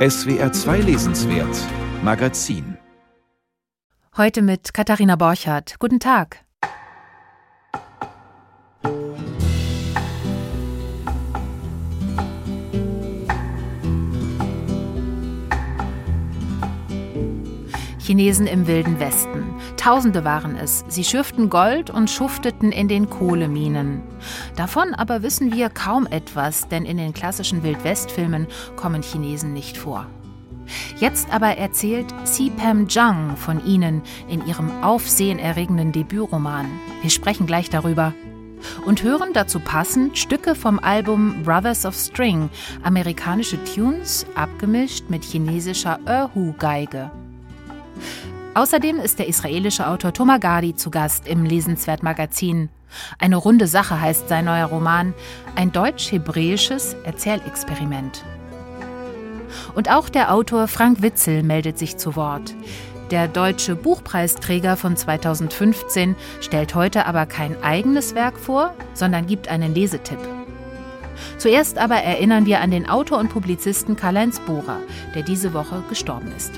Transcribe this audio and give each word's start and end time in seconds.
SWR 0.00 0.50
2 0.50 0.78
Lesenswert 0.78 1.54
Magazin 2.02 2.78
Heute 4.16 4.40
mit 4.40 4.72
Katharina 4.72 5.16
Borchardt. 5.16 5.78
Guten 5.78 6.00
Tag. 6.00 6.42
Chinesen 18.10 18.48
im 18.48 18.66
wilden 18.66 18.98
Westen. 18.98 19.44
Tausende 19.76 20.24
waren 20.24 20.56
es. 20.56 20.84
Sie 20.88 21.04
schürften 21.04 21.48
Gold 21.48 21.90
und 21.90 22.10
schufteten 22.10 22.72
in 22.72 22.88
den 22.88 23.08
Kohleminen. 23.08 24.02
Davon 24.56 24.96
aber 24.96 25.22
wissen 25.22 25.54
wir 25.54 25.68
kaum 25.70 26.08
etwas, 26.08 26.66
denn 26.66 26.84
in 26.86 26.96
den 26.96 27.14
klassischen 27.14 27.62
Wildwestfilmen 27.62 28.48
kommen 28.74 29.02
Chinesen 29.02 29.52
nicht 29.52 29.76
vor. 29.78 30.06
Jetzt 30.98 31.32
aber 31.32 31.56
erzählt 31.56 32.12
Si 32.24 32.50
Pem 32.50 32.88
Zhang 32.88 33.36
von 33.36 33.64
ihnen 33.64 34.02
in 34.26 34.44
ihrem 34.44 34.82
aufsehenerregenden 34.82 35.92
Debütroman. 35.92 36.66
Wir 37.02 37.10
sprechen 37.10 37.46
gleich 37.46 37.70
darüber. 37.70 38.12
Und 38.86 39.04
hören 39.04 39.34
dazu 39.34 39.60
passend 39.60 40.18
Stücke 40.18 40.56
vom 40.56 40.80
Album 40.80 41.44
Brothers 41.44 41.86
of 41.86 41.94
String, 41.94 42.50
amerikanische 42.82 43.62
Tunes 43.62 44.26
abgemischt 44.34 45.04
mit 45.08 45.22
chinesischer 45.22 46.00
Erhu-Geige. 46.06 47.12
Außerdem 48.54 48.98
ist 48.98 49.18
der 49.18 49.28
israelische 49.28 49.86
Autor 49.86 50.12
Tomagadi 50.12 50.74
zu 50.74 50.90
Gast 50.90 51.28
im 51.28 51.44
Lesenswert 51.44 52.02
Magazin. 52.02 52.68
Eine 53.18 53.36
runde 53.36 53.66
Sache 53.66 54.00
heißt 54.00 54.28
sein 54.28 54.46
neuer 54.46 54.66
Roman, 54.66 55.14
ein 55.54 55.70
deutsch-hebräisches 55.70 56.94
Erzählexperiment. 57.04 58.24
Und 59.74 59.90
auch 59.90 60.08
der 60.08 60.32
Autor 60.32 60.68
Frank 60.68 61.02
Witzel 61.02 61.42
meldet 61.42 61.78
sich 61.78 61.96
zu 61.96 62.16
Wort. 62.16 62.54
Der 63.10 63.26
deutsche 63.26 63.74
Buchpreisträger 63.74 64.76
von 64.76 64.96
2015 64.96 66.14
stellt 66.40 66.74
heute 66.74 67.06
aber 67.06 67.26
kein 67.26 67.60
eigenes 67.62 68.14
Werk 68.14 68.38
vor, 68.38 68.74
sondern 68.94 69.26
gibt 69.26 69.48
einen 69.48 69.74
Lesetipp. 69.74 70.20
Zuerst 71.38 71.78
aber 71.78 71.96
erinnern 71.96 72.46
wir 72.46 72.60
an 72.60 72.70
den 72.70 72.88
Autor 72.88 73.18
und 73.18 73.28
Publizisten 73.28 73.96
Karl-Heinz 73.96 74.40
Bohrer, 74.40 74.78
der 75.14 75.22
diese 75.22 75.54
Woche 75.54 75.82
gestorben 75.88 76.32
ist. 76.36 76.52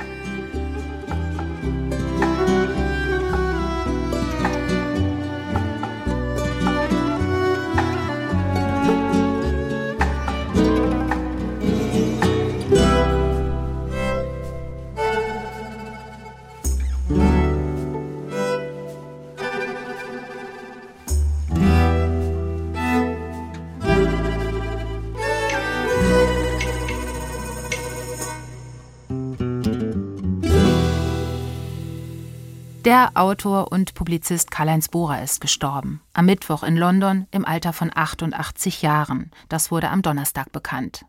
Der 32.85 33.13
Autor 33.15 33.71
und 33.71 33.95
Publizist 33.95 34.51
Karl-Heinz 34.51 34.89
Bohrer 34.89 35.23
ist 35.23 35.41
gestorben. 35.41 36.01
Am 36.15 36.27
Mittwoch 36.27 36.65
in 36.65 36.77
London 36.77 37.29
im 37.31 37.45
Alter 37.45 37.73
von 37.73 37.93
88 37.95 38.83
Jahren. 38.83 39.31
Das 39.49 39.71
wurde 39.71 39.89
am 39.89 40.03
Donnerstag 40.03 40.51
bekannt. 40.51 41.05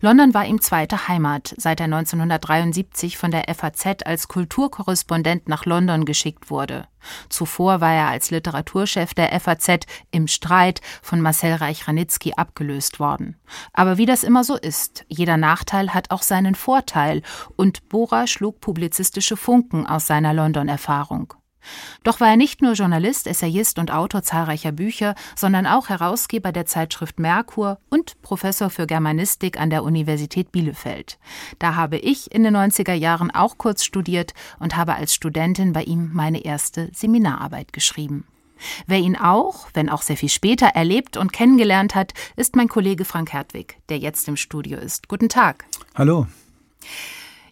London 0.00 0.34
war 0.34 0.44
ihm 0.44 0.60
zweite 0.60 1.08
Heimat, 1.08 1.54
seit 1.56 1.80
er 1.80 1.84
1973 1.84 3.18
von 3.18 3.30
der 3.30 3.44
FAZ 3.54 4.04
als 4.04 4.28
Kulturkorrespondent 4.28 5.48
nach 5.48 5.64
London 5.64 6.04
geschickt 6.04 6.50
wurde. 6.50 6.86
Zuvor 7.28 7.80
war 7.80 7.92
er 7.92 8.08
als 8.08 8.30
Literaturchef 8.30 9.14
der 9.14 9.38
FAZ 9.40 9.86
im 10.10 10.28
Streit 10.28 10.80
von 11.02 11.20
Marcel 11.20 11.54
Reich-Ranitzky 11.54 12.34
abgelöst 12.34 13.00
worden. 13.00 13.36
Aber 13.72 13.98
wie 13.98 14.06
das 14.06 14.24
immer 14.24 14.44
so 14.44 14.56
ist, 14.56 15.04
jeder 15.08 15.36
Nachteil 15.36 15.94
hat 15.94 16.10
auch 16.10 16.22
seinen 16.22 16.54
Vorteil 16.54 17.22
und 17.56 17.88
Bora 17.88 18.26
schlug 18.26 18.60
publizistische 18.60 19.36
Funken 19.36 19.86
aus 19.86 20.06
seiner 20.06 20.32
London-Erfahrung. 20.32 21.34
Doch 22.04 22.20
war 22.20 22.28
er 22.28 22.36
nicht 22.36 22.62
nur 22.62 22.72
Journalist, 22.72 23.26
Essayist 23.26 23.78
und 23.78 23.90
Autor 23.90 24.22
zahlreicher 24.22 24.72
Bücher, 24.72 25.14
sondern 25.36 25.66
auch 25.66 25.88
Herausgeber 25.88 26.52
der 26.52 26.66
Zeitschrift 26.66 27.18
Merkur 27.18 27.78
und 27.88 28.20
Professor 28.22 28.70
für 28.70 28.86
Germanistik 28.86 29.60
an 29.60 29.70
der 29.70 29.84
Universität 29.84 30.52
Bielefeld. 30.52 31.18
Da 31.58 31.74
habe 31.74 31.98
ich 31.98 32.32
in 32.32 32.42
den 32.42 32.56
90er 32.56 32.94
Jahren 32.94 33.30
auch 33.30 33.58
kurz 33.58 33.84
studiert 33.84 34.34
und 34.58 34.76
habe 34.76 34.94
als 34.94 35.14
Studentin 35.14 35.72
bei 35.72 35.82
ihm 35.82 36.10
meine 36.12 36.44
erste 36.44 36.90
Seminararbeit 36.92 37.72
geschrieben. 37.72 38.26
Wer 38.86 38.98
ihn 38.98 39.16
auch, 39.16 39.68
wenn 39.74 39.88
auch 39.88 40.02
sehr 40.02 40.16
viel 40.16 40.28
später, 40.28 40.66
erlebt 40.66 41.16
und 41.16 41.32
kennengelernt 41.32 41.94
hat, 41.94 42.12
ist 42.36 42.56
mein 42.56 42.68
Kollege 42.68 43.04
Frank 43.04 43.32
Hertwig, 43.32 43.78
der 43.88 43.98
jetzt 43.98 44.28
im 44.28 44.36
Studio 44.36 44.78
ist. 44.78 45.08
Guten 45.08 45.28
Tag. 45.28 45.64
Hallo. 45.94 46.26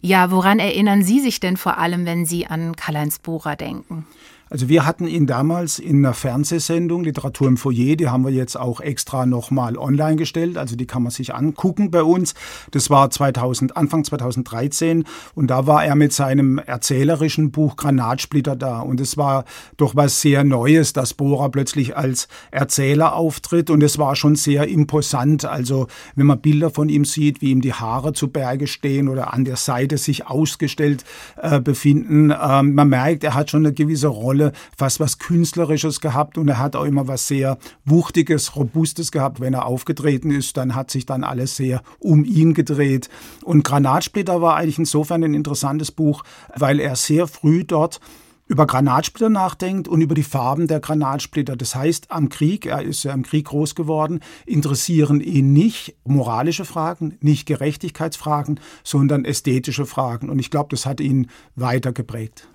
Ja, 0.00 0.31
woran 0.31 0.59
erinnern 0.59 1.03
Sie 1.03 1.21
sich 1.21 1.41
denn 1.41 1.56
vor 1.56 1.78
allem, 1.78 2.06
wenn 2.06 2.25
Sie 2.25 2.47
an 2.47 2.75
Karl-Heinz 2.75 3.19
Bohrer 3.19 3.56
denken? 3.56 4.06
Also 4.50 4.69
wir 4.69 4.84
hatten 4.84 5.06
ihn 5.06 5.28
damals 5.28 5.78
in 5.78 6.05
einer 6.05 6.12
Fernsehsendung, 6.12 7.05
Literatur 7.05 7.47
im 7.47 7.56
Foyer, 7.56 7.94
die 7.94 8.09
haben 8.09 8.25
wir 8.25 8.33
jetzt 8.33 8.59
auch 8.59 8.81
extra 8.81 9.25
nochmal 9.25 9.78
online 9.78 10.16
gestellt, 10.16 10.59
also 10.59 10.75
die 10.75 10.88
kann 10.88 11.05
man 11.05 11.12
sich 11.12 11.33
angucken 11.33 11.93
bei 11.93 12.03
uns. 12.03 12.34
Das 12.72 12.91
war 12.91 13.11
2000, 13.11 13.77
Anfang 13.77 14.03
2013 14.03 15.05
und 15.37 15.53
da 15.53 15.69
war 15.69 15.84
er 15.84 15.94
mit 15.94 16.12
seinem 16.12 16.59
erzählerischen 16.59 17.53
Buch 17.53 17.77
Granatsplitter 17.77 18.56
da. 18.56 18.81
Und 18.81 19.00
es 19.00 19.16
war 19.16 19.44
doch 19.77 19.94
was 19.94 20.21
sehr 20.21 20.43
Neues, 20.43 20.93
dass 20.93 21.15
Bohrer 21.15 21.49
plötzlich 21.50 21.97
als 21.97 22.27
Erzähler 22.50 23.15
auftritt. 23.15 23.71
Und 23.71 23.84
es 23.84 23.99
war 23.99 24.17
schon 24.17 24.34
sehr 24.34 24.67
imposant, 24.67 25.44
also 25.44 25.87
wenn 26.17 26.27
man 26.27 26.41
Bilder 26.41 26.71
von 26.71 26.88
ihm 26.88 27.05
sieht, 27.05 27.41
wie 27.41 27.53
ihm 27.53 27.61
die 27.61 27.75
Haare 27.75 28.15
zu 28.15 28.27
Berge 28.27 28.67
stehen 28.67 29.09
oder 29.09 29.32
an 29.32 29.44
der 29.44 29.56
Seite 29.56 29.97
sich 29.97 30.27
ausgestellt 30.27 31.05
äh, 31.41 31.61
befinden, 31.61 32.32
äh, 32.32 32.62
man 32.65 32.88
merkt, 32.88 33.22
er 33.22 33.34
hat 33.34 33.50
schon 33.53 33.65
eine 33.65 33.72
gewisse 33.72 34.09
Rolle 34.09 34.39
Rolle 34.40 34.52
fast 34.76 35.00
was 35.00 35.18
Künstlerisches 35.18 36.00
gehabt 36.00 36.38
und 36.38 36.48
er 36.48 36.58
hat 36.58 36.76
auch 36.76 36.84
immer 36.84 37.08
was 37.08 37.28
sehr 37.28 37.58
Wuchtiges, 37.84 38.56
Robustes 38.56 39.12
gehabt. 39.12 39.40
Wenn 39.40 39.54
er 39.54 39.66
aufgetreten 39.66 40.30
ist, 40.30 40.56
dann 40.56 40.74
hat 40.74 40.90
sich 40.90 41.06
dann 41.06 41.24
alles 41.24 41.56
sehr 41.56 41.82
um 41.98 42.24
ihn 42.24 42.54
gedreht. 42.54 43.08
Und 43.44 43.64
Granatsplitter 43.64 44.40
war 44.40 44.56
eigentlich 44.56 44.78
insofern 44.78 45.24
ein 45.24 45.34
interessantes 45.34 45.90
Buch, 45.92 46.22
weil 46.56 46.80
er 46.80 46.96
sehr 46.96 47.26
früh 47.26 47.64
dort 47.64 48.00
über 48.46 48.66
Granatsplitter 48.66 49.28
nachdenkt 49.28 49.86
und 49.86 50.00
über 50.00 50.16
die 50.16 50.24
Farben 50.24 50.66
der 50.66 50.80
Granatsplitter. 50.80 51.54
Das 51.54 51.76
heißt, 51.76 52.10
am 52.10 52.28
Krieg, 52.30 52.66
er 52.66 52.82
ist 52.82 53.04
ja 53.04 53.12
im 53.12 53.22
Krieg 53.22 53.46
groß 53.46 53.76
geworden, 53.76 54.18
interessieren 54.44 55.20
ihn 55.20 55.52
nicht 55.52 55.94
moralische 56.04 56.64
Fragen, 56.64 57.16
nicht 57.20 57.46
Gerechtigkeitsfragen, 57.46 58.58
sondern 58.82 59.24
ästhetische 59.24 59.86
Fragen. 59.86 60.28
Und 60.28 60.40
ich 60.40 60.50
glaube, 60.50 60.70
das 60.70 60.84
hat 60.84 61.00
ihn 61.00 61.28
weiter 61.54 61.92
geprägt. 61.92 62.48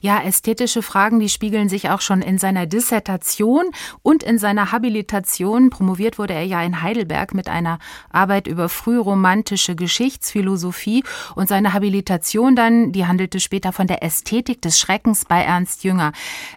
Ja, 0.00 0.20
ästhetische 0.22 0.82
Fragen, 0.82 1.20
die 1.20 1.28
spiegeln 1.28 1.68
sich 1.68 1.90
auch 1.90 2.00
schon 2.00 2.22
in 2.22 2.38
seiner 2.38 2.66
Dissertation 2.66 3.64
und 4.02 4.22
in 4.22 4.38
seiner 4.38 4.72
Habilitation. 4.72 5.70
Promoviert 5.70 6.18
wurde 6.18 6.34
er 6.34 6.44
ja 6.44 6.62
in 6.62 6.82
Heidelberg 6.82 7.34
mit 7.34 7.48
einer 7.48 7.78
Arbeit 8.10 8.46
über 8.46 8.68
frühromantische 8.68 9.74
Geschichtsphilosophie 9.74 11.04
und 11.34 11.48
seine 11.48 11.72
Habilitation 11.72 12.56
dann, 12.56 12.92
die 12.92 13.06
handelte 13.06 13.40
später 13.40 13.72
von 13.72 13.86
der 13.86 14.02
Ästhetik 14.02 14.62
des 14.62 14.78
Schreckens 14.78 15.24
bei 15.24 15.42
Ernst 15.42 15.84
Jünger. 15.84 16.12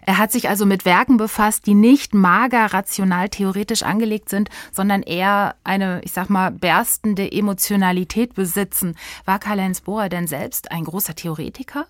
Er 0.06 0.18
hat 0.18 0.32
sich 0.32 0.48
also 0.48 0.66
mit 0.66 0.84
Werken 0.84 1.16
befasst, 1.16 1.66
die 1.66 1.74
nicht 1.74 2.14
mager 2.14 2.66
rational 2.72 3.28
theoretisch 3.28 3.82
angelegt 3.82 4.28
sind, 4.28 4.48
sondern 4.72 5.02
eher 5.02 5.54
eine, 5.64 6.00
ich 6.04 6.12
sag 6.12 6.30
mal, 6.30 6.50
berstende 6.50 7.30
Emotionalität 7.30 8.34
besitzen. 8.34 8.96
War 9.24 9.38
Karl-Heinz 9.38 9.80
Bohrer 9.80 10.08
denn 10.08 10.26
selbst 10.26 10.70
ein 10.70 10.84
großer 10.84 11.14
Theoretiker? 11.14 11.86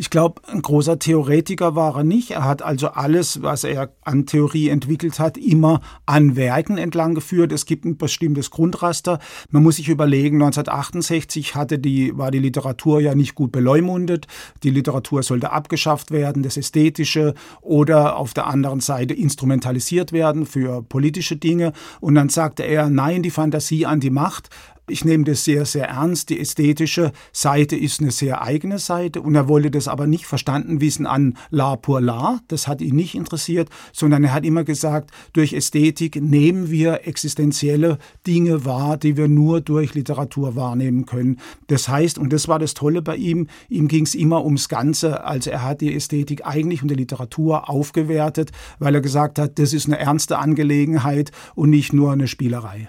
Ich 0.00 0.08
glaube, 0.08 0.40
ein 0.48 0.62
großer 0.62 0.98
Theoretiker 0.98 1.74
war 1.74 1.94
er 1.94 2.04
nicht. 2.04 2.30
Er 2.30 2.44
hat 2.44 2.62
also 2.62 2.88
alles, 2.88 3.42
was 3.42 3.64
er 3.64 3.92
an 4.00 4.24
Theorie 4.24 4.70
entwickelt 4.70 5.18
hat, 5.18 5.36
immer 5.36 5.82
an 6.06 6.36
Werken 6.36 6.78
entlang 6.78 7.14
geführt. 7.14 7.52
Es 7.52 7.66
gibt 7.66 7.84
ein 7.84 7.98
bestimmtes 7.98 8.50
Grundraster. 8.50 9.18
Man 9.50 9.62
muss 9.62 9.76
sich 9.76 9.90
überlegen, 9.90 10.36
1968 10.36 11.54
hatte 11.54 11.78
die, 11.78 12.16
war 12.16 12.30
die 12.30 12.38
Literatur 12.38 13.02
ja 13.02 13.14
nicht 13.14 13.34
gut 13.34 13.52
beleumundet. 13.52 14.26
Die 14.62 14.70
Literatur 14.70 15.22
sollte 15.22 15.52
abgeschafft 15.52 16.12
werden, 16.12 16.42
das 16.42 16.56
Ästhetische 16.56 17.34
oder 17.60 18.16
auf 18.16 18.32
der 18.32 18.46
anderen 18.46 18.80
Seite 18.80 19.12
instrumentalisiert 19.12 20.12
werden 20.12 20.46
für 20.46 20.82
politische 20.82 21.36
Dinge. 21.36 21.74
Und 22.00 22.14
dann 22.14 22.30
sagte 22.30 22.62
er, 22.62 22.88
nein, 22.88 23.22
die 23.22 23.30
Fantasie 23.30 23.84
an 23.84 24.00
die 24.00 24.08
Macht. 24.08 24.48
Ich 24.88 25.04
nehme 25.04 25.24
das 25.24 25.44
sehr, 25.44 25.64
sehr 25.66 25.88
ernst. 25.88 26.30
Die 26.30 26.40
ästhetische 26.40 27.12
Seite 27.32 27.76
ist 27.76 28.00
eine 28.00 28.10
sehr 28.10 28.42
eigene 28.42 28.78
Seite 28.78 29.20
und 29.20 29.34
er 29.34 29.48
wollte 29.48 29.70
das 29.70 29.88
aber 29.88 30.06
nicht 30.06 30.26
verstanden 30.26 30.80
wissen 30.80 31.06
an 31.06 31.36
la 31.50 31.76
pour 31.76 32.00
la. 32.00 32.40
Das 32.48 32.66
hat 32.66 32.80
ihn 32.80 32.96
nicht 32.96 33.14
interessiert, 33.14 33.68
sondern 33.92 34.24
er 34.24 34.32
hat 34.32 34.44
immer 34.44 34.64
gesagt, 34.64 35.10
durch 35.32 35.52
Ästhetik 35.52 36.20
nehmen 36.20 36.70
wir 36.70 37.06
existenzielle 37.06 37.98
Dinge 38.26 38.64
wahr, 38.64 38.96
die 38.96 39.16
wir 39.16 39.28
nur 39.28 39.60
durch 39.60 39.94
Literatur 39.94 40.56
wahrnehmen 40.56 41.06
können. 41.06 41.38
Das 41.68 41.88
heißt, 41.88 42.18
und 42.18 42.32
das 42.32 42.48
war 42.48 42.58
das 42.58 42.74
Tolle 42.74 43.02
bei 43.02 43.16
ihm, 43.16 43.46
ihm 43.68 43.88
ging 43.88 44.04
es 44.04 44.14
immer 44.14 44.44
ums 44.44 44.68
Ganze. 44.68 45.24
Also 45.24 45.50
er 45.50 45.62
hat 45.62 45.80
die 45.80 45.94
Ästhetik 45.94 46.46
eigentlich 46.46 46.82
und 46.82 46.88
die 46.88 46.96
Literatur 46.96 47.70
aufgewertet, 47.70 48.50
weil 48.78 48.94
er 48.94 49.00
gesagt 49.00 49.38
hat, 49.38 49.58
das 49.58 49.72
ist 49.72 49.86
eine 49.86 49.98
ernste 49.98 50.38
Angelegenheit 50.38 51.30
und 51.54 51.70
nicht 51.70 51.92
nur 51.92 52.12
eine 52.12 52.26
Spielerei. 52.26 52.88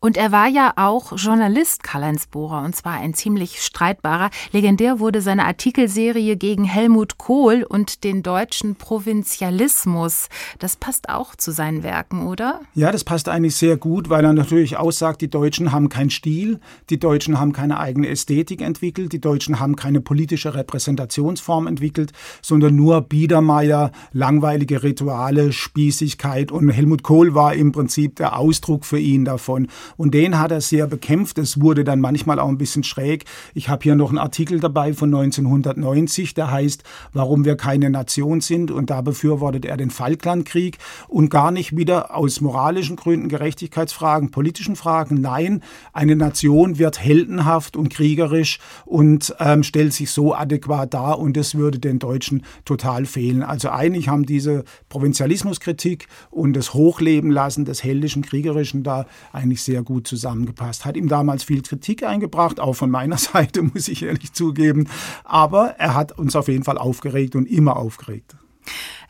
Und 0.00 0.16
er 0.16 0.30
war 0.30 0.46
ja 0.46 0.74
auch 0.76 1.16
Journalist, 1.16 1.82
Karl-Heinz 1.82 2.28
Bohrer, 2.28 2.62
und 2.62 2.76
zwar 2.76 2.92
ein 2.92 3.14
ziemlich 3.14 3.60
streitbarer. 3.60 4.30
Legendär 4.52 5.00
wurde 5.00 5.20
seine 5.20 5.44
Artikelserie 5.44 6.36
gegen 6.36 6.62
Helmut 6.62 7.18
Kohl 7.18 7.64
und 7.68 8.04
den 8.04 8.22
deutschen 8.22 8.76
Provinzialismus. 8.76 10.28
Das 10.60 10.76
passt 10.76 11.08
auch 11.08 11.34
zu 11.34 11.50
seinen 11.50 11.82
Werken, 11.82 12.28
oder? 12.28 12.60
Ja, 12.74 12.92
das 12.92 13.02
passt 13.02 13.28
eigentlich 13.28 13.56
sehr 13.56 13.76
gut, 13.76 14.08
weil 14.08 14.24
er 14.24 14.32
natürlich 14.32 14.76
aussagt, 14.76 15.20
die 15.20 15.30
Deutschen 15.30 15.72
haben 15.72 15.88
keinen 15.88 16.10
Stil, 16.10 16.60
die 16.90 17.00
Deutschen 17.00 17.40
haben 17.40 17.52
keine 17.52 17.80
eigene 17.80 18.08
Ästhetik 18.08 18.60
entwickelt, 18.60 19.12
die 19.12 19.20
Deutschen 19.20 19.58
haben 19.58 19.74
keine 19.74 20.00
politische 20.00 20.54
Repräsentationsform 20.54 21.66
entwickelt, 21.66 22.12
sondern 22.40 22.76
nur 22.76 23.00
Biedermeier, 23.00 23.90
langweilige 24.12 24.84
Rituale, 24.84 25.50
Spießigkeit. 25.50 26.52
Und 26.52 26.68
Helmut 26.70 27.02
Kohl 27.02 27.34
war 27.34 27.54
im 27.54 27.72
Prinzip 27.72 28.14
der 28.14 28.38
Ausdruck 28.38 28.84
für 28.84 29.00
ihn 29.00 29.24
davon. 29.24 29.66
Und 29.96 30.14
den 30.14 30.38
hat 30.38 30.50
er 30.50 30.60
sehr 30.60 30.86
bekämpft. 30.86 31.38
Es 31.38 31.60
wurde 31.60 31.84
dann 31.84 32.00
manchmal 32.00 32.38
auch 32.38 32.48
ein 32.48 32.58
bisschen 32.58 32.84
schräg. 32.84 33.24
Ich 33.54 33.68
habe 33.68 33.82
hier 33.82 33.94
noch 33.94 34.10
einen 34.10 34.18
Artikel 34.18 34.60
dabei 34.60 34.92
von 34.92 35.14
1990, 35.14 36.34
der 36.34 36.50
heißt, 36.50 36.84
warum 37.12 37.44
wir 37.44 37.56
keine 37.56 37.90
Nation 37.90 38.40
sind. 38.40 38.70
Und 38.70 38.90
da 38.90 39.00
befürwortet 39.00 39.64
er 39.64 39.76
den 39.76 39.90
Falklandkrieg 39.90 40.78
und 41.08 41.30
gar 41.30 41.50
nicht 41.50 41.76
wieder 41.76 42.14
aus 42.14 42.40
moralischen 42.40 42.96
Gründen, 42.96 43.28
Gerechtigkeitsfragen, 43.28 44.30
politischen 44.30 44.76
Fragen. 44.76 45.20
Nein, 45.20 45.62
eine 45.92 46.16
Nation 46.16 46.78
wird 46.78 47.00
heldenhaft 47.00 47.76
und 47.76 47.88
kriegerisch 47.88 48.58
und 48.84 49.34
ähm, 49.40 49.62
stellt 49.62 49.92
sich 49.92 50.10
so 50.10 50.34
adäquat 50.34 50.94
dar 50.94 51.18
und 51.18 51.36
das 51.36 51.54
würde 51.54 51.78
den 51.78 51.98
Deutschen 51.98 52.44
total 52.64 53.06
fehlen. 53.06 53.42
Also 53.42 53.70
eigentlich 53.70 54.08
haben 54.08 54.26
diese 54.26 54.64
Provinzialismuskritik 54.88 56.08
und 56.30 56.54
das 56.54 56.74
Hochleben 56.74 57.30
lassen 57.30 57.64
des 57.64 57.82
heldischen, 57.84 58.22
kriegerischen 58.22 58.82
da 58.82 59.06
eigentlich 59.32 59.62
sehr 59.62 59.77
sehr 59.78 59.84
gut 59.84 60.08
zusammengepasst. 60.08 60.84
Hat 60.84 60.96
ihm 60.96 61.08
damals 61.08 61.44
viel 61.44 61.62
Kritik 61.62 62.02
eingebracht, 62.02 62.58
auch 62.58 62.74
von 62.74 62.90
meiner 62.90 63.16
Seite, 63.18 63.62
muss 63.62 63.88
ich 63.88 64.02
ehrlich 64.02 64.32
zugeben. 64.32 64.88
Aber 65.24 65.76
er 65.78 65.94
hat 65.94 66.18
uns 66.18 66.34
auf 66.34 66.48
jeden 66.48 66.64
Fall 66.64 66.78
aufgeregt 66.78 67.36
und 67.36 67.46
immer 67.46 67.76
aufgeregt. 67.76 68.37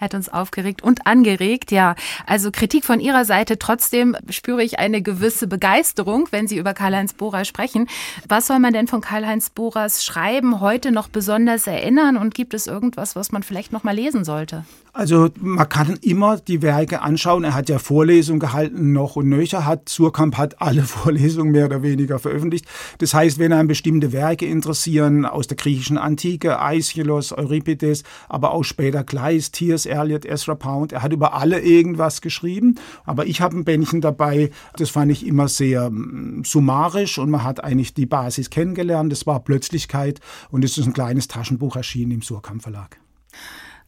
Hat 0.01 0.15
uns 0.15 0.29
aufgeregt 0.29 0.83
und 0.83 1.07
angeregt, 1.07 1.71
ja. 1.73 1.95
Also 2.27 2.51
Kritik 2.51 2.85
von 2.85 3.01
Ihrer 3.01 3.25
Seite. 3.25 3.59
Trotzdem 3.59 4.17
spüre 4.31 4.63
ich 4.63 4.79
eine 4.79 5.03
gewisse 5.03 5.47
Begeisterung, 5.47 6.29
wenn 6.31 6.47
Sie 6.47 6.59
über 6.59 6.75
Karl-Heinz 6.75 7.15
Bohrer 7.15 7.45
sprechen. 7.45 7.89
Was 8.29 8.47
soll 8.47 8.59
man 8.59 8.73
denn 8.73 8.87
von 8.87 9.01
Karl-Heinz 9.01 9.51
Bohrers 9.51 10.05
Schreiben 10.05 10.61
heute 10.61 10.93
noch 10.93 11.09
besonders 11.09 11.67
erinnern? 11.67 12.17
Und 12.17 12.35
gibt 12.35 12.55
es 12.55 12.67
irgendwas, 12.67 13.17
was 13.17 13.33
man 13.33 13.43
vielleicht 13.43 13.73
noch 13.73 13.85
mal 13.85 13.95
lesen 13.95 14.25
sollte? 14.25 14.65
Also 14.99 15.29
man 15.41 15.69
kann 15.69 15.97
immer 16.03 16.39
die 16.39 16.61
Werke 16.61 17.03
anschauen. 17.03 17.45
Er 17.45 17.55
hat 17.55 17.69
ja 17.69 17.79
Vorlesungen 17.79 18.41
gehalten 18.41 18.93
noch 18.93 19.15
und 19.15 19.29
nöcher. 19.29 19.65
Hat 19.65 19.89
Surkamp 19.89 20.37
hat 20.37 20.61
alle 20.61 20.83
Vorlesungen 20.83 21.53
mehr 21.53 21.67
oder 21.67 21.85
weniger 21.85 22.19
veröffentlicht. 22.19 22.67
Das 22.99 23.15
heißt, 23.15 23.39
wenn 23.39 23.53
einem 23.53 23.69
bestimmte 23.69 24.13
Werke 24.13 24.47
interessieren 24.47 25.25
aus 25.25 25.47
der 25.47 25.57
griechischen 25.57 25.99
Antike, 25.99 26.59
Aeschylus, 26.59 27.33
Euripides, 27.33 28.03
aber 28.29 28.51
auch 28.51 28.65
später 28.65 29.05
Kleist, 29.05 29.48
Thiers, 29.51 29.87
Eliot, 29.87 30.25
Ezra 30.25 30.55
Pound, 30.55 30.93
er 30.93 31.03
hat 31.03 31.13
über 31.13 31.35
alle 31.35 31.61
irgendwas 31.61 32.21
geschrieben. 32.21 32.77
Aber 33.05 33.27
ich 33.27 33.41
habe 33.41 33.57
ein 33.57 33.65
Bändchen 33.65 34.01
dabei. 34.01 34.51
Das 34.77 34.91
fand 34.91 35.13
ich 35.13 35.27
immer 35.27 35.49
sehr 35.49 35.91
mm, 35.91 36.45
summarisch 36.45 37.19
und 37.19 37.31
man 37.31 37.45
hat 37.45 37.63
eigentlich 37.63 37.95
die 37.95 38.07
Basis 38.07 38.51
kennengelernt. 38.51 39.13
Das 39.13 39.27
war 39.27 39.41
Plötzlichkeit 39.41 40.21
und 40.51 40.65
es 40.65 40.79
ist 40.79 40.87
ein 40.87 40.93
kleines 40.93 41.29
Taschenbuch 41.29 41.77
erschienen 41.77 42.13
im 42.13 42.23
Surkamp 42.23 42.63
Verlag. 42.63 42.99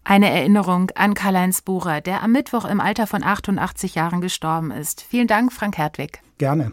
Eine 0.04 0.30
Erinnerung 0.30 0.90
an 0.94 1.14
Karl-Heinz 1.14 1.62
Bucher, 1.62 2.00
der 2.00 2.22
am 2.22 2.32
Mittwoch 2.32 2.64
im 2.64 2.80
Alter 2.80 3.06
von 3.06 3.22
88 3.22 3.94
Jahren 3.94 4.20
gestorben 4.20 4.70
ist. 4.70 5.02
Vielen 5.02 5.26
Dank, 5.26 5.52
Frank 5.52 5.76
Hertwig. 5.76 6.20
Gerne. 6.38 6.72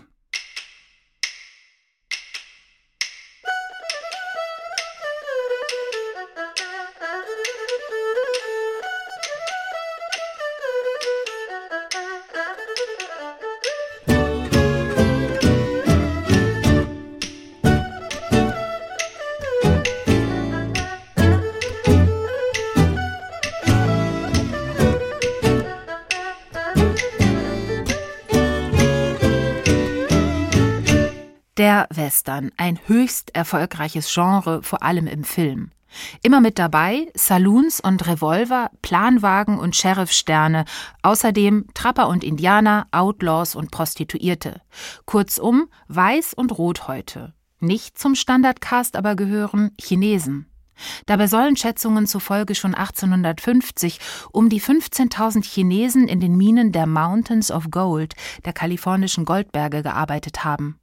Western, 31.89 32.51
ein 32.57 32.80
höchst 32.86 33.36
erfolgreiches 33.36 34.13
Genre, 34.13 34.63
vor 34.63 34.84
allem 34.84 35.07
im 35.07 35.24
Film. 35.24 35.72
Immer 36.22 36.42
mit 36.42 36.60
dabei 36.60 37.07
Saloons 37.16 37.80
und 37.80 38.07
Revolver, 38.07 38.69
Planwagen 38.81 39.57
und 39.60 39.75
Sheriffsterne, 39.75 40.66
außerdem 41.01 41.68
Trapper 41.74 42.10
und 42.10 42.24
Indianer, 42.24 42.88
Outlaws 42.92 43.56
und 43.56 43.72
Prostituierte. 43.72 44.62
Kurzum, 45.06 45.69
Weiß 45.88 46.34
und 46.34 46.57
Rothäute. 46.57 47.34
Nicht 47.60 47.98
zum 47.98 48.16
Standardcast 48.16 48.95
aber 48.95 49.16
gehören 49.16 49.72
Chinesen. 49.80 50.48
Dabei 51.07 51.25
sollen 51.25 51.57
Schätzungen 51.57 52.06
zufolge 52.06 52.54
schon 52.54 52.75
1850 52.75 54.00
um 54.31 54.50
die 54.50 54.62
15.000 54.62 55.44
Chinesen 55.44 56.07
in 56.07 56.19
den 56.19 56.38
Minen 56.38 56.72
der 56.72 56.86
Mountains 56.86 57.50
of 57.50 57.72
Gold, 57.72 58.13
der 58.45 58.54
kalifornischen 58.54 59.25
Goldberge, 59.25 59.81
gearbeitet 59.81 60.44
haben. 60.44 60.80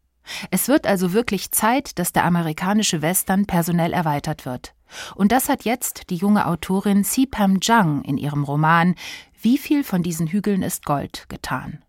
Es 0.51 0.69
wird 0.69 0.87
also 0.87 1.13
wirklich 1.13 1.51
Zeit, 1.51 1.99
dass 1.99 2.13
der 2.13 2.25
amerikanische 2.25 3.03
Western 3.03 3.47
personell 3.47 3.93
erweitert 3.93 4.47
wird. 4.47 4.75
Und 5.15 5.33
das 5.33 5.49
hat 5.49 5.65
jetzt 5.65 6.11
die 6.11 6.17
junge 6.17 6.47
Autorin 6.47 7.05
Si 7.05 7.27
Pam 7.27 7.59
Jang 7.61 8.03
in 8.03 8.17
ihrem 8.17 8.45
Roman 8.45 8.95
Wie 9.41 9.59
viel 9.59 9.85
von 9.85 10.03
diesen 10.03 10.29
Hügeln 10.29 10.63
ist 10.63 10.85
Gold 10.85 11.27
getan. 11.29 11.83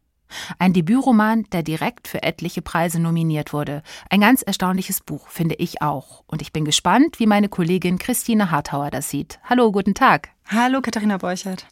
Ein 0.60 0.74
Debütroman, 0.74 1.46
der 1.52 1.64
direkt 1.64 2.08
für 2.08 2.24
etliche 2.24 2.62
Preise 2.62 3.00
nominiert 3.00 3.54
wurde. 3.54 3.84
Ein 4.10 4.22
ganz 4.22 4.42
erstaunliches 4.42 5.02
Buch, 5.02 5.28
finde 5.30 5.56
ich 5.56 5.82
auch. 5.82 6.24
Und 6.28 6.42
ich 6.42 6.52
bin 6.52 6.66
gespannt, 6.66 7.20
wie 7.20 7.28
meine 7.28 7.48
Kollegin 7.48 8.00
Christine 8.00 8.52
Hartauer 8.52 8.90
das 8.92 9.10
sieht. 9.10 9.40
Hallo, 9.44 9.72
guten 9.72 9.94
Tag. 9.94 10.30
Hallo, 10.48 10.82
Katharina 10.82 11.18
Borchert. 11.18 11.68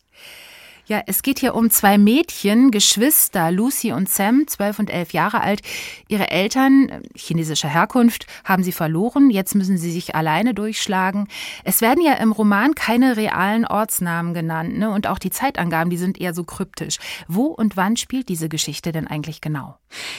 Ja, 0.85 1.01
es 1.07 1.21
geht 1.21 1.39
hier 1.39 1.55
um 1.55 1.69
zwei 1.69 1.97
Mädchen, 1.97 2.69
Geschwister, 2.69 3.51
Lucy 3.51 3.93
und 3.93 4.09
Sam, 4.09 4.47
zwölf 4.47 4.79
und 4.79 4.89
elf 4.89 5.13
Jahre 5.13 5.39
alt. 5.39 5.61
Ihre 6.09 6.29
Eltern, 6.29 6.89
äh, 6.89 7.01
chinesischer 7.15 7.69
Herkunft, 7.69 8.27
haben 8.43 8.63
sie 8.63 8.73
verloren. 8.73 9.29
Jetzt 9.29 9.55
müssen 9.55 9.77
sie 9.77 9.91
sich 9.91 10.13
alleine 10.13 10.53
durchschlagen. 10.53 11.29
Es 11.63 11.79
werden 11.79 12.03
ja 12.03 12.15
im 12.15 12.33
Roman 12.33 12.75
keine 12.75 13.15
realen 13.15 13.65
Ortsnamen 13.65 14.33
genannt, 14.33 14.77
ne? 14.77 14.89
Und 14.89 15.07
auch 15.07 15.19
die 15.19 15.29
Zeitangaben, 15.29 15.89
die 15.89 15.97
sind 15.97 16.19
eher 16.19 16.33
so 16.33 16.43
kryptisch. 16.43 16.97
Wo 17.29 17.45
und 17.45 17.77
wann 17.77 17.95
spielt 17.95 18.27
diese 18.27 18.49
Geschichte 18.49 18.91
denn 18.91 19.07
eigentlich 19.07 19.39
genau? 19.39 19.77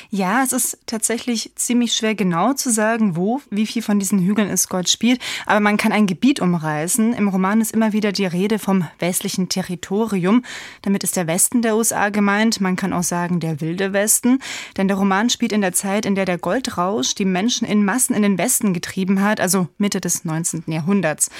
Ja, 0.08 0.42
es 0.42 0.54
ist 0.54 0.78
tatsächlich 0.86 1.52
ziemlich 1.56 1.92
schwer 1.92 2.14
genau 2.14 2.54
zu 2.54 2.70
sagen, 2.70 3.16
wo, 3.16 3.42
wie 3.50 3.66
viel 3.66 3.82
von 3.82 3.98
diesen 3.98 4.20
Hügeln 4.20 4.48
es 4.48 4.68
Gott 4.68 4.88
spielt. 4.88 5.20
Aber 5.44 5.60
man 5.60 5.76
kann 5.76 5.92
ein 5.92 6.06
Gebiet 6.06 6.40
umreißen. 6.40 7.12
Im 7.12 7.28
Roman 7.28 7.60
ist 7.60 7.72
immer 7.72 7.92
wieder 7.92 8.12
die 8.12 8.24
Rede 8.24 8.58
vom 8.58 8.88
westlichen 8.98 9.50
Territorium. 9.50 10.42
Damit 10.82 11.04
ist 11.04 11.16
der 11.16 11.26
Westen 11.26 11.62
der 11.62 11.76
USA 11.76 12.08
gemeint. 12.08 12.60
Man 12.60 12.76
kann 12.76 12.92
auch 12.92 13.02
sagen 13.02 13.40
der 13.40 13.60
wilde 13.60 13.92
Westen. 13.92 14.38
Denn 14.76 14.88
der 14.88 14.96
Roman 14.96 15.30
spielt 15.30 15.52
in 15.52 15.60
der 15.60 15.72
Zeit, 15.72 16.06
in 16.06 16.14
der 16.14 16.24
der 16.24 16.38
Goldrausch 16.38 17.14
die 17.14 17.24
Menschen 17.24 17.66
in 17.66 17.84
Massen 17.84 18.14
in 18.14 18.22
den 18.22 18.38
Westen 18.38 18.72
getrieben 18.72 19.22
hat, 19.22 19.40
also 19.40 19.68
Mitte 19.78 20.00
des 20.00 20.24
19. 20.24 20.64
Jahrhunderts. 20.66 21.30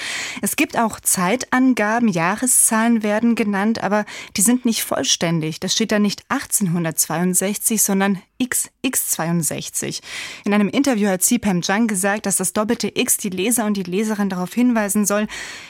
Es 0.41 0.55
gibt 0.55 0.77
auch 0.77 0.99
Zeitangaben, 0.99 2.07
Jahreszahlen 2.07 3.03
werden 3.03 3.35
genannt, 3.35 3.83
aber 3.83 4.05
die 4.37 4.41
sind 4.41 4.65
nicht 4.65 4.83
vollständig. 4.83 5.59
Das 5.59 5.73
steht 5.73 5.91
da 5.91 5.99
nicht 5.99 6.23
1862, 6.29 7.81
sondern 7.81 8.21
XX62. 8.41 10.01
In 10.43 10.53
einem 10.53 10.67
Interview 10.67 11.07
hat 11.07 11.23
Sipam 11.23 11.61
Jang 11.61 11.87
gesagt, 11.87 12.25
dass 12.25 12.35
das 12.35 12.53
doppelte 12.53 12.91
X 12.93 13.17
die 13.17 13.29
Leser 13.29 13.65
und 13.65 13.77
die 13.77 13.83
Leserin 13.83 14.29
darauf 14.29 14.53
hinweisen 14.53 15.05
soll, 15.05 15.27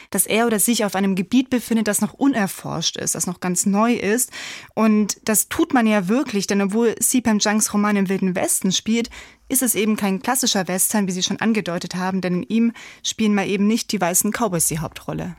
dass 0.10 0.26
er 0.26 0.48
oder 0.48 0.60
sich 0.60 0.84
auf 0.84 0.96
einem 0.96 1.16
Gebiet 1.16 1.50
befindet, 1.50 1.88
das 1.88 2.02
noch 2.02 2.14
unerforscht 2.14 2.98
ist, 2.98 3.16
das 3.16 3.28
noch 3.28 3.35
noch 3.36 3.40
ganz 3.40 3.66
neu 3.66 3.94
ist. 3.94 4.32
Und 4.74 5.18
das 5.26 5.50
tut 5.50 5.74
man 5.74 5.88
ja 5.88 6.08
wirklich, 6.08 6.48
denn 6.48 6.62
obwohl 6.62 6.96
Sipam 7.00 7.40
Jangs 7.40 7.74
Roman 7.74 7.96
im 7.96 8.10
Wilden 8.10 8.36
Westen 8.36 8.72
spielt, 8.72 9.10
ist 9.48 9.62
es 9.62 9.76
eben 9.76 9.96
kein 9.96 10.22
klassischer 10.22 10.68
Western, 10.68 11.08
wie 11.08 11.12
Sie 11.12 11.22
schon 11.22 11.40
angedeutet 11.40 11.96
haben, 11.96 12.22
denn 12.22 12.42
in 12.42 12.44
ihm 12.44 12.74
spielen 13.04 13.36
mal 13.36 13.48
eben 13.48 13.68
nicht 13.68 13.92
die 13.92 14.02
weißen 14.02 14.32
Cowboys 14.32 14.68
die 14.68 14.80
Hauptrolle. 14.80 15.36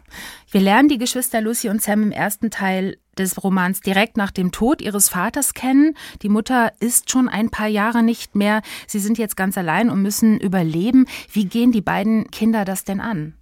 Wir 0.51 0.61
lernen 0.61 0.89
die 0.89 0.99
Geschwister 0.99 1.41
Lucy 1.41 1.69
und 1.69 1.83
Sam 1.83 2.05
im 2.05 2.13
ersten 2.13 2.51
Teil 2.51 2.99
des 3.19 3.43
Romans 3.43 3.81
direkt 3.81 4.17
nach 4.17 4.31
dem 4.31 4.53
Tod 4.53 4.81
ihres 4.81 5.09
Vaters 5.09 5.55
kennen. 5.55 5.97
Die 6.23 6.29
Mutter 6.29 6.73
ist 6.79 7.11
schon 7.11 7.29
ein 7.29 7.51
paar 7.51 7.67
Jahre 7.67 8.05
nicht 8.05 8.37
mehr. 8.37 8.63
Sie 8.87 9.01
sind 9.01 9.19
jetzt 9.19 9.37
ganz 9.37 9.59
allein 9.59 9.91
und 9.91 10.03
müssen 10.03 10.39
überleben. 10.39 11.07
Wie 11.33 11.47
gehen 11.47 11.73
die 11.73 11.81
beiden 11.81 12.31
Kinder 12.31 12.65
das 12.65 12.85
denn 12.85 13.01
an? 13.01 13.35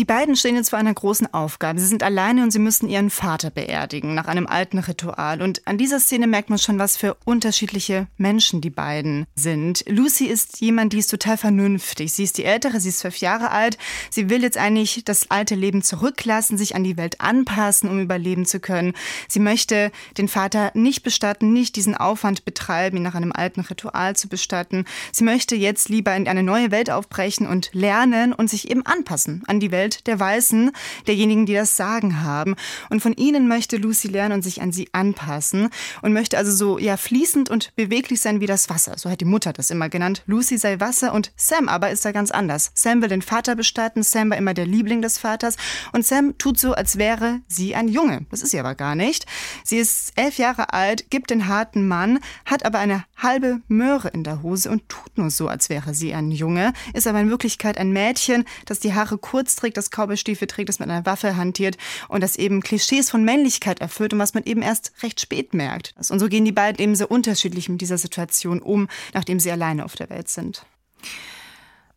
Die 0.00 0.06
beiden 0.06 0.34
stehen 0.34 0.54
jetzt 0.54 0.70
vor 0.70 0.78
einer 0.78 0.94
großen 0.94 1.34
Aufgabe. 1.34 1.78
Sie 1.78 1.86
sind 1.86 2.02
alleine 2.02 2.42
und 2.42 2.52
sie 2.52 2.58
müssen 2.58 2.88
ihren 2.88 3.10
Vater 3.10 3.50
beerdigen 3.50 4.14
nach 4.14 4.28
einem 4.28 4.46
alten 4.46 4.78
Ritual. 4.78 5.42
Und 5.42 5.60
an 5.66 5.76
dieser 5.76 6.00
Szene 6.00 6.26
merkt 6.26 6.48
man 6.48 6.58
schon, 6.58 6.78
was 6.78 6.96
für 6.96 7.18
unterschiedliche 7.26 8.06
Menschen 8.16 8.62
die 8.62 8.70
beiden 8.70 9.26
sind. 9.34 9.84
Lucy 9.86 10.24
ist 10.24 10.62
jemand, 10.62 10.94
die 10.94 11.00
ist 11.00 11.10
total 11.10 11.36
vernünftig. 11.36 12.14
Sie 12.14 12.24
ist 12.24 12.38
die 12.38 12.46
Ältere, 12.46 12.80
sie 12.80 12.88
ist 12.88 13.00
zwölf 13.00 13.18
Jahre 13.18 13.50
alt. 13.50 13.76
Sie 14.08 14.30
will 14.30 14.42
jetzt 14.42 14.56
eigentlich 14.56 15.04
das 15.04 15.30
alte 15.30 15.54
Leben 15.54 15.82
zurücklassen, 15.82 16.56
sich 16.56 16.74
an 16.74 16.82
die 16.82 16.96
Welt 16.96 17.20
anpassen, 17.20 17.90
um 17.90 18.00
überleben 18.00 18.46
zu 18.46 18.58
können. 18.58 18.94
Sie 19.28 19.38
möchte 19.38 19.92
den 20.16 20.28
Vater 20.28 20.70
nicht 20.72 21.02
bestatten, 21.02 21.52
nicht 21.52 21.76
diesen 21.76 21.94
Aufwand 21.94 22.46
betreiben, 22.46 22.96
ihn 22.96 23.02
nach 23.02 23.16
einem 23.16 23.32
alten 23.32 23.60
Ritual 23.60 24.16
zu 24.16 24.30
bestatten. 24.30 24.86
Sie 25.12 25.24
möchte 25.24 25.56
jetzt 25.56 25.90
lieber 25.90 26.16
in 26.16 26.26
eine 26.26 26.42
neue 26.42 26.70
Welt 26.70 26.88
aufbrechen 26.88 27.46
und 27.46 27.68
lernen 27.74 28.32
und 28.32 28.48
sich 28.48 28.70
eben 28.70 28.86
anpassen 28.86 29.42
an 29.46 29.60
die 29.60 29.70
Welt 29.70 29.89
Welt 29.90 30.06
der 30.06 30.20
Weißen, 30.20 30.70
derjenigen, 31.06 31.46
die 31.46 31.54
das 31.54 31.76
Sagen 31.76 32.22
haben. 32.22 32.54
Und 32.90 33.00
von 33.00 33.12
ihnen 33.14 33.48
möchte 33.48 33.76
Lucy 33.76 34.08
lernen 34.08 34.34
und 34.34 34.42
sich 34.42 34.62
an 34.62 34.72
sie 34.72 34.88
anpassen 34.92 35.70
und 36.02 36.12
möchte 36.12 36.38
also 36.38 36.52
so 36.52 36.78
ja 36.78 36.96
fließend 36.96 37.50
und 37.50 37.74
beweglich 37.76 38.20
sein 38.20 38.40
wie 38.40 38.46
das 38.46 38.68
Wasser. 38.70 38.96
So 38.96 39.10
hat 39.10 39.20
die 39.20 39.24
Mutter 39.24 39.52
das 39.52 39.70
immer 39.70 39.88
genannt. 39.88 40.22
Lucy 40.26 40.58
sei 40.58 40.78
Wasser 40.80 41.12
und 41.12 41.32
Sam 41.36 41.68
aber 41.68 41.90
ist 41.90 42.04
da 42.04 42.12
ganz 42.12 42.30
anders. 42.30 42.70
Sam 42.74 43.02
will 43.02 43.08
den 43.08 43.22
Vater 43.22 43.56
bestatten, 43.56 44.02
Sam 44.02 44.30
war 44.30 44.38
immer 44.38 44.54
der 44.54 44.66
Liebling 44.66 45.02
des 45.02 45.18
Vaters 45.18 45.56
und 45.92 46.06
Sam 46.06 46.38
tut 46.38 46.58
so, 46.58 46.72
als 46.72 46.96
wäre 46.96 47.40
sie 47.48 47.74
ein 47.74 47.88
Junge. 47.88 48.26
Das 48.30 48.42
ist 48.42 48.50
sie 48.50 48.60
aber 48.60 48.74
gar 48.74 48.94
nicht. 48.94 49.26
Sie 49.64 49.78
ist 49.78 50.12
elf 50.16 50.38
Jahre 50.38 50.72
alt, 50.72 51.10
gibt 51.10 51.30
den 51.30 51.48
harten 51.48 51.88
Mann, 51.88 52.20
hat 52.44 52.64
aber 52.64 52.78
eine 52.78 53.04
halbe 53.16 53.60
Möhre 53.68 54.08
in 54.08 54.24
der 54.24 54.42
Hose 54.42 54.70
und 54.70 54.88
tut 54.88 55.18
nur 55.18 55.30
so, 55.30 55.48
als 55.48 55.68
wäre 55.68 55.94
sie 55.94 56.14
ein 56.14 56.30
Junge, 56.30 56.72
ist 56.94 57.06
aber 57.06 57.20
in 57.20 57.30
Wirklichkeit 57.30 57.78
ein 57.78 57.92
Mädchen, 57.92 58.44
das 58.66 58.78
die 58.78 58.94
Haare 58.94 59.18
kurz 59.18 59.56
trägt, 59.56 59.76
das 59.80 59.90
Cowboystiefel 59.90 60.46
trägt, 60.46 60.68
das 60.68 60.78
mit 60.78 60.88
einer 60.88 61.06
Waffe 61.06 61.36
hantiert 61.36 61.76
und 62.08 62.22
das 62.22 62.36
eben 62.36 62.60
Klischees 62.60 63.10
von 63.10 63.24
Männlichkeit 63.24 63.80
erfüllt 63.80 64.12
und 64.12 64.18
was 64.18 64.34
man 64.34 64.44
eben 64.44 64.62
erst 64.62 64.92
recht 65.02 65.20
spät 65.20 65.54
merkt. 65.54 65.94
Und 65.96 66.18
so 66.18 66.28
gehen 66.28 66.44
die 66.44 66.52
beiden 66.52 66.82
eben 66.82 66.94
so 66.94 67.06
unterschiedlich 67.06 67.68
mit 67.68 67.80
dieser 67.80 67.98
Situation 67.98 68.60
um, 68.60 68.88
nachdem 69.14 69.40
sie 69.40 69.50
alleine 69.50 69.84
auf 69.84 69.96
der 69.96 70.10
Welt 70.10 70.28
sind. 70.28 70.64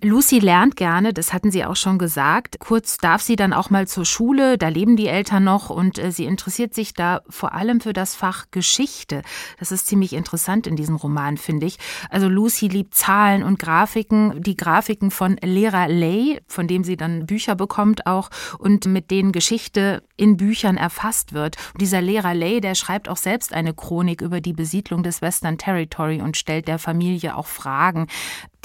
Lucy 0.04 0.40
lernt 0.40 0.76
gerne, 0.76 1.14
das 1.14 1.32
hatten 1.32 1.50
Sie 1.50 1.64
auch 1.64 1.78
schon 1.78 1.98
gesagt. 1.98 2.58
Kurz 2.60 2.98
darf 2.98 3.22
sie 3.22 3.38
dann 3.38 3.54
auch 3.54 3.70
mal 3.70 3.88
zur 3.88 4.04
Schule, 4.04 4.58
da 4.58 4.68
leben 4.68 4.98
die 4.98 5.08
Eltern 5.08 5.46
noch 5.46 5.70
und 5.70 5.98
äh, 5.98 6.12
sie 6.12 6.26
interessiert 6.26 6.74
sich 6.74 6.94
da 6.94 7.22
vor 7.30 7.54
allem 7.54 7.80
für 7.80 7.94
das 7.94 8.14
Fach 8.14 8.48
Geschichte. 8.52 9.22
Das 9.60 9.72
ist 9.72 9.88
ziemlich 9.88 10.12
interessant 10.12 10.68
in 10.68 10.76
diesem 10.76 10.98
Roman, 10.98 11.38
finde 11.38 11.68
ich. 11.68 11.78
Also 12.10 12.28
Lucy 12.28 12.68
liebt 12.68 12.96
Zahlen 12.96 13.44
und 13.44 13.60
Grafiken, 13.60 14.42
die 14.44 14.58
Grafiken 14.58 15.10
von 15.10 15.38
Lehrer 15.42 15.88
Lay, 15.88 16.42
von 16.48 16.68
dem 16.68 16.84
sie 16.84 16.98
dann 16.98 17.26
Bücher 17.26 17.56
bekommt 17.56 18.06
auch 18.06 18.30
und 18.60 18.86
mit 18.86 19.10
denen 19.10 19.32
Geschichte 19.32 20.04
in 20.18 20.36
Büchern 20.36 20.76
erfasst 20.76 21.32
wird. 21.32 21.56
Und 21.74 21.82
dieser 21.82 22.02
Lehrer 22.02 22.34
Lay, 22.34 22.60
der 22.60 22.76
schreibt 22.76 23.08
auch 23.08 23.18
selbst 23.18 23.54
eine 23.54 23.74
Chronik 23.74 24.22
über 24.22 24.42
die 24.42 24.54
Besiedlung 24.54 25.02
des 25.02 25.22
Western 25.22 25.58
Territory 25.58 26.22
und 26.22 26.36
stellt 26.36 26.68
der 26.68 26.78
Familie 26.78 27.38
auch 27.38 27.48
Fragen. 27.48 28.08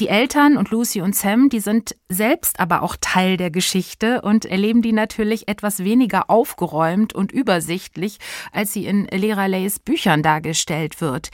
Die 0.00 0.08
Eltern 0.08 0.56
und 0.56 0.70
Lucy 0.70 1.00
und 1.00 1.16
Sam, 1.16 1.48
die 1.48 1.58
sind 1.58 1.96
selbst 2.08 2.60
aber 2.60 2.82
auch 2.82 2.94
Teil 3.00 3.36
der 3.36 3.50
Geschichte 3.50 4.22
und 4.22 4.44
erleben 4.44 4.80
die 4.80 4.92
natürlich 4.92 5.48
etwas 5.48 5.80
weniger 5.80 6.30
aufgeräumt 6.30 7.14
und 7.14 7.32
übersichtlich, 7.32 8.18
als 8.52 8.72
sie 8.72 8.86
in 8.86 9.06
Lehrer 9.06 9.48
Leys 9.48 9.80
Büchern 9.80 10.22
dargestellt 10.22 11.00
wird. 11.00 11.30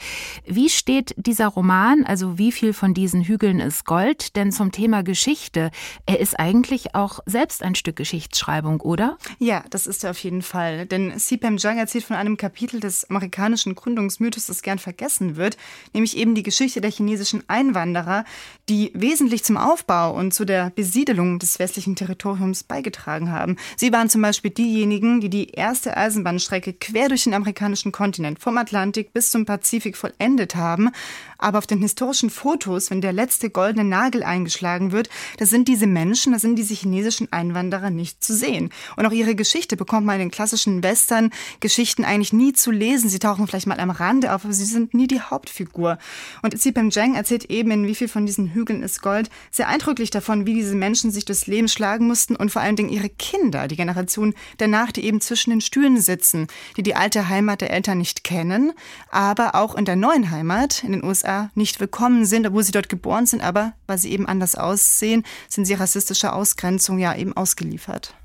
Wie 0.47 0.69
steht 0.69 1.13
dieser 1.15 1.47
Roman, 1.47 2.05
also 2.05 2.39
wie 2.39 2.51
viel 2.51 2.73
von 2.73 2.95
diesen 2.95 3.21
Hügeln 3.21 3.59
ist 3.59 3.85
Gold, 3.85 4.35
denn 4.35 4.51
zum 4.51 4.71
Thema 4.71 5.03
Geschichte? 5.03 5.69
Er 6.07 6.19
ist 6.19 6.39
eigentlich 6.39 6.95
auch 6.95 7.19
selbst 7.27 7.61
ein 7.61 7.75
Stück 7.75 7.97
Geschichtsschreibung, 7.97 8.81
oder? 8.81 9.19
Ja, 9.37 9.63
das 9.69 9.85
ist 9.85 10.03
er 10.03 10.09
auf 10.09 10.17
jeden 10.17 10.41
Fall. 10.41 10.87
Denn 10.87 11.19
Sipem 11.19 11.57
Jang 11.57 11.77
erzählt 11.77 12.05
von 12.05 12.15
einem 12.15 12.35
Kapitel 12.35 12.79
des 12.79 13.07
amerikanischen 13.11 13.75
Gründungsmythos, 13.75 14.47
das 14.47 14.63
gern 14.63 14.79
vergessen 14.79 15.35
wird, 15.35 15.55
nämlich 15.93 16.17
eben 16.17 16.33
die 16.33 16.43
Geschichte 16.43 16.81
der 16.81 16.91
chinesischen 16.91 17.43
Einwanderer, 17.47 18.25
die 18.69 18.91
wesentlich 18.93 19.43
zum 19.43 19.57
Aufbau 19.57 20.13
und 20.13 20.33
zu 20.33 20.45
der 20.45 20.71
Besiedelung 20.71 21.39
des 21.39 21.59
westlichen 21.59 21.95
Territoriums 21.95 22.63
beigetragen 22.63 23.31
haben. 23.31 23.57
Sie 23.77 23.91
waren 23.91 24.09
zum 24.09 24.21
Beispiel 24.21 24.51
diejenigen, 24.51 25.21
die 25.21 25.29
die 25.29 25.51
erste 25.51 25.97
Eisenbahnstrecke 25.97 26.73
quer 26.73 27.09
durch 27.09 27.23
den 27.23 27.33
amerikanischen 27.33 27.91
Kontinent 27.91 28.39
vom 28.39 28.57
Atlantik 28.57 29.13
bis 29.13 29.31
zum 29.31 29.45
Pazifik 29.45 29.97
vollendet 29.97 30.55
haben. 30.55 30.91
Aber 31.37 31.57
auf 31.57 31.67
den 31.67 31.79
historischen 31.79 32.29
Fotos, 32.29 32.91
wenn 32.91 33.01
der 33.01 33.13
letzte 33.13 33.49
goldene 33.49 33.83
Nagel 33.83 34.23
eingeschlagen 34.23 34.91
wird, 34.91 35.09
da 35.37 35.45
sind 35.45 35.67
diese 35.67 35.87
Menschen, 35.87 36.33
da 36.33 36.39
sind 36.39 36.55
diese 36.55 36.73
chinesischen 36.73 37.31
Einwanderer 37.31 37.89
nicht 37.89 38.23
zu 38.23 38.35
sehen. 38.35 38.69
Und 38.95 39.05
auch 39.05 39.11
ihre 39.11 39.35
Geschichte 39.35 39.77
bekommt 39.77 40.05
man 40.05 40.15
in 40.15 40.27
den 40.27 40.31
klassischen 40.31 40.83
Western-Geschichten 40.83 42.05
eigentlich 42.05 42.33
nie 42.33 42.53
zu 42.53 42.71
lesen. 42.71 43.09
Sie 43.09 43.19
tauchen 43.19 43.47
vielleicht 43.47 43.67
mal 43.67 43.79
am 43.79 43.89
Rande 43.89 44.33
auf, 44.33 44.45
aber 44.45 44.53
sie 44.53 44.65
sind 44.65 44.93
nie 44.93 45.07
die 45.07 45.21
Hauptfigur. 45.21 45.97
Und 46.41 46.59
Sipem 46.59 46.91
Zhang 46.91 47.15
erzählt 47.15 47.45
eben, 47.45 47.71
in 47.71 47.87
wie 47.87 47.95
viel 47.95 48.07
von 48.07 48.25
diesen 48.25 48.53
Hügeln 48.53 48.83
ist 48.83 49.01
Gold, 49.01 49.29
sehr 49.51 49.67
eindrücklich 49.67 50.09
davon, 50.09 50.45
wie 50.45 50.53
diese 50.53 50.75
Menschen 50.75 51.11
sich 51.11 51.25
durchs 51.25 51.47
Leben 51.47 51.67
schlagen 51.67 52.07
mussten 52.07 52.35
und 52.35 52.51
vor 52.51 52.61
allen 52.61 52.75
Dingen 52.75 52.89
ihre 52.89 53.09
Kinder, 53.09 53.67
die 53.67 53.75
Generation 53.75 54.33
danach, 54.57 54.91
die 54.91 55.03
eben 55.05 55.21
zwischen 55.21 55.49
den 55.49 55.61
Stühlen 55.61 55.99
sitzen, 55.99 56.47
die 56.77 56.83
die 56.83 56.95
alte 56.95 57.29
Heimat 57.29 57.61
der 57.61 57.71
Eltern 57.71 57.97
nicht 57.97 58.23
kennen, 58.23 58.73
aber 59.09 59.55
auch 59.55 59.75
in 59.75 59.85
der 59.85 59.95
neuen 59.95 60.31
Heimat 60.31 60.83
in 60.83 60.91
den 60.91 61.03
USA 61.03 61.24
nicht 61.55 61.79
willkommen 61.79 62.25
sind, 62.25 62.47
obwohl 62.47 62.63
sie 62.63 62.71
dort 62.71 62.89
geboren 62.89 63.25
sind, 63.25 63.41
aber 63.41 63.73
weil 63.87 63.97
sie 63.97 64.11
eben 64.11 64.27
anders 64.27 64.55
aussehen, 64.55 65.23
sind 65.49 65.65
sie 65.65 65.73
rassistischer 65.73 66.35
Ausgrenzung 66.35 66.99
ja 66.99 67.15
eben 67.15 67.35
ausgeliefert. 67.35 68.15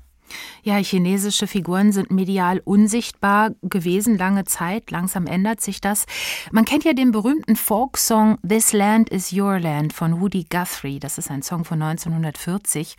Ja, 0.63 0.77
chinesische 0.77 1.47
Figuren 1.47 1.91
sind 1.91 2.11
medial 2.11 2.61
unsichtbar 2.63 3.51
gewesen 3.61 4.17
lange 4.17 4.45
Zeit. 4.45 4.91
Langsam 4.91 5.27
ändert 5.27 5.61
sich 5.61 5.81
das. 5.81 6.05
Man 6.51 6.65
kennt 6.65 6.83
ja 6.83 6.93
den 6.93 7.11
berühmten 7.11 7.55
Folksong 7.55 8.37
This 8.47 8.73
Land 8.73 9.09
is 9.09 9.33
Your 9.33 9.59
Land 9.59 9.93
von 9.93 10.21
Woody 10.21 10.45
Guthrie. 10.49 10.99
Das 10.99 11.17
ist 11.17 11.31
ein 11.31 11.41
Song 11.41 11.65
von 11.65 11.81
1940. 11.81 12.95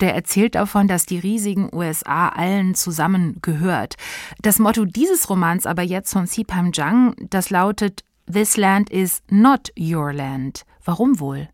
Der 0.00 0.14
erzählt 0.14 0.54
davon, 0.54 0.88
dass 0.88 1.06
die 1.06 1.18
riesigen 1.18 1.68
USA 1.74 2.28
allen 2.28 2.74
zusammengehört. 2.74 3.96
Das 4.40 4.58
Motto 4.58 4.84
dieses 4.84 5.28
Romans 5.28 5.66
aber 5.66 5.82
jetzt 5.82 6.12
von 6.12 6.26
Sipam 6.26 6.72
Zhang, 6.72 7.14
das 7.18 7.50
lautet 7.50 8.04
This 8.30 8.56
land 8.56 8.88
is 8.92 9.22
not 9.28 9.70
your 9.74 10.12
land. 10.12 10.62
Warum 10.86 11.16
wohl? 11.18 11.48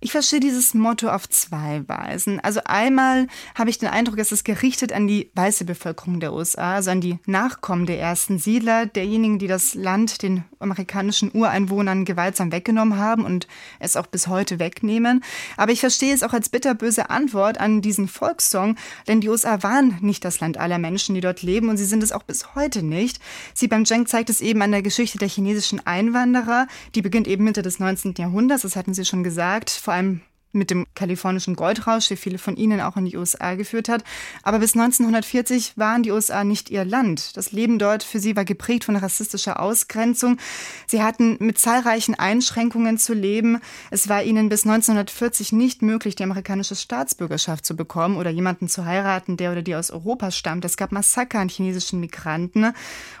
Ich 0.00 0.12
verstehe 0.12 0.38
dieses 0.38 0.74
Motto 0.74 1.08
auf 1.08 1.28
zwei 1.28 1.82
Weisen. 1.88 2.38
Also 2.38 2.60
einmal 2.64 3.26
habe 3.56 3.68
ich 3.68 3.78
den 3.78 3.88
Eindruck, 3.88 4.18
es 4.18 4.30
ist 4.30 4.44
gerichtet 4.44 4.92
an 4.92 5.08
die 5.08 5.28
weiße 5.34 5.64
Bevölkerung 5.64 6.20
der 6.20 6.32
USA, 6.32 6.76
also 6.76 6.92
an 6.92 7.00
die 7.00 7.18
Nachkommen 7.26 7.84
der 7.84 7.98
ersten 7.98 8.38
Siedler, 8.38 8.86
derjenigen, 8.86 9.40
die 9.40 9.48
das 9.48 9.74
Land 9.74 10.22
den 10.22 10.44
amerikanischen 10.60 11.32
Ureinwohnern 11.34 12.04
gewaltsam 12.04 12.52
weggenommen 12.52 12.96
haben 12.96 13.24
und 13.24 13.48
es 13.80 13.96
auch 13.96 14.06
bis 14.06 14.28
heute 14.28 14.60
wegnehmen. 14.60 15.24
Aber 15.56 15.72
ich 15.72 15.80
verstehe 15.80 16.14
es 16.14 16.22
auch 16.22 16.32
als 16.32 16.48
bitterböse 16.48 17.10
Antwort 17.10 17.58
an 17.58 17.82
diesen 17.82 18.06
Volkssong, 18.06 18.76
denn 19.08 19.20
die 19.20 19.28
USA 19.28 19.64
waren 19.64 19.98
nicht 20.00 20.24
das 20.24 20.38
Land 20.38 20.58
aller 20.58 20.78
Menschen, 20.78 21.16
die 21.16 21.20
dort 21.20 21.42
leben 21.42 21.68
und 21.68 21.76
sie 21.76 21.84
sind 21.84 22.04
es 22.04 22.12
auch 22.12 22.22
bis 22.22 22.54
heute 22.54 22.84
nicht. 22.84 23.20
Sie 23.52 23.66
beim 23.66 23.84
Zheng 23.84 24.06
zeigt 24.06 24.30
es 24.30 24.40
eben 24.40 24.62
an 24.62 24.70
der 24.70 24.82
Geschichte 24.82 25.18
der 25.18 25.28
chinesischen 25.28 25.84
Einwanderer, 25.84 26.68
die 26.94 27.02
beginnt 27.02 27.26
eben 27.26 27.42
Mitte 27.42 27.62
des 27.62 27.80
19. 27.80 28.14
Jahrhunderts, 28.16 28.62
das 28.62 28.76
hatten 28.76 28.94
Sie 28.94 29.04
schon 29.04 29.24
gesagt 29.24 29.70
vor 29.88 29.94
allem 29.94 30.20
mit 30.52 30.70
dem 30.70 30.86
kalifornischen 30.94 31.56
Goldrausch, 31.56 32.08
der 32.08 32.16
viele 32.16 32.38
von 32.38 32.56
ihnen 32.56 32.80
auch 32.80 32.96
in 32.96 33.04
die 33.04 33.16
USA 33.16 33.54
geführt 33.54 33.88
hat. 33.88 34.04
Aber 34.42 34.58
bis 34.58 34.74
1940 34.74 35.76
waren 35.76 36.02
die 36.02 36.10
USA 36.10 36.44
nicht 36.44 36.70
ihr 36.70 36.84
Land. 36.84 37.36
Das 37.36 37.52
Leben 37.52 37.78
dort 37.78 38.02
für 38.02 38.18
sie 38.18 38.36
war 38.36 38.44
geprägt 38.44 38.84
von 38.84 38.96
rassistischer 38.96 39.60
Ausgrenzung. 39.60 40.38
Sie 40.86 41.02
hatten 41.02 41.36
mit 41.40 41.58
zahlreichen 41.58 42.14
Einschränkungen 42.14 42.98
zu 42.98 43.14
leben. 43.14 43.60
Es 43.90 44.08
war 44.08 44.22
ihnen 44.22 44.48
bis 44.48 44.64
1940 44.64 45.52
nicht 45.52 45.82
möglich, 45.82 46.16
die 46.16 46.24
amerikanische 46.24 46.76
Staatsbürgerschaft 46.76 47.64
zu 47.64 47.76
bekommen 47.76 48.16
oder 48.16 48.30
jemanden 48.30 48.68
zu 48.68 48.84
heiraten, 48.84 49.36
der 49.36 49.52
oder 49.52 49.62
die 49.62 49.74
aus 49.74 49.90
Europa 49.90 50.30
stammt. 50.30 50.64
Es 50.64 50.76
gab 50.76 50.92
Massaker 50.92 51.38
an 51.38 51.48
chinesischen 51.48 52.00
Migranten. 52.00 52.72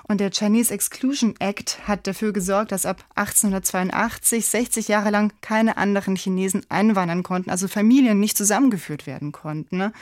Und 0.04 0.20
der 0.20 0.30
Chinese 0.30 0.72
Exclusion 0.72 1.34
Act 1.38 1.86
hat 1.86 2.06
dafür 2.06 2.32
gesorgt, 2.32 2.72
dass 2.72 2.86
ab 2.86 3.04
1882 3.14 4.46
60 4.46 4.88
Jahre 4.88 5.10
lang 5.10 5.32
keine 5.42 5.76
anderen 5.76 6.16
Chinesen 6.16 6.64
einwandern 6.70 7.22
konnten, 7.28 7.50
also 7.50 7.68
Familien 7.68 8.18
nicht 8.18 8.38
zusammengeführt 8.38 9.06
werden 9.06 9.32
konnten. 9.32 9.76
Ne? 9.76 9.92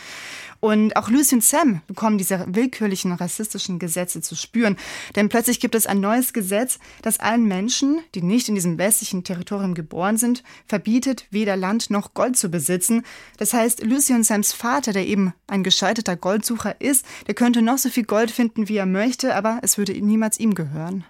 Und 0.61 0.97
auch 0.97 1.11
Lucy 1.11 1.35
und 1.35 1.45
Sam 1.45 1.83
bekommen 1.89 2.19
diese 2.19 2.45
willkürlichen 2.47 3.13
rassistischen 3.13 3.81
Gesetze 3.81 4.21
zu 4.21 4.37
spüren. 4.37 4.77
Denn 5.17 5.29
plötzlich 5.29 5.59
gibt 5.59 5.75
es 5.75 5.89
ein 5.89 5.99
neues 5.99 6.33
Gesetz, 6.33 6.79
das 7.03 7.19
allen 7.19 7.45
Menschen, 7.45 7.99
die 8.15 8.23
nicht 8.23 8.49
in 8.49 8.55
diesem 8.55 8.79
westlichen 8.79 9.25
Territorium 9.25 9.75
geboren 9.75 10.17
sind, 10.17 10.45
verbietet, 10.67 11.27
weder 11.31 11.57
Land 11.57 11.91
noch 11.91 12.15
Gold 12.15 12.37
zu 12.37 12.49
besitzen. 12.49 13.03
Das 13.39 13.53
heißt, 13.53 13.83
Lucy 13.83 14.15
und 14.15 14.25
Sams 14.25 14.53
Vater, 14.53 14.93
der 14.93 15.07
eben 15.07 15.35
ein 15.49 15.65
gescheiterter 15.65 16.15
Goldsucher 16.15 16.81
ist, 16.81 17.05
der 17.27 17.35
könnte 17.35 17.61
noch 17.61 17.79
so 17.79 17.89
viel 17.89 18.05
Gold 18.05 18.31
finden, 18.31 18.69
wie 18.69 18.77
er 18.77 18.87
möchte, 18.87 19.35
aber 19.35 19.59
es 19.63 19.79
würde 19.79 19.93
niemals 19.93 20.39
ihm 20.39 20.55
gehören. 20.55 21.05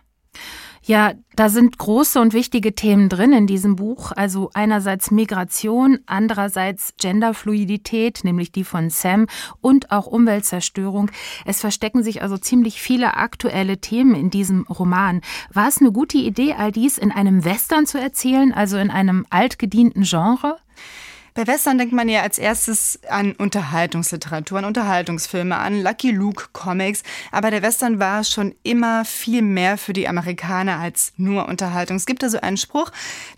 Ja, 0.88 1.14
da 1.34 1.48
sind 1.48 1.78
große 1.78 2.20
und 2.20 2.32
wichtige 2.32 2.72
Themen 2.72 3.08
drin 3.08 3.32
in 3.32 3.48
diesem 3.48 3.74
Buch. 3.74 4.12
Also 4.14 4.50
einerseits 4.54 5.10
Migration, 5.10 5.98
andererseits 6.06 6.94
Genderfluidität, 6.96 8.20
nämlich 8.22 8.52
die 8.52 8.62
von 8.62 8.88
Sam, 8.88 9.26
und 9.60 9.90
auch 9.90 10.06
Umweltzerstörung. 10.06 11.10
Es 11.44 11.60
verstecken 11.60 12.04
sich 12.04 12.22
also 12.22 12.38
ziemlich 12.38 12.80
viele 12.80 13.16
aktuelle 13.16 13.78
Themen 13.78 14.14
in 14.14 14.30
diesem 14.30 14.62
Roman. 14.68 15.22
War 15.52 15.66
es 15.66 15.80
eine 15.80 15.90
gute 15.90 16.18
Idee, 16.18 16.54
all 16.54 16.70
dies 16.70 16.98
in 16.98 17.10
einem 17.10 17.44
Western 17.44 17.86
zu 17.86 17.98
erzählen, 17.98 18.52
also 18.52 18.76
in 18.76 18.92
einem 18.92 19.26
altgedienten 19.28 20.04
Genre? 20.04 20.56
Bei 21.36 21.46
Western 21.46 21.76
denkt 21.76 21.92
man 21.92 22.08
ja 22.08 22.22
als 22.22 22.38
erstes 22.38 22.98
an 23.10 23.32
Unterhaltungsliteratur, 23.32 24.56
an 24.56 24.64
Unterhaltungsfilme, 24.64 25.54
an 25.54 25.82
Lucky 25.82 26.10
Luke 26.10 26.46
Comics. 26.54 27.02
Aber 27.30 27.50
der 27.50 27.60
Western 27.60 27.98
war 27.98 28.24
schon 28.24 28.54
immer 28.62 29.04
viel 29.04 29.42
mehr 29.42 29.76
für 29.76 29.92
die 29.92 30.08
Amerikaner 30.08 30.78
als 30.78 31.12
nur 31.18 31.46
Unterhaltung. 31.46 31.98
Es 31.98 32.06
gibt 32.06 32.24
also 32.24 32.40
einen 32.40 32.56
Spruch, 32.56 32.90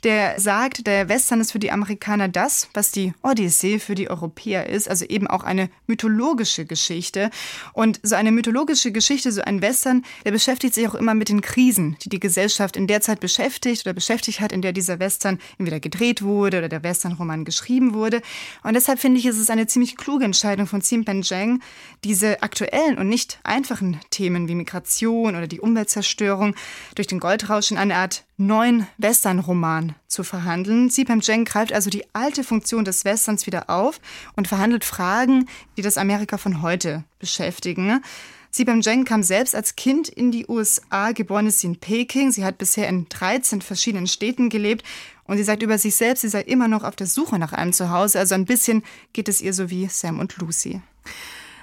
der 0.04 0.38
sagt, 0.38 0.86
der 0.86 1.08
Western 1.08 1.40
ist 1.40 1.50
für 1.50 1.58
die 1.58 1.72
Amerikaner 1.72 2.28
das, 2.28 2.68
was 2.72 2.92
die 2.92 3.14
Odyssee 3.24 3.80
für 3.80 3.96
die 3.96 4.08
Europäer 4.08 4.68
ist, 4.68 4.88
also 4.88 5.04
eben 5.04 5.26
auch 5.26 5.42
eine 5.42 5.68
mythologische 5.88 6.66
Geschichte. 6.66 7.30
Und 7.72 7.98
so 8.04 8.14
eine 8.14 8.30
mythologische 8.30 8.92
Geschichte, 8.92 9.32
so 9.32 9.42
ein 9.42 9.60
Western, 9.60 10.04
der 10.24 10.30
beschäftigt 10.30 10.74
sich 10.74 10.86
auch 10.86 10.94
immer 10.94 11.14
mit 11.14 11.30
den 11.30 11.40
Krisen, 11.40 11.96
die 12.04 12.10
die 12.10 12.20
Gesellschaft 12.20 12.76
in 12.76 12.86
der 12.86 13.00
Zeit 13.00 13.18
beschäftigt 13.18 13.84
oder 13.84 13.92
beschäftigt 13.92 14.40
hat, 14.40 14.52
in 14.52 14.62
der 14.62 14.72
dieser 14.72 15.00
Western 15.00 15.40
entweder 15.58 15.80
gedreht 15.80 16.22
wurde 16.22 16.58
oder 16.58 16.68
der 16.68 16.84
Westernroman 16.84 17.44
geschrieben 17.44 17.87
geschrieben 17.88 17.94
wurde. 17.94 18.22
Und 18.62 18.74
deshalb 18.74 18.98
finde 18.98 19.18
ich, 19.18 19.26
ist 19.26 19.38
es 19.38 19.50
eine 19.50 19.66
ziemlich 19.66 19.96
kluge 19.96 20.24
Entscheidung 20.24 20.66
von 20.66 20.80
Xi 20.80 20.96
Jinping, 20.96 21.60
diese 22.04 22.42
aktuellen 22.42 22.98
und 22.98 23.08
nicht 23.08 23.38
einfachen 23.44 24.00
Themen 24.10 24.48
wie 24.48 24.54
Migration 24.54 25.36
oder 25.36 25.46
die 25.46 25.60
Umweltzerstörung 25.60 26.54
durch 26.94 27.06
den 27.06 27.20
Goldrausch 27.20 27.70
in 27.70 27.78
eine 27.78 27.96
Art 27.96 28.24
neuen 28.36 28.86
Western-Roman 28.98 29.94
zu 30.06 30.24
verhandeln. 30.24 30.88
Xi 30.88 31.02
Jinping 31.02 31.44
greift 31.44 31.72
also 31.72 31.90
die 31.90 32.04
alte 32.12 32.44
Funktion 32.44 32.84
des 32.84 33.04
Westerns 33.04 33.46
wieder 33.46 33.70
auf 33.70 34.00
und 34.36 34.48
verhandelt 34.48 34.84
Fragen, 34.84 35.48
die 35.76 35.82
das 35.82 35.98
Amerika 35.98 36.38
von 36.38 36.62
heute 36.62 37.04
beschäftigen. 37.18 38.02
Sibam 38.50 38.82
Zheng 38.82 39.04
kam 39.04 39.22
selbst 39.22 39.54
als 39.54 39.76
Kind 39.76 40.08
in 40.08 40.30
die 40.30 40.46
USA, 40.48 41.12
geboren 41.12 41.46
ist 41.46 41.60
sie 41.60 41.68
in 41.68 41.76
Peking. 41.76 42.32
Sie 42.32 42.44
hat 42.44 42.58
bisher 42.58 42.88
in 42.88 43.08
13 43.08 43.60
verschiedenen 43.62 44.06
Städten 44.06 44.48
gelebt 44.48 44.84
und 45.24 45.36
sie 45.36 45.44
sagt 45.44 45.62
über 45.62 45.78
sich 45.78 45.94
selbst, 45.94 46.22
sie 46.22 46.28
sei 46.28 46.40
immer 46.42 46.68
noch 46.68 46.84
auf 46.84 46.96
der 46.96 47.06
Suche 47.06 47.38
nach 47.38 47.52
einem 47.52 47.72
Zuhause. 47.72 48.18
Also 48.18 48.34
ein 48.34 48.46
bisschen 48.46 48.82
geht 49.12 49.28
es 49.28 49.40
ihr 49.40 49.52
so 49.52 49.70
wie 49.70 49.86
Sam 49.86 50.18
und 50.18 50.36
Lucy. 50.38 50.80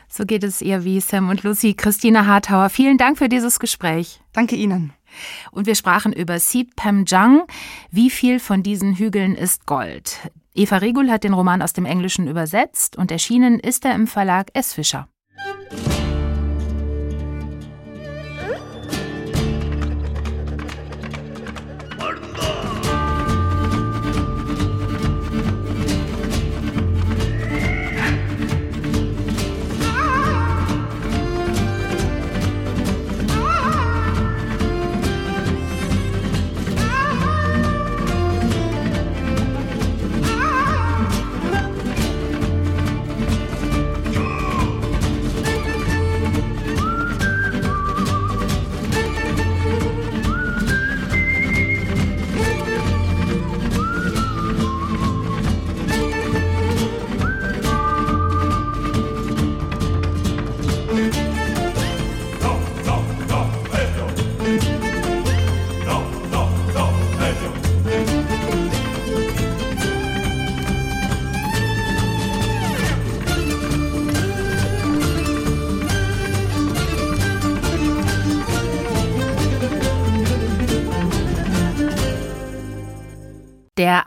So 0.08 0.25
geht 0.25 0.44
es 0.44 0.62
ihr 0.62 0.86
wie 0.86 1.01
Sam 1.01 1.30
und 1.30 1.44
Lucy. 1.44 1.74
Christina 1.74 2.25
Hartauer, 2.25 2.70
vielen 2.70 2.98
Dank 2.98 3.18
für 3.18 3.27
dieses 3.27 3.60
Gespräch. 3.60 4.22
Danke 4.32 4.56
Ihnen. 4.56 4.94
Und 5.51 5.65
wir 5.65 5.75
sprachen 5.75 6.13
über 6.13 6.39
Sip 6.39 6.75
Pemjang. 6.75 7.42
Wie 7.92 8.10
viel 8.10 8.39
von 8.39 8.63
diesen 8.63 8.96
Hügeln 8.96 9.36
ist 9.36 9.65
Gold? 9.65 10.32
Eva 10.54 10.77
Regul 10.77 11.10
hat 11.10 11.24
den 11.24 11.34
Roman 11.34 11.62
aus 11.62 11.74
dem 11.74 11.86
Englischen 11.86 12.27
übersetzt 12.27 12.96
und 12.98 13.12
erschienen 13.12 13.60
ist 13.60 13.84
er 13.84 13.94
im 13.96 14.08
Verlag 14.08 14.51
S. 14.54 14.74
Fischer. 14.74 15.10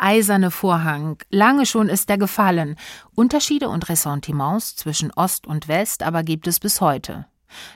Eiserne 0.08 0.50
Vorhang. 0.50 1.18
Lange 1.28 1.66
schon 1.66 1.90
ist 1.90 2.08
er 2.08 2.16
gefallen. 2.16 2.76
Unterschiede 3.14 3.68
und 3.68 3.90
Ressentiments 3.90 4.74
zwischen 4.74 5.12
Ost 5.12 5.46
und 5.46 5.68
West 5.68 6.02
aber 6.02 6.22
gibt 6.22 6.46
es 6.46 6.60
bis 6.60 6.80
heute. 6.80 7.26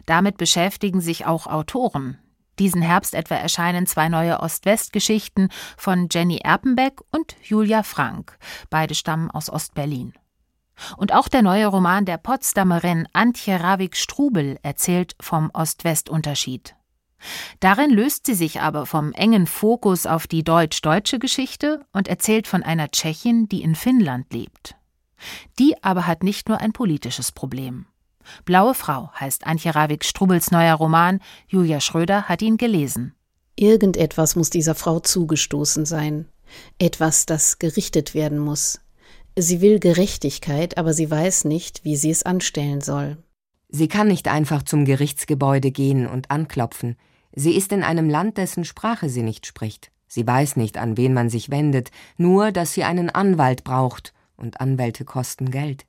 Damit 0.07 0.39
beschäftigen 0.39 1.03
sich 1.03 1.27
auch 1.27 1.47
Autoren. 1.47 2.17
Diesen 2.59 2.81
Herbst 2.81 3.15
etwa 3.15 3.35
erscheinen 3.35 3.87
zwei 3.87 4.09
neue 4.09 4.41
Ost-West-Geschichten 4.41 5.51
von 5.77 6.09
Jenny 6.11 6.39
Erpenbeck 6.39 7.01
und 7.11 7.37
Julia 7.43 7.83
Frank. 7.83 8.39
Beide 8.71 8.95
stammen 8.95 9.31
aus 9.31 9.51
Ost-Berlin. 9.51 10.15
Und 10.97 11.13
auch 11.13 11.29
der 11.29 11.43
neue 11.43 11.67
Roman 11.67 12.07
der 12.07 12.17
Potsdamerin 12.17 13.09
Antje 13.13 13.61
Ravik-Strubel 13.61 14.59
erzählt 14.63 15.17
vom 15.21 15.51
Ost-West-Unterschied. 15.53 16.77
Darin 17.61 17.91
löst 17.91 18.27
sie 18.27 18.35
sich 18.35 18.61
aber 18.61 18.87
vom 18.87 19.13
engen 19.13 19.47
Fokus 19.47 20.07
auf 20.07 20.27
die 20.27 20.45
deutsch-deutsche 20.45 21.19
Geschichte 21.19 21.85
und 21.93 22.09
erzählt 22.09 22.47
von 22.47 22.63
einer 22.63 22.91
Tschechin, 22.91 23.49
die 23.49 23.63
in 23.63 23.75
Finnland 23.75 24.33
lebt. 24.33 24.75
Die 25.59 25.83
aber 25.83 26.07
hat 26.07 26.23
nicht 26.23 26.49
nur 26.49 26.61
ein 26.61 26.73
politisches 26.73 27.33
Problem. 27.33 27.87
Blaue 28.45 28.75
Frau 28.75 29.11
heißt 29.19 29.47
Antje 29.47 29.75
Ravik 29.75 30.05
Strubels 30.05 30.51
neuer 30.51 30.75
Roman. 30.75 31.21
Julia 31.49 31.81
Schröder 31.81 32.29
hat 32.29 32.43
ihn 32.43 32.57
gelesen. 32.57 33.15
Irgendetwas 33.57 34.37
muss 34.37 34.51
dieser 34.51 34.75
Frau 34.75 35.01
zugestoßen 35.01 35.85
sein. 35.85 36.29
Etwas, 36.79 37.27
das 37.27 37.59
gerichtet 37.59 38.15
werden 38.15 38.39
muss. 38.39 38.81
Sie 39.37 39.61
will 39.61 39.79
Gerechtigkeit, 39.79 40.77
aber 40.77 40.93
sie 40.93 41.11
weiß 41.11 41.45
nicht, 41.45 41.85
wie 41.85 41.97
sie 41.97 42.11
es 42.11 42.23
anstellen 42.23 42.81
soll. 42.81 43.19
Sie 43.69 43.89
kann 43.89 44.09
nicht 44.09 44.29
einfach 44.29 44.63
zum 44.63 44.85
Gerichtsgebäude 44.85 45.71
gehen 45.71 46.07
und 46.07 46.31
anklopfen. 46.31 46.97
Sie 47.35 47.57
ist 47.57 47.73
in 47.73 47.83
einem 47.83 48.11
Land, 48.11 48.37
dessen 48.39 48.65
Sprache 48.65 49.09
sie 49.09 49.23
nicht 49.23 49.47
spricht. 49.47 49.91
Sie 50.07 50.27
weiß 50.27 50.57
nicht, 50.57 50.77
an 50.77 50.97
wen 50.97 51.15
man 51.15 51.31
sich 51.31 51.51
wendet, 51.51 51.91
nur, 52.19 52.53
dass 52.53 52.75
sie 52.75 52.85
einen 52.85 53.09
Anwalt 53.09 53.65
braucht, 53.65 54.13
und 54.37 54.61
Anwälte 54.61 55.05
kosten 55.05 55.51
Geld. 55.51 55.87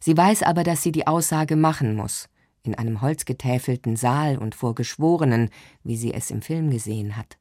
Sie 0.00 0.16
weiß 0.16 0.42
aber, 0.42 0.64
dass 0.64 0.82
sie 0.82 0.90
die 0.90 1.06
Aussage 1.06 1.54
machen 1.54 1.94
muss, 1.94 2.28
in 2.64 2.74
einem 2.74 3.00
holzgetäfelten 3.02 3.94
Saal 3.94 4.38
und 4.38 4.54
vor 4.54 4.74
Geschworenen, 4.74 5.50
wie 5.84 5.96
sie 5.96 6.12
es 6.12 6.30
im 6.30 6.42
Film 6.42 6.70
gesehen 6.70 7.16
hat. 7.16 7.38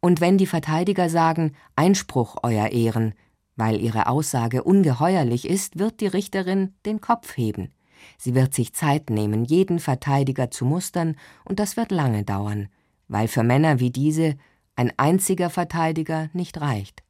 Und 0.00 0.20
wenn 0.20 0.38
die 0.38 0.46
Verteidiger 0.46 1.08
sagen 1.08 1.56
Einspruch, 1.74 2.36
Euer 2.42 2.68
Ehren, 2.68 3.14
weil 3.56 3.80
ihre 3.80 4.06
Aussage 4.06 4.62
ungeheuerlich 4.62 5.48
ist, 5.48 5.78
wird 5.78 6.00
die 6.00 6.06
Richterin 6.06 6.74
den 6.86 7.00
Kopf 7.00 7.36
heben. 7.36 7.72
Sie 8.18 8.34
wird 8.34 8.54
sich 8.54 8.74
Zeit 8.74 9.10
nehmen, 9.10 9.44
jeden 9.44 9.78
Verteidiger 9.78 10.50
zu 10.50 10.66
mustern, 10.66 11.16
und 11.44 11.58
das 11.58 11.76
wird 11.76 11.90
lange 11.90 12.22
dauern, 12.22 12.68
weil 13.08 13.28
für 13.28 13.42
Männer 13.42 13.80
wie 13.80 13.90
diese 13.90 14.36
ein 14.76 14.92
einziger 14.96 15.50
Verteidiger 15.50 16.30
nicht 16.32 16.60
reicht. 16.60 17.02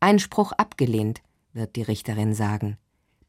Einspruch 0.00 0.52
abgelehnt, 0.52 1.22
wird 1.52 1.76
die 1.76 1.82
Richterin 1.82 2.34
sagen. 2.34 2.78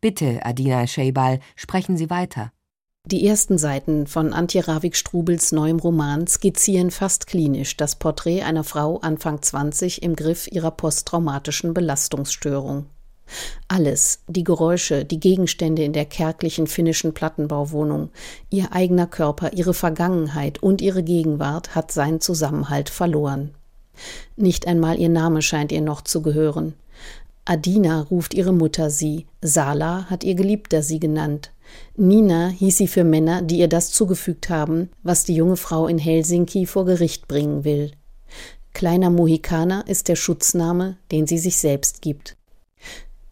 Bitte, 0.02 0.46
Adina 0.46 0.86
Scheibal, 0.88 1.40
sprechen 1.56 1.98
Sie 1.98 2.10
weiter. 2.10 2.52
Die 3.08 3.26
ersten 3.28 3.60
Seiten 3.60 4.08
von 4.08 4.34
Antje 4.34 4.68
Ravik-Strubels 4.68 5.52
neuem 5.52 5.78
Roman 5.78 6.26
skizzieren 6.26 6.90
fast 6.90 7.28
klinisch 7.28 7.78
das 7.78 7.98
Porträt 7.98 8.42
einer 8.42 8.64
Frau 8.64 8.98
Anfang 8.98 9.42
20 9.42 10.02
im 10.02 10.16
Griff 10.16 10.48
ihrer 10.52 10.72
posttraumatischen 10.72 11.76
Belastungsstörung. 11.76 12.88
Alles, 13.68 14.20
die 14.28 14.44
Geräusche, 14.44 15.06
die 15.06 15.20
Gegenstände 15.20 15.84
in 15.84 15.94
der 15.94 16.06
kärglichen 16.06 16.68
finnischen 16.68 17.14
Plattenbauwohnung, 17.14 18.10
ihr 18.50 18.72
eigener 18.74 19.08
Körper, 19.08 19.54
ihre 19.54 19.74
Vergangenheit 19.74 20.62
und 20.62 20.82
ihre 20.82 21.04
Gegenwart 21.04 21.76
hat 21.76 21.92
seinen 21.92 22.22
Zusammenhalt 22.22 22.90
verloren. 22.90 23.52
Nicht 24.36 24.68
einmal 24.68 25.00
ihr 25.00 25.10
Name 25.10 25.42
scheint 25.42 25.72
ihr 25.72 25.82
noch 25.82 26.02
zu 26.02 26.22
gehören. 26.22 26.74
Adina 27.46 28.02
ruft 28.02 28.34
ihre 28.34 28.54
Mutter 28.54 28.90
sie, 28.90 29.28
Sala 29.42 30.06
hat 30.10 30.24
ihr 30.24 30.36
Geliebter 30.36 30.82
sie 30.82 31.00
genannt. 31.00 31.52
Nina 31.96 32.50
hieß 32.50 32.78
sie 32.78 32.88
für 32.88 33.04
Männer, 33.04 33.42
die 33.42 33.60
ihr 33.60 33.68
das 33.68 33.92
zugefügt 33.92 34.50
haben, 34.50 34.90
was 35.04 35.24
die 35.24 35.36
junge 35.36 35.58
Frau 35.58 35.88
in 35.88 35.98
Helsinki 35.98 36.66
vor 36.66 36.86
Gericht 36.86 37.28
bringen 37.28 37.64
will. 37.64 37.92
Kleiner 38.74 39.10
Mohikaner 39.10 39.86
ist 39.88 40.08
der 40.08 40.16
Schutzname, 40.16 40.98
den 41.12 41.28
sie 41.28 41.38
sich 41.38 41.58
selbst 41.58 42.02
gibt. 42.02 42.36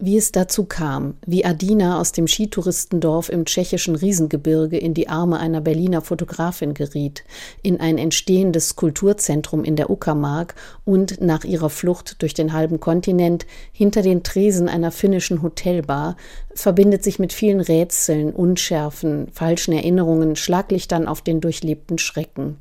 Wie 0.00 0.16
es 0.16 0.32
dazu 0.32 0.64
kam, 0.64 1.18
wie 1.24 1.44
Adina 1.44 2.00
aus 2.00 2.10
dem 2.10 2.26
Skitouristendorf 2.26 3.28
im 3.28 3.44
tschechischen 3.44 3.94
Riesengebirge 3.94 4.76
in 4.76 4.92
die 4.92 5.08
Arme 5.08 5.38
einer 5.38 5.60
Berliner 5.60 6.00
Fotografin 6.00 6.74
geriet, 6.74 7.22
in 7.62 7.78
ein 7.78 7.96
entstehendes 7.96 8.74
Kulturzentrum 8.74 9.62
in 9.62 9.76
der 9.76 9.90
Uckermark 9.90 10.56
und 10.84 11.20
nach 11.20 11.44
ihrer 11.44 11.70
Flucht 11.70 12.20
durch 12.22 12.34
den 12.34 12.52
halben 12.52 12.80
Kontinent 12.80 13.46
hinter 13.70 14.02
den 14.02 14.24
Tresen 14.24 14.68
einer 14.68 14.90
finnischen 14.90 15.42
Hotelbar, 15.42 16.16
verbindet 16.54 17.04
sich 17.04 17.20
mit 17.20 17.32
vielen 17.32 17.60
Rätseln, 17.60 18.32
Unschärfen, 18.32 19.28
falschen 19.32 19.72
Erinnerungen, 19.72 20.34
Schlaglichtern 20.34 21.06
auf 21.06 21.22
den 21.22 21.40
durchlebten 21.40 21.98
Schrecken. 21.98 22.58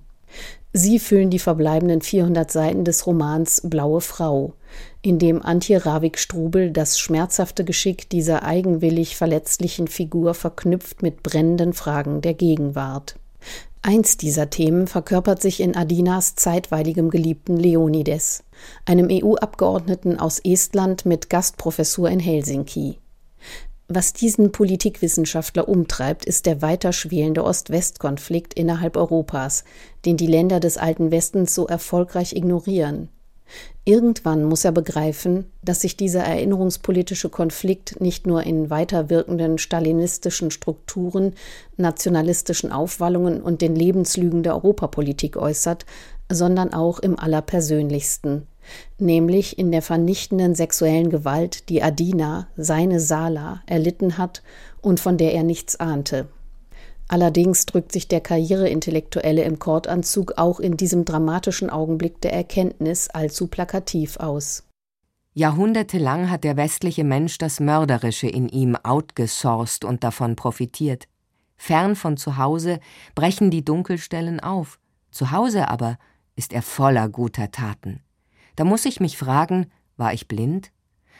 Sie 0.75 0.97
füllen 0.97 1.29
die 1.29 1.37
verbleibenden 1.37 2.01
400 2.01 2.51
Seiten 2.51 2.83
des 2.83 3.05
Romans 3.05 3.61
Blaue 3.63 4.01
Frau, 4.01 4.53
in 5.03 5.19
dem 5.19 5.43
Antje 5.43 5.85
Ravik-Strubel 5.85 6.71
das 6.71 6.97
schmerzhafte 6.97 7.63
Geschick 7.63 8.09
dieser 8.09 8.41
eigenwillig 8.41 9.15
verletzlichen 9.15 9.87
Figur 9.87 10.33
verknüpft 10.33 11.03
mit 11.03 11.21
brennenden 11.21 11.73
Fragen 11.73 12.21
der 12.21 12.33
Gegenwart. 12.33 13.17
Eins 13.83 14.17
dieser 14.17 14.49
Themen 14.49 14.87
verkörpert 14.87 15.43
sich 15.43 15.59
in 15.59 15.75
Adinas 15.75 16.33
zeitweiligem 16.35 17.11
Geliebten 17.11 17.55
Leonides, 17.55 18.43
einem 18.85 19.09
EU-Abgeordneten 19.11 20.17
aus 20.17 20.39
Estland 20.39 21.05
mit 21.05 21.29
Gastprofessur 21.29 22.09
in 22.09 22.19
Helsinki. 22.19 22.97
Was 23.87 24.13
diesen 24.13 24.51
Politikwissenschaftler 24.51 25.67
umtreibt, 25.67 26.25
ist 26.25 26.45
der 26.45 26.61
weiter 26.61 26.93
schwelende 26.93 27.43
Ost-West-Konflikt 27.43 28.53
innerhalb 28.53 28.95
Europas, 28.95 29.65
den 30.05 30.15
die 30.15 30.27
Länder 30.27 30.59
des 30.59 30.77
alten 30.77 31.11
Westens 31.11 31.53
so 31.53 31.67
erfolgreich 31.67 32.33
ignorieren. 32.33 33.09
Irgendwann 33.85 34.45
muss 34.45 34.63
er 34.63 34.71
begreifen, 34.71 35.51
dass 35.61 35.81
sich 35.81 35.97
dieser 35.97 36.21
erinnerungspolitische 36.21 37.29
Konflikt 37.29 37.99
nicht 37.99 38.25
nur 38.25 38.43
in 38.43 38.69
weiter 38.69 39.09
wirkenden 39.09 39.57
stalinistischen 39.57 40.51
Strukturen, 40.51 41.33
nationalistischen 41.75 42.71
Aufwallungen 42.71 43.41
und 43.41 43.61
den 43.61 43.75
Lebenslügen 43.75 44.41
der 44.43 44.55
Europapolitik 44.55 45.35
äußert, 45.35 45.85
sondern 46.31 46.73
auch 46.73 46.99
im 46.99 47.19
allerpersönlichsten, 47.19 48.47
nämlich 48.99 49.57
in 49.57 49.71
der 49.71 49.81
vernichtenden 49.81 50.55
sexuellen 50.55 51.09
Gewalt, 51.09 51.69
die 51.69 51.81
Adina, 51.83 52.47
seine 52.55 52.99
Sala, 52.99 53.61
erlitten 53.65 54.17
hat 54.17 54.43
und 54.81 54.99
von 54.99 55.17
der 55.17 55.33
er 55.33 55.43
nichts 55.43 55.79
ahnte. 55.79 56.27
Allerdings 57.07 57.65
drückt 57.65 57.91
sich 57.91 58.07
der 58.07 58.21
Karriereintellektuelle 58.21 59.43
im 59.43 59.59
Kordanzug 59.59 60.33
auch 60.37 60.59
in 60.59 60.77
diesem 60.77 61.05
dramatischen 61.05 61.69
Augenblick 61.69 62.21
der 62.21 62.33
Erkenntnis 62.33 63.09
allzu 63.09 63.47
plakativ 63.47 64.17
aus. 64.17 64.63
Jahrhundertelang 65.33 66.29
hat 66.29 66.43
der 66.43 66.57
westliche 66.57 67.03
Mensch 67.03 67.39
das 67.39 67.59
Mörderische 67.59 68.27
in 68.27 68.49
ihm 68.49 68.75
outgesourced 68.75 69.83
und 69.83 70.03
davon 70.03 70.35
profitiert. 70.35 71.07
Fern 71.57 71.95
von 71.95 72.17
zu 72.17 72.37
Hause 72.37 72.79
brechen 73.15 73.49
die 73.49 73.65
Dunkelstellen 73.65 74.39
auf. 74.39 74.79
Zu 75.11 75.31
Hause 75.31 75.69
aber 75.69 75.97
ist 76.35 76.53
er 76.53 76.61
voller 76.61 77.09
guter 77.09 77.49
Taten. 77.51 78.02
Da 78.55 78.63
muss 78.63 78.85
ich 78.85 78.99
mich 78.99 79.17
fragen, 79.17 79.67
war 79.97 80.13
ich 80.13 80.27
blind? 80.27 80.71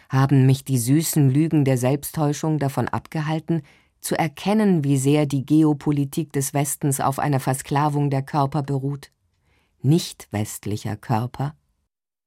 Haben 0.10 0.46
mich 0.46 0.64
die 0.64 0.78
süßen 0.78 1.30
Lügen 1.30 1.66
der 1.66 1.78
Selbsttäuschung 1.78 2.60
davon 2.60 2.88
abgehalten, 2.88 3.64
zu 4.00 4.16
erkennen, 4.16 4.84
wie 4.84 4.98
sehr 4.98 5.26
die 5.26 5.46
Geopolitik 5.46 6.34
des 6.34 6.54
Westens 6.54 7.00
auf 7.00 7.20
einer 7.20 7.40
Versklavung 7.40 8.10
der 8.10 8.22
Körper 8.22 8.62
beruht? 8.62 9.12
Nicht 9.82 10.28
westlicher 10.32 10.98
Körper? 10.98 11.56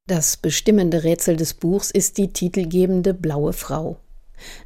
Das 0.07 0.37
bestimmende 0.37 1.05
Rätsel 1.05 1.37
des 1.37 1.55
Buchs 1.55 1.91
ist 1.91 2.19
die 2.19 2.33
titelgebende 2.33 3.13
Blaue 3.13 3.53
Frau. 3.53 3.99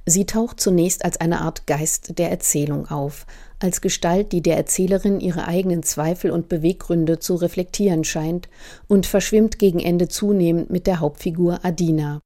Sie 0.05 0.27
taucht 0.27 0.61
zunächst 0.61 1.05
als 1.05 1.19
eine 1.19 1.41
Art 1.41 1.67
Geist 1.67 2.19
der 2.19 2.31
Erzählung 2.31 2.89
auf, 2.89 3.27
als 3.61 3.81
Gestalt, 3.81 4.33
die 4.33 4.43
der 4.43 4.57
Erzählerin 4.57 5.21
ihre 5.21 5.47
eigenen 5.47 5.83
Zweifel 5.83 6.31
und 6.31 6.49
Beweggründe 6.49 7.19
zu 7.19 7.37
reflektieren 7.37 8.05
scheint 8.05 8.49
und 8.89 9.07
verschwimmt 9.07 9.59
gegen 9.59 9.79
Ende 9.79 10.09
zunehmend 10.09 10.71
mit 10.71 10.87
der 10.87 11.01
Hauptfigur 11.01 11.61
Adina. 11.63 12.21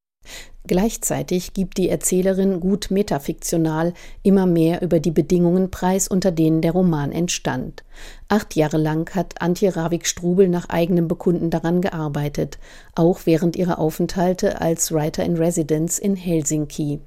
Gleichzeitig 0.67 1.53
gibt 1.53 1.77
die 1.77 1.91
Erzählerin 1.91 2.59
gut 2.59 2.91
metafiktional 2.91 3.93
immer 4.23 4.47
mehr 4.47 4.81
über 4.81 4.99
die 4.99 5.11
Bedingungen 5.11 5.71
preis, 5.71 6.09
unter 6.09 6.33
denen 6.33 6.63
der 6.63 6.73
Roman 6.73 7.13
entstand. 7.13 7.85
Acht 8.29 8.57
Jahre 8.57 8.79
lang 8.79 9.15
hat 9.15 9.43
Antje 9.43 9.77
Ravik-Strubel 9.77 10.49
nach 10.49 10.71
eigenem 10.71 11.07
Bekunden 11.07 11.51
daran 11.51 11.83
gearbeitet, 11.83 12.59
auch 12.95 13.21
während 13.27 13.57
ihrer 13.57 13.79
Aufenthalte 13.79 14.63
als 14.63 14.91
Writer 14.91 15.23
in 15.23 15.37
Residence 15.37 15.99
in 15.99 16.17
Helsinki. 16.17 17.01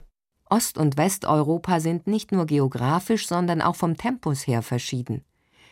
Ost- 0.50 0.78
und 0.78 0.98
Westeuropa 0.98 1.80
sind 1.80 2.08
nicht 2.08 2.32
nur 2.32 2.46
geografisch, 2.46 3.28
sondern 3.28 3.62
auch 3.62 3.76
vom 3.76 3.98
Tempus 3.98 4.48
her 4.48 4.62
verschieden. 4.62 5.24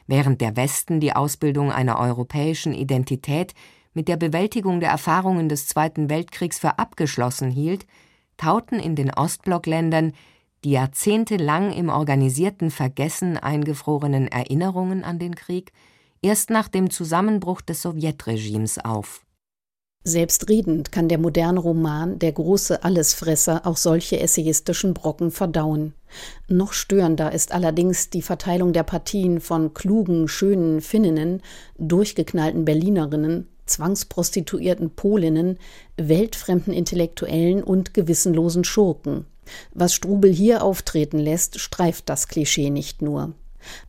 Während 0.08 0.42
der 0.42 0.56
Westen 0.56 1.00
die 1.00 1.14
Ausbildung 1.14 1.72
einer 1.72 2.00
europäischen 2.00 2.74
Identität 2.74 3.54
mit 3.94 4.08
der 4.08 4.18
Bewältigung 4.18 4.80
der 4.80 4.90
Erfahrungen 4.90 5.50
des 5.50 5.68
Zweiten 5.68 6.10
Weltkriegs 6.10 6.60
für 6.60 6.78
abgeschlossen 6.78 7.50
hielt, 7.50 7.88
tauten 8.38 8.80
in 8.80 8.96
den 8.96 9.12
Ostblockländern 9.12 10.14
die 10.64 10.72
jahrzehntelang 10.72 11.72
im 11.72 11.90
organisierten 11.90 12.72
Vergessen 12.72 13.38
eingefrorenen 13.38 14.28
Erinnerungen 14.28 15.04
an 15.04 15.20
den 15.20 15.36
Krieg 15.36 15.72
erst 16.22 16.50
nach 16.50 16.68
dem 16.68 16.90
Zusammenbruch 16.90 17.62
des 17.62 17.82
Sowjetregimes 17.82 18.84
auf. 18.84 19.25
Selbstredend 20.08 20.92
kann 20.92 21.10
der 21.10 21.18
moderne 21.18 21.60
Roman, 21.60 22.20
der 22.20 22.32
große 22.32 22.84
Allesfresser, 22.84 23.66
auch 23.66 23.76
solche 23.76 24.20
essayistischen 24.20 24.94
Brocken 24.94 25.32
verdauen. 25.32 25.96
Noch 26.48 26.74
störender 26.74 27.32
ist 27.32 27.52
allerdings 27.52 28.12
die 28.12 28.22
Verteilung 28.22 28.72
der 28.72 28.84
Partien 28.84 29.42
von 29.42 29.74
klugen, 29.74 30.28
schönen 30.28 30.82
Finninnen, 30.82 31.42
durchgeknallten 31.80 32.66
Berlinerinnen, 32.66 33.48
zwangsprostituierten 33.66 34.92
Polinnen, 34.92 35.58
weltfremden 35.98 36.72
Intellektuellen 36.72 37.64
und 37.64 37.96
gewissenlosen 37.96 38.64
Schurken. 38.64 39.26
Was 39.74 39.96
Strubel 39.96 40.32
hier 40.32 40.64
auftreten 40.64 41.18
lässt, 41.18 41.60
streift 41.60 42.10
das 42.10 42.28
Klischee 42.28 42.70
nicht 42.70 43.02
nur. 43.02 43.34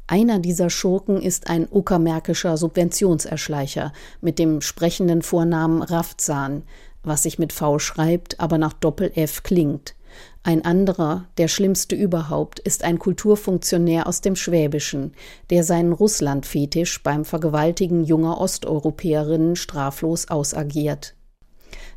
Einer 0.07 0.39
dieser 0.39 0.71
Schurken 0.71 1.21
ist 1.21 1.49
ein 1.49 1.67
uckermärkischer 1.71 2.57
Subventionserschleicher 2.57 3.93
mit 4.21 4.39
dem 4.39 4.61
sprechenden 4.61 5.23
Vornamen 5.23 5.83
Rafzan, 5.83 6.63
was 7.03 7.23
sich 7.23 7.39
mit 7.39 7.53
V 7.53 7.79
schreibt, 7.79 8.41
aber 8.41 8.59
nach 8.59 8.73
Doppel-F 8.73 9.43
klingt. 9.43 9.95
Ein 10.43 10.65
anderer, 10.65 11.25
der 11.39 11.49
schlimmste 11.49 11.97
überhaupt, 11.97 12.61
ist 12.61 12.85
ein 12.85 13.01
Kulturfunktionär 13.01 14.07
aus 14.07 14.21
dem 14.21 14.37
Schwäbischen, 14.37 15.13
der 15.51 15.65
seinen 15.65 15.93
Russlandfetisch 15.93 17.03
beim 17.03 17.25
Vergewaltigen 17.25 18.05
junger 18.05 18.41
Osteuropäerinnen 18.41 19.57
straflos 19.57 20.29
ausagiert. 20.29 21.16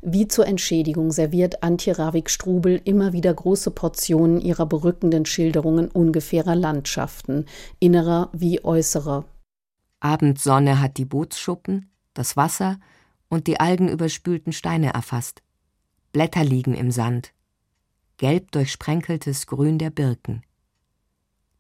Wie 0.02 0.28
zur 0.28 0.48
Entschädigung 0.48 1.12
serviert 1.12 1.62
Antje 1.62 1.98
Ravik-Strubel 1.98 2.82
immer 2.86 3.12
wieder 3.12 3.34
große 3.34 3.72
Portionen 3.72 4.40
ihrer 4.40 4.66
berückenden 4.66 5.26
Schilderungen 5.26 5.90
ungefährer 5.90 6.56
Landschaften, 6.56 7.46
innerer 7.80 8.30
wie 8.32 8.64
äußerer. 8.64 9.26
Abendsonne 10.00 10.80
hat 10.80 10.98
die 10.98 11.06
Bootsschuppen, 11.06 11.92
das 12.14 12.38
Wasser 12.38 12.80
und 13.28 13.48
die 13.48 13.60
algenüberspülten 13.60 14.54
Steine 14.54 14.94
erfasst. 14.94 15.44
Blätter 16.14 16.46
liegen 16.46 16.76
im 16.76 16.92
Sand. 16.92 17.34
Gelb 18.16 18.52
durchsprenkeltes 18.52 19.48
Grün 19.48 19.78
der 19.78 19.90
Birken. 19.90 20.44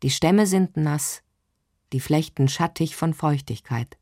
Die 0.02 0.10
Stämme 0.10 0.47
sind 0.47 0.78
nass, 0.78 1.23
die 1.91 1.99
Flechten 1.99 2.47
schattig 2.47 2.95
von 2.95 3.13
Feuchtigkeit. 3.13 3.97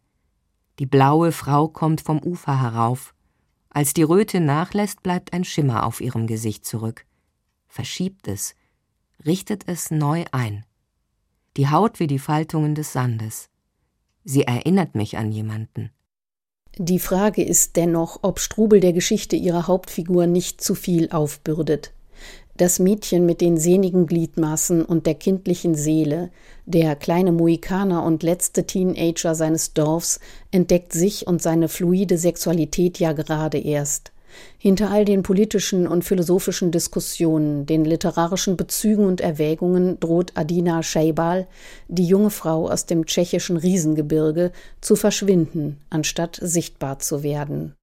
Die 0.78 0.86
blaue 0.86 1.32
Frau 1.32 1.68
kommt 1.68 2.02
vom 2.02 2.20
Ufer 2.20 2.62
herauf, 2.62 3.16
als 3.78 3.94
die 3.94 4.02
Röte 4.02 4.40
nachlässt, 4.40 5.04
bleibt 5.04 5.34
ein 5.34 5.44
Schimmer 5.44 5.86
auf 5.86 6.02
ihrem 6.02 6.26
Gesicht 6.26 6.66
zurück. 6.66 7.06
Verschiebt 7.68 8.28
es, 8.28 8.56
richtet 9.24 9.66
es 9.68 9.92
neu 9.92 10.26
ein. 10.32 10.66
Die 11.58 11.70
Haut 11.70 12.00
wie 12.00 12.08
die 12.08 12.18
Faltungen 12.18 12.74
des 12.74 12.92
Sandes. 12.92 13.52
Sie 14.24 14.42
erinnert 14.42 14.96
mich 14.96 15.20
an 15.20 15.32
jemanden. 15.32 15.92
Die 16.80 16.98
Frage 16.98 17.44
ist 17.44 17.76
dennoch, 17.76 18.18
ob 18.24 18.40
Strubel 18.40 18.80
der 18.80 18.94
Geschichte 18.94 19.36
ihrer 19.36 19.68
Hauptfigur 19.68 20.26
nicht 20.26 20.60
zu 20.60 20.74
viel 20.74 21.12
aufbürdet. 21.12 21.94
Das 22.58 22.80
Mädchen 22.80 23.28
mit 23.28 23.40
den 23.40 23.58
sehnigen 23.58 24.08
Gliedmaßen 24.08 24.84
und 24.84 25.06
der 25.06 25.14
kindlichen 25.14 25.76
Seele, 25.76 26.32
der 26.66 26.96
kleine 26.96 27.32
Mohikaner 27.32 28.04
und 28.04 28.24
letzte 28.24 28.66
Teenager 28.66 29.36
seines 29.36 29.74
Dorfs, 29.74 30.20
entdeckt 30.50 30.92
sich 30.92 31.28
und 31.28 31.40
seine 31.40 31.68
fluide 31.68 32.18
Sexualität 32.18 32.98
ja 33.00 33.14
gerade 33.14 33.60
erst. 33.60 34.12
Hinter 34.58 34.90
all 34.90 35.06
den 35.06 35.22
politischen 35.22 35.88
und 35.88 36.04
philosophischen 36.04 36.72
Diskussionen, 36.72 37.68
den 37.68 37.86
literarischen 37.86 38.58
Bezügen 38.58 39.06
und 39.06 39.22
Erwägungen 39.22 40.00
droht 40.00 40.32
Adina 40.34 40.82
Scheibal, 40.82 41.48
die 41.88 42.06
junge 42.06 42.32
Frau 42.32 42.68
aus 42.70 42.88
dem 42.88 43.06
tschechischen 43.06 43.58
Riesengebirge, 43.58 44.52
zu 44.82 44.96
verschwinden, 44.96 45.78
anstatt 45.92 46.40
sichtbar 46.42 46.98
zu 46.98 47.22
werden. 47.22 47.76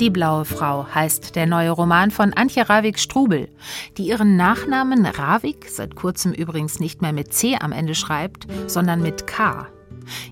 Die 0.00 0.10
blaue 0.10 0.44
Frau 0.44 0.86
heißt 0.94 1.36
der 1.36 1.46
neue 1.46 1.70
Roman 1.70 2.10
von 2.10 2.34
Antje 2.34 2.68
Ravik-Strubel, 2.68 3.48
die 3.96 4.08
ihren 4.08 4.36
Nachnamen 4.36 5.06
Ravik, 5.06 5.70
seit 5.70 5.96
kurzem 5.96 6.32
übrigens 6.32 6.80
nicht 6.80 7.00
mehr 7.00 7.14
mit 7.14 7.32
C 7.32 7.56
am 7.58 7.72
Ende 7.72 7.94
schreibt, 7.94 8.46
sondern 8.66 9.00
mit 9.00 9.26
K. 9.26 9.68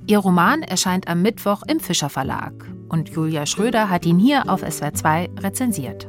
Ihr 0.07 0.19
Roman 0.19 0.63
erscheint 0.63 1.09
am 1.09 1.23
Mittwoch 1.23 1.63
im 1.67 1.81
Fischer 1.81 2.11
Verlag 2.11 2.53
und 2.91 3.09
Julia 3.09 3.47
Schröder 3.47 3.89
hat 3.89 4.05
ihn 4.05 4.19
hier 4.19 4.51
auf 4.51 4.63
SWR2 4.63 5.43
rezensiert. 5.43 6.09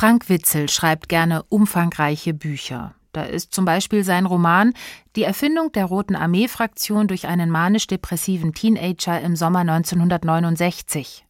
Frank 0.00 0.30
Witzel 0.30 0.70
schreibt 0.70 1.10
gerne 1.10 1.42
umfangreiche 1.50 2.32
Bücher. 2.32 2.94
Da 3.12 3.24
ist 3.24 3.52
zum 3.52 3.66
Beispiel 3.66 4.02
sein 4.02 4.24
Roman 4.24 4.72
Die 5.14 5.24
Erfindung 5.24 5.72
der 5.72 5.84
Roten 5.84 6.16
Armee-Fraktion 6.16 7.06
durch 7.06 7.26
einen 7.26 7.50
manisch-depressiven 7.50 8.54
Teenager 8.54 9.20
im 9.20 9.36
Sommer 9.36 9.58
1969. 9.58 11.26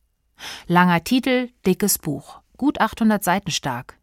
Langer 0.68 1.02
Titel, 1.02 1.48
dickes 1.66 1.98
Buch, 1.98 2.42
gut 2.58 2.80
800 2.80 3.24
Seiten 3.24 3.50
stark. 3.50 3.98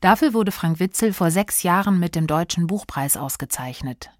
Dafür 0.00 0.34
wurde 0.34 0.50
Frank 0.50 0.80
Witzel 0.80 1.12
vor 1.12 1.30
sechs 1.30 1.62
Jahren 1.62 2.00
mit 2.00 2.16
dem 2.16 2.26
Deutschen 2.26 2.66
Buchpreis 2.66 3.16
ausgezeichnet. 3.16 4.10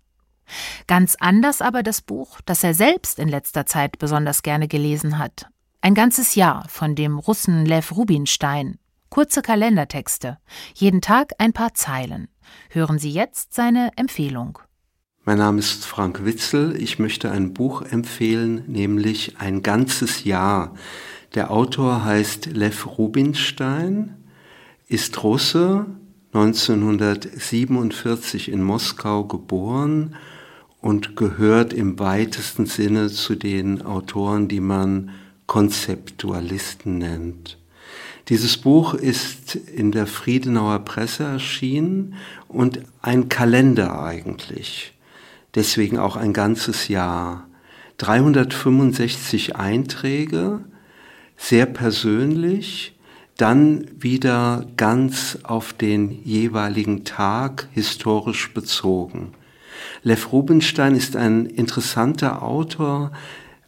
Ganz 0.87 1.17
anders 1.19 1.61
aber 1.61 1.83
das 1.83 2.01
Buch, 2.01 2.41
das 2.47 2.63
er 2.63 2.75
selbst 2.75 3.19
in 3.19 3.27
letzter 3.27 3.67
Zeit 3.67 3.99
besonders 3.99 4.45
gerne 4.45 4.69
gelesen 4.69 5.19
hat. 5.19 5.49
Ein 5.81 5.97
ganzes 5.97 6.37
Jahr 6.37 6.69
von 6.69 6.95
dem 6.95 7.19
Russen 7.19 7.67
Lev 7.67 7.91
Rubinstein, 7.91 8.79
Kurze 9.11 9.43
Kalendertexte, 9.43 10.39
jeden 10.73 11.01
Tag 11.01 11.33
ein 11.39 11.53
paar 11.53 11.75
Zeilen. 11.75 12.29
Hören 12.69 13.01
Sie 13.01 13.11
jetzt 13.11 13.55
seine 13.55 13.91
Empfehlung. 13.97 14.61
Mein 15.25 15.39
Name 15.39 15.59
ist 15.59 15.85
Frank 15.85 16.25
Witzel. 16.25 16.81
Ich 16.81 17.01
möchte 17.01 17.33
ein 17.33 17.53
Buch 17.53 17.83
empfehlen, 17.83 18.63
nämlich 18.69 19.41
Ein 19.41 19.63
ganzes 19.63 20.23
Jahr. 20.23 20.77
Der 21.35 21.51
Autor 21.51 22.05
heißt 22.05 22.47
Lev 22.47 22.87
Rubinstein, 22.87 24.15
ist 24.87 25.21
Russe, 25.25 25.87
1947 26.33 28.49
in 28.49 28.63
Moskau 28.63 29.25
geboren 29.25 30.15
und 30.81 31.17
gehört 31.17 31.73
im 31.73 31.99
weitesten 31.99 32.67
Sinne 32.67 33.09
zu 33.09 33.35
den 33.35 33.83
Autoren, 33.83 34.47
die 34.47 34.61
man 34.61 35.11
Konzeptualisten 35.49 36.99
nennt. 36.99 37.60
Dieses 38.31 38.57
Buch 38.59 38.95
ist 38.95 39.57
in 39.57 39.91
der 39.91 40.07
Friedenauer 40.07 40.79
Presse 40.79 41.25
erschienen 41.25 42.15
und 42.47 42.81
ein 43.03 43.29
Kalender 43.29 44.01
eigentlich. 44.01 44.95
Deswegen 45.57 45.99
auch 45.99 46.15
ein 46.15 46.33
ganzes 46.33 46.87
Jahr. 46.87 47.49
365 47.99 49.57
Einträge, 49.57 50.61
sehr 51.37 51.67
persönlich, 51.67 52.97
dann 53.37 53.87
wieder 53.99 54.65
ganz 54.77 55.39
auf 55.43 55.73
den 55.73 56.23
jeweiligen 56.23 57.05
Tag 57.05 57.69
historisch 57.73 58.55
bezogen. 58.55 59.33
Lev 60.05 60.31
Rubinstein 60.31 60.95
ist 60.95 61.17
ein 61.17 61.47
interessanter 61.47 62.43
Autor, 62.43 63.11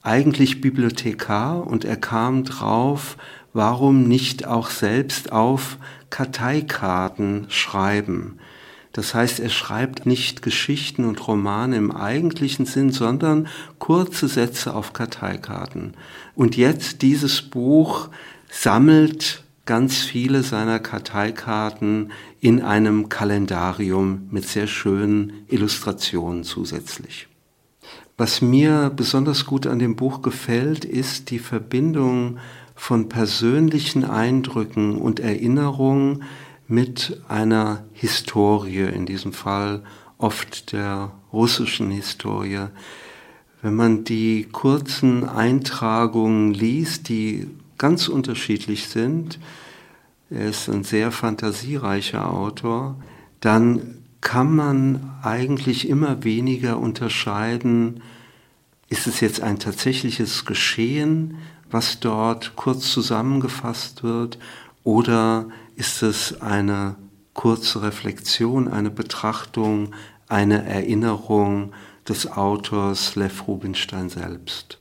eigentlich 0.03 0.61
Bibliothekar 0.61 1.67
und 1.67 1.85
er 1.85 1.97
kam 1.97 2.45
drauf, 2.45 3.17
warum 3.53 4.09
nicht 4.09 4.47
auch 4.47 4.71
selbst 4.71 5.33
auf 5.33 5.79
Karteikarten 6.11 7.47
schreiben? 7.49 8.39
Das 8.93 9.15
heißt, 9.15 9.41
er 9.41 9.49
schreibt 9.49 10.05
nicht 10.05 10.43
Geschichten 10.43 11.07
und 11.07 11.27
Romane 11.27 11.77
im 11.77 11.91
eigentlichen 11.91 12.67
Sinn, 12.67 12.91
sondern 12.91 13.49
kurze 13.79 14.29
Sätze 14.29 14.75
auf 14.75 14.93
Karteikarten. 14.93 15.95
Und 16.35 16.57
jetzt 16.57 17.01
dieses 17.01 17.41
Buch 17.41 18.11
sammelt 18.51 19.43
ganz 19.65 19.99
viele 19.99 20.43
seiner 20.43 20.79
Karteikarten 20.79 22.13
in 22.41 22.61
einem 22.61 23.09
Kalendarium 23.09 24.29
mit 24.31 24.47
sehr 24.47 24.67
schönen 24.67 25.45
Illustrationen 25.49 26.45
zusätzlich. 26.45 27.29
Was 28.19 28.43
mir 28.43 28.93
besonders 28.95 29.47
gut 29.47 29.67
an 29.67 29.79
dem 29.79 29.97
Buch 29.97 30.21
gefällt, 30.21 30.85
ist 30.85 31.31
die 31.31 31.39
Verbindung 31.39 32.39
von 32.83 33.09
persönlichen 33.09 34.05
Eindrücken 34.05 34.97
und 34.97 35.21
Erinnerungen 35.21 36.25
mit 36.67 37.23
einer 37.29 37.85
Historie, 37.93 38.89
in 38.93 39.07
diesem 39.07 39.33
Fall 39.33 39.85
oft 40.19 40.73
der 40.73 41.13
russischen 41.33 41.93
Historie. 41.93 42.67
Wenn 43.63 43.77
man 43.77 44.03
die 44.03 44.49
kurzen 44.51 45.29
Eintragungen 45.29 46.55
liest, 46.55 47.09
die 47.09 47.47
ganz 47.79 48.09
unterschiedlich 48.09 48.89
sind, 48.89 49.39
er 50.29 50.47
ist 50.47 50.69
ein 50.69 50.83
sehr 50.83 51.13
fantasiereicher 51.13 52.35
Autor, 52.35 52.97
dann 53.39 53.99
kann 54.21 54.57
man 54.57 55.09
eigentlich 55.23 55.89
immer 55.89 56.25
weniger 56.25 56.81
unterscheiden, 56.81 58.03
ist 58.89 59.07
es 59.07 59.21
jetzt 59.21 59.41
ein 59.41 59.61
tatsächliches 59.61 60.45
Geschehen, 60.47 61.39
was 61.73 62.01
dort 62.01 62.57
kurz 62.57 62.93
zusammengefasst 62.93 64.03
wird, 64.03 64.39
oder 64.85 65.47
ist 65.77 66.03
es 66.03 66.41
eine 66.41 66.97
kurze 67.35 67.83
Reflexion, 67.83 68.69
eine 68.69 68.91
Betrachtung, 68.91 69.95
eine 70.29 70.65
Erinnerung 70.65 71.73
des 72.09 72.31
Autors 72.31 73.17
Lev 73.17 73.47
Rubinstein 73.47 74.09
selbst? 74.09 74.81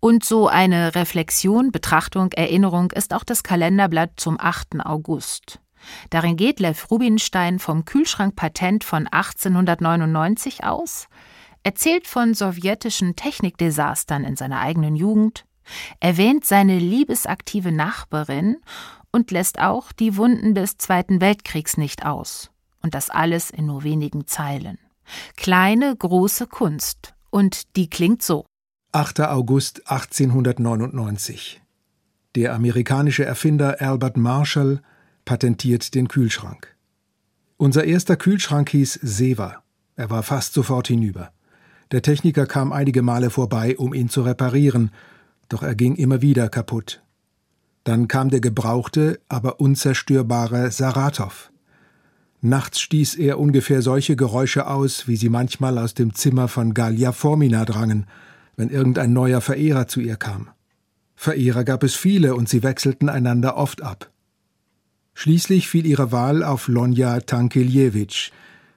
Und 0.00 0.24
so 0.24 0.46
eine 0.46 0.94
Reflexion, 0.94 1.72
Betrachtung, 1.72 2.32
Erinnerung 2.32 2.92
ist 2.92 3.14
auch 3.14 3.24
das 3.24 3.42
Kalenderblatt 3.42 4.12
zum 4.16 4.38
8. 4.38 4.84
August. 4.84 5.58
Darin 6.10 6.36
geht 6.36 6.60
Lev 6.60 6.90
Rubinstein 6.90 7.58
vom 7.58 7.84
Kühlschrankpatent 7.84 8.84
von 8.84 9.06
1899 9.06 10.64
aus, 10.64 11.08
erzählt 11.66 12.06
von 12.06 12.32
sowjetischen 12.32 13.16
Technikdesastern 13.16 14.22
in 14.22 14.36
seiner 14.36 14.60
eigenen 14.60 14.94
Jugend, 14.94 15.44
erwähnt 15.98 16.44
seine 16.44 16.78
liebesaktive 16.78 17.72
Nachbarin 17.72 18.58
und 19.10 19.32
lässt 19.32 19.58
auch 19.58 19.90
die 19.90 20.16
Wunden 20.16 20.54
des 20.54 20.78
Zweiten 20.78 21.20
Weltkriegs 21.20 21.76
nicht 21.76 22.06
aus. 22.06 22.52
Und 22.82 22.94
das 22.94 23.10
alles 23.10 23.50
in 23.50 23.66
nur 23.66 23.82
wenigen 23.82 24.28
Zeilen. 24.28 24.78
Kleine, 25.36 25.96
große 25.96 26.46
Kunst. 26.46 27.14
Und 27.30 27.74
die 27.74 27.90
klingt 27.90 28.22
so. 28.22 28.46
8. 28.92 29.22
August 29.22 29.90
1899. 29.90 31.60
Der 32.36 32.54
amerikanische 32.54 33.24
Erfinder 33.24 33.80
Albert 33.80 34.16
Marshall 34.16 34.82
patentiert 35.24 35.96
den 35.96 36.06
Kühlschrank. 36.06 36.76
Unser 37.56 37.82
erster 37.82 38.14
Kühlschrank 38.14 38.70
hieß 38.70 39.00
Seva. 39.02 39.64
Er 39.96 40.10
war 40.10 40.22
fast 40.22 40.52
sofort 40.52 40.86
hinüber. 40.86 41.32
Der 41.92 42.02
Techniker 42.02 42.46
kam 42.46 42.72
einige 42.72 43.02
Male 43.02 43.30
vorbei, 43.30 43.76
um 43.76 43.94
ihn 43.94 44.08
zu 44.08 44.22
reparieren, 44.22 44.90
doch 45.48 45.62
er 45.62 45.74
ging 45.74 45.94
immer 45.94 46.20
wieder 46.20 46.48
kaputt. 46.48 47.02
Dann 47.84 48.08
kam 48.08 48.30
der 48.30 48.40
gebrauchte, 48.40 49.20
aber 49.28 49.60
unzerstörbare 49.60 50.72
Saratow. 50.72 51.52
Nachts 52.40 52.80
stieß 52.80 53.14
er 53.16 53.38
ungefähr 53.38 53.82
solche 53.82 54.16
Geräusche 54.16 54.66
aus, 54.66 55.06
wie 55.06 55.16
sie 55.16 55.28
manchmal 55.28 55.78
aus 55.78 55.94
dem 55.94 56.14
Zimmer 56.14 56.48
von 56.48 56.74
Gallia 56.74 57.12
Formina 57.12 57.64
drangen, 57.64 58.06
wenn 58.56 58.70
irgendein 58.70 59.12
neuer 59.12 59.40
Verehrer 59.40 59.86
zu 59.86 60.00
ihr 60.00 60.16
kam. 60.16 60.48
Verehrer 61.14 61.64
gab 61.64 61.82
es 61.82 61.94
viele 61.94 62.34
und 62.34 62.48
sie 62.48 62.62
wechselten 62.62 63.08
einander 63.08 63.56
oft 63.56 63.82
ab. 63.82 64.10
Schließlich 65.14 65.68
fiel 65.68 65.86
ihre 65.86 66.12
Wahl 66.12 66.42
auf 66.42 66.68
Lonja 66.68 67.20
Tankeliewicz. 67.20 68.30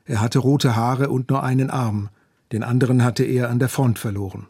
Er 0.05 0.21
hatte 0.21 0.39
rote 0.39 0.75
Haare 0.75 1.09
und 1.09 1.29
nur 1.29 1.43
einen 1.43 1.69
Arm, 1.69 2.09
den 2.51 2.63
anderen 2.63 3.03
hatte 3.03 3.23
er 3.23 3.49
an 3.49 3.59
der 3.59 3.69
Front 3.69 3.99
verloren. 3.99 4.47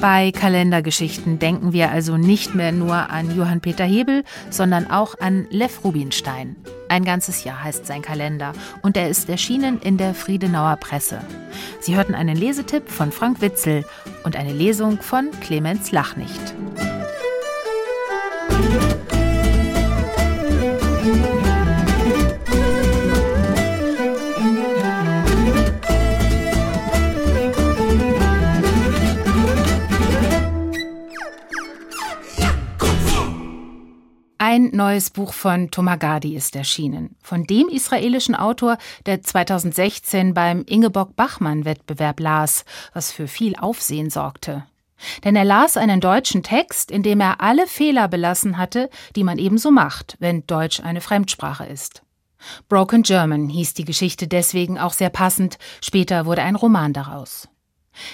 Bei 0.00 0.30
Kalendergeschichten 0.30 1.40
denken 1.40 1.72
wir 1.72 1.90
also 1.90 2.16
nicht 2.16 2.54
mehr 2.54 2.70
nur 2.70 3.10
an 3.10 3.36
Johann 3.36 3.60
Peter 3.60 3.84
Hebel, 3.84 4.22
sondern 4.48 4.88
auch 4.88 5.18
an 5.18 5.48
Lev 5.50 5.82
Rubinstein. 5.82 6.54
Ein 6.88 7.04
ganzes 7.04 7.42
Jahr 7.42 7.64
heißt 7.64 7.84
sein 7.84 8.00
Kalender 8.00 8.52
und 8.82 8.96
er 8.96 9.08
ist 9.08 9.28
erschienen 9.28 9.80
in 9.80 9.96
der 9.96 10.14
Friedenauer 10.14 10.76
Presse. 10.76 11.20
Sie 11.80 11.96
hörten 11.96 12.14
einen 12.14 12.36
Lesetipp 12.36 12.88
von 12.88 13.10
Frank 13.10 13.40
Witzel 13.40 13.84
und 14.22 14.36
eine 14.36 14.52
Lesung 14.52 15.02
von 15.02 15.32
Clemens 15.40 15.90
Lachnicht. 15.90 16.54
Ein 34.50 34.70
neues 34.72 35.10
Buch 35.10 35.34
von 35.34 35.70
Tomagadi 35.70 36.34
ist 36.34 36.56
erschienen, 36.56 37.16
von 37.20 37.44
dem 37.44 37.68
israelischen 37.68 38.34
Autor, 38.34 38.78
der 39.04 39.20
2016 39.20 40.32
beim 40.32 40.64
Ingeborg 40.66 41.14
Bachmann-Wettbewerb 41.16 42.18
las, 42.18 42.64
was 42.94 43.12
für 43.12 43.28
viel 43.28 43.56
Aufsehen 43.56 44.08
sorgte. 44.08 44.64
Denn 45.22 45.36
er 45.36 45.44
las 45.44 45.76
einen 45.76 46.00
deutschen 46.00 46.42
Text, 46.42 46.90
in 46.90 47.02
dem 47.02 47.20
er 47.20 47.42
alle 47.42 47.66
Fehler 47.66 48.08
belassen 48.08 48.56
hatte, 48.56 48.88
die 49.16 49.22
man 49.22 49.36
ebenso 49.36 49.70
macht, 49.70 50.16
wenn 50.18 50.46
Deutsch 50.46 50.80
eine 50.80 51.02
Fremdsprache 51.02 51.66
ist. 51.66 52.00
Broken 52.70 53.02
German 53.02 53.50
hieß 53.50 53.74
die 53.74 53.84
Geschichte 53.84 54.28
deswegen 54.28 54.78
auch 54.78 54.94
sehr 54.94 55.10
passend, 55.10 55.58
später 55.82 56.24
wurde 56.24 56.40
ein 56.40 56.56
Roman 56.56 56.94
daraus. 56.94 57.48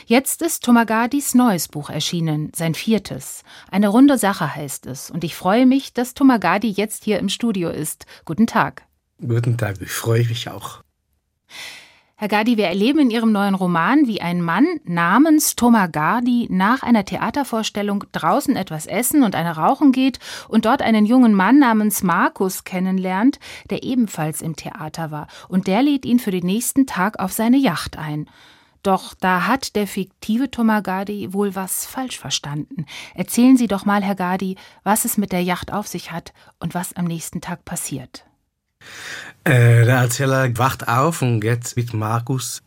Jetzt 0.07 0.43
ist 0.43 0.65
Tomagadis 0.65 1.35
neues 1.35 1.69
Buch 1.69 1.91
erschienen, 1.91 2.51
sein 2.55 2.75
viertes. 2.75 3.43
Eine 3.71 3.89
runde 3.89 4.19
Sache 4.19 4.55
heißt 4.55 4.87
es. 4.87 5.11
Und 5.11 5.25
ich 5.25 5.35
freue 5.35 5.67
mich, 5.67 5.93
dass 5.93 6.15
Tomagadi 6.15 6.69
jetzt 6.69 7.05
hier 7.05 7.19
im 7.19 7.29
Studio 7.29 7.71
ist. 7.71 8.07
Guten 8.25 8.47
Tag. 8.47 8.83
Guten 9.21 9.57
Tag, 9.57 9.81
ich 9.81 9.91
freue 9.91 10.25
mich 10.27 10.49
auch. 10.49 10.83
Herr 12.17 12.29
Gadi, 12.29 12.57
wir 12.57 12.69
erleben 12.69 13.01
in 13.01 13.11
Ihrem 13.11 13.33
neuen 13.33 13.57
Roman, 13.57 14.07
wie 14.07 14.21
ein 14.21 14.41
Mann 14.41 14.67
namens 14.85 15.57
Tomagadi 15.57 16.47
nach 16.49 16.85
einer 16.85 17.05
Theatervorstellung 17.05 18.05
draußen 18.13 18.55
etwas 18.55 18.87
essen 18.87 19.25
und 19.25 19.35
eine 19.35 19.57
rauchen 19.57 19.91
geht 19.91 20.21
und 20.49 20.65
dort 20.65 20.81
einen 20.81 21.07
jungen 21.07 21.35
Mann 21.35 21.59
namens 21.59 22.05
Markus 22.05 22.63
kennenlernt, 22.63 23.41
der 23.69 23.83
ebenfalls 23.83 24.43
im 24.43 24.55
Theater 24.55 25.11
war. 25.11 25.27
Und 25.49 25.67
der 25.67 25.83
lädt 25.83 26.07
ihn 26.07 26.21
für 26.21 26.31
den 26.31 26.47
nächsten 26.47 26.87
Tag 26.87 27.19
auf 27.19 27.33
seine 27.33 27.57
Yacht 27.57 27.99
ein. 27.99 28.31
Doch 28.85 29.15
da 29.15 29.47
hat 29.47 29.77
der 29.77 29.87
fiktive 29.87 30.51
Tomagadi 30.51 31.33
wohl 31.33 31.55
was 31.55 31.87
falsch 31.87 32.19
verstanden. 32.19 32.85
Erzählen 33.15 33.57
Sie 33.57 33.67
doch 33.67 33.87
mal, 33.87 34.03
Herr 34.03 34.15
Gadi, 34.15 34.57
was 34.83 35.07
es 35.07 35.17
mit 35.17 35.33
der 35.33 35.43
Yacht 35.43 35.73
auf 35.73 35.89
sich 35.89 36.13
hat 36.13 36.35
und 36.61 36.75
was 36.75 36.93
am 36.93 37.07
nächsten 37.07 37.41
Tag 37.41 37.65
passiert. 37.65 38.27
Äh, 39.45 39.87
der 39.87 39.97
Erzähler 39.97 40.57
wacht 40.59 40.87
auf 40.87 41.23
und 41.23 41.41
geht 41.41 41.75
mit 41.77 41.95
Markus 41.95 42.63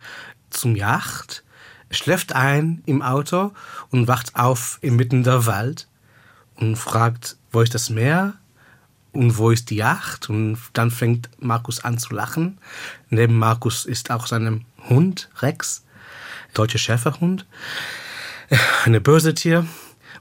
zum 0.50 0.76
Yacht, 0.76 1.44
schläft 1.92 2.34
ein 2.34 2.82
im 2.88 3.04
Auto 3.04 3.52
und 3.92 4.08
wacht 4.08 4.36
auf 4.36 4.80
inmitten 4.82 5.24
der 5.24 5.46
Wald 5.46 5.88
und 6.56 6.78
fragt, 6.78 7.38
wo 7.52 7.62
ist 7.62 7.76
das 7.76 7.92
Meer? 7.92 8.34
Und 9.12 9.38
wo 9.38 9.52
ist 9.52 9.70
die 9.70 9.76
Yacht? 9.76 10.32
Und 10.32 10.58
dann 10.74 10.90
fängt 10.90 11.30
Markus 11.40 11.84
an 11.84 12.00
zu 12.00 12.16
lachen. 12.16 12.58
Neben 13.10 13.38
Markus 13.38 13.86
ist 13.86 14.10
auch 14.10 14.26
sein 14.26 14.66
Hund 14.90 15.30
Rex 15.42 15.84
deutsche 16.58 16.78
Schäferhund, 16.78 17.46
eine 18.86 19.02
böse 19.02 19.34
Tier. 19.34 19.66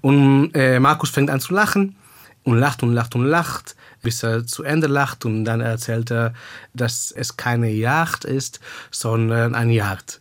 Und 0.00 0.52
äh, 0.54 0.78
Markus 0.78 1.10
fängt 1.10 1.30
an 1.30 1.40
zu 1.40 1.54
lachen 1.54 1.96
und 2.44 2.58
lacht 2.58 2.82
und 2.82 2.92
lacht 2.92 3.14
und 3.14 3.24
lacht, 3.24 3.76
bis 4.02 4.22
er 4.22 4.46
zu 4.46 4.62
Ende 4.62 4.86
lacht 4.86 5.24
und 5.24 5.44
dann 5.44 5.60
erzählt 5.60 6.10
er, 6.10 6.32
dass 6.74 7.10
es 7.10 7.36
keine 7.36 7.70
Jagd 7.70 8.24
ist, 8.24 8.60
sondern 8.90 9.54
eine 9.54 9.72
Jagd. 9.72 10.20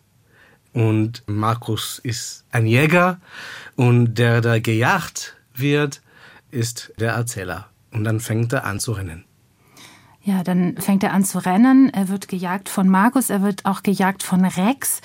Und 0.73 1.23
Markus 1.27 1.99
ist 1.99 2.45
ein 2.51 2.65
Jäger 2.65 3.19
und 3.75 4.15
der, 4.15 4.41
der 4.41 4.59
gejagt 4.59 5.37
wird, 5.53 6.01
ist 6.51 6.91
der 6.99 7.13
Erzähler. 7.13 7.69
Und 7.91 8.03
dann 8.03 8.19
fängt 8.19 8.51
er 8.53 8.65
an 8.65 8.79
zu 8.79 8.93
rennen. 8.93 9.23
Ja, 10.21 10.43
dann 10.43 10.77
fängt 10.77 11.03
er 11.03 11.13
an 11.13 11.23
zu 11.23 11.37
rennen. 11.37 11.93
Er 11.93 12.09
wird 12.09 12.27
gejagt 12.27 12.67
von 12.67 12.89
Markus, 12.89 13.29
er 13.29 13.43
wird 13.43 13.65
auch 13.65 13.83
gejagt 13.83 14.23
von 14.23 14.43
Rex 14.43 15.01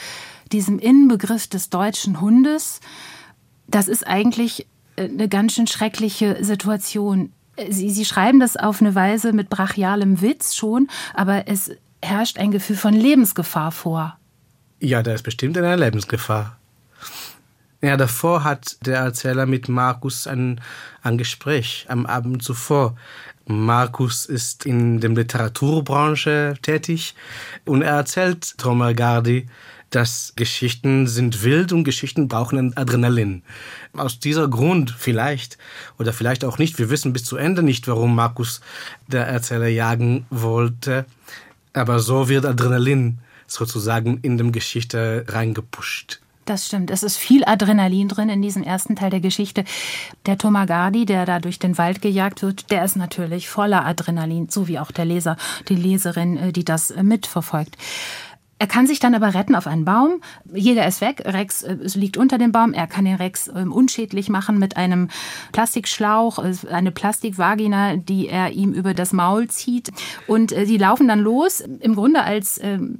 diesem 0.52 0.78
Inbegriff 0.78 1.46
des 1.46 1.70
deutschen 1.70 2.20
Hundes, 2.20 2.80
das 3.66 3.88
ist 3.88 4.06
eigentlich 4.06 4.66
äh, 4.96 5.04
eine 5.04 5.28
ganz 5.28 5.54
schön 5.54 5.66
schreckliche 5.66 6.44
Situation. 6.44 7.32
Sie, 7.68 7.90
Sie 7.90 8.04
schreiben 8.04 8.40
das 8.40 8.56
auf 8.56 8.80
eine 8.80 8.94
Weise 8.94 9.32
mit 9.32 9.50
brachialem 9.50 10.20
Witz 10.20 10.54
schon, 10.54 10.88
aber 11.14 11.46
es 11.46 11.70
herrscht 12.02 12.38
ein 12.38 12.50
Gefühl 12.50 12.76
von 12.76 12.94
Lebensgefahr 12.94 13.72
vor. 13.72 14.16
Ja, 14.80 15.02
da 15.02 15.12
ist 15.12 15.22
bestimmt 15.22 15.58
eine 15.58 15.76
Lebensgefahr. 15.76 16.56
Ja, 17.82 17.96
davor 17.96 18.44
hat 18.44 18.76
der 18.84 18.98
Erzähler 18.98 19.46
mit 19.46 19.68
Markus 19.68 20.26
ein, 20.26 20.60
ein 21.02 21.16
Gespräch 21.16 21.86
am 21.88 22.04
Abend 22.04 22.42
zuvor. 22.42 22.96
Markus 23.46 24.26
ist 24.26 24.66
in 24.66 25.00
der 25.00 25.10
Literaturbranche 25.10 26.54
tätig 26.60 27.14
und 27.64 27.82
er 27.82 27.96
erzählt 27.96 28.58
Tromergardi, 28.58 29.46
dass 29.90 30.32
Geschichten 30.36 31.06
sind 31.06 31.42
wild 31.42 31.72
und 31.72 31.84
Geschichten 31.84 32.28
brauchen 32.28 32.76
Adrenalin. 32.76 33.42
Aus 33.96 34.20
dieser 34.20 34.48
Grund 34.48 34.94
vielleicht 34.96 35.58
oder 35.98 36.12
vielleicht 36.12 36.44
auch 36.44 36.58
nicht, 36.58 36.78
wir 36.78 36.90
wissen 36.90 37.12
bis 37.12 37.24
zu 37.24 37.36
Ende 37.36 37.62
nicht, 37.62 37.88
warum 37.88 38.14
Markus 38.14 38.60
der 39.08 39.26
Erzähler 39.26 39.68
jagen 39.68 40.26
wollte, 40.30 41.06
aber 41.72 41.98
so 41.98 42.28
wird 42.28 42.46
Adrenalin 42.46 43.18
sozusagen 43.46 44.18
in 44.22 44.38
dem 44.38 44.52
Geschichte 44.52 45.24
reingepusht. 45.28 46.20
Das 46.46 46.66
stimmt. 46.66 46.90
Es 46.90 47.04
ist 47.04 47.16
viel 47.16 47.44
Adrenalin 47.44 48.08
drin 48.08 48.28
in 48.28 48.42
diesem 48.42 48.64
ersten 48.64 48.96
Teil 48.96 49.10
der 49.10 49.20
Geschichte. 49.20 49.64
Der 50.26 50.36
Tomagardi, 50.36 51.06
der 51.06 51.24
da 51.24 51.38
durch 51.38 51.60
den 51.60 51.78
Wald 51.78 52.02
gejagt 52.02 52.42
wird, 52.42 52.72
der 52.72 52.84
ist 52.84 52.96
natürlich 52.96 53.48
voller 53.48 53.84
Adrenalin, 53.86 54.48
so 54.48 54.66
wie 54.66 54.80
auch 54.80 54.90
der 54.90 55.04
Leser, 55.04 55.36
die 55.68 55.76
Leserin, 55.76 56.36
äh, 56.36 56.52
die 56.52 56.64
das 56.64 56.90
äh, 56.90 57.04
mitverfolgt. 57.04 57.76
Er 58.60 58.66
kann 58.66 58.86
sich 58.86 59.00
dann 59.00 59.14
aber 59.14 59.32
retten 59.32 59.54
auf 59.54 59.66
einen 59.66 59.86
Baum. 59.86 60.20
Jäger 60.52 60.86
ist 60.86 61.00
weg. 61.00 61.22
Rex 61.24 61.62
äh, 61.62 61.78
liegt 61.94 62.18
unter 62.18 62.36
dem 62.36 62.52
Baum. 62.52 62.74
Er 62.74 62.86
kann 62.86 63.06
den 63.06 63.14
Rex 63.14 63.48
äh, 63.48 63.64
unschädlich 63.64 64.28
machen 64.28 64.58
mit 64.58 64.76
einem 64.76 65.08
Plastikschlauch, 65.52 66.38
äh, 66.38 66.52
eine 66.70 66.90
Plastikvagina, 66.90 67.96
die 67.96 68.28
er 68.28 68.50
ihm 68.50 68.74
über 68.74 68.92
das 68.92 69.14
Maul 69.14 69.48
zieht. 69.48 69.90
Und 70.26 70.52
äh, 70.52 70.66
sie 70.66 70.76
laufen 70.76 71.08
dann 71.08 71.20
los, 71.20 71.60
im 71.60 71.94
Grunde 71.94 72.22
als 72.22 72.60
ähm, 72.62 72.98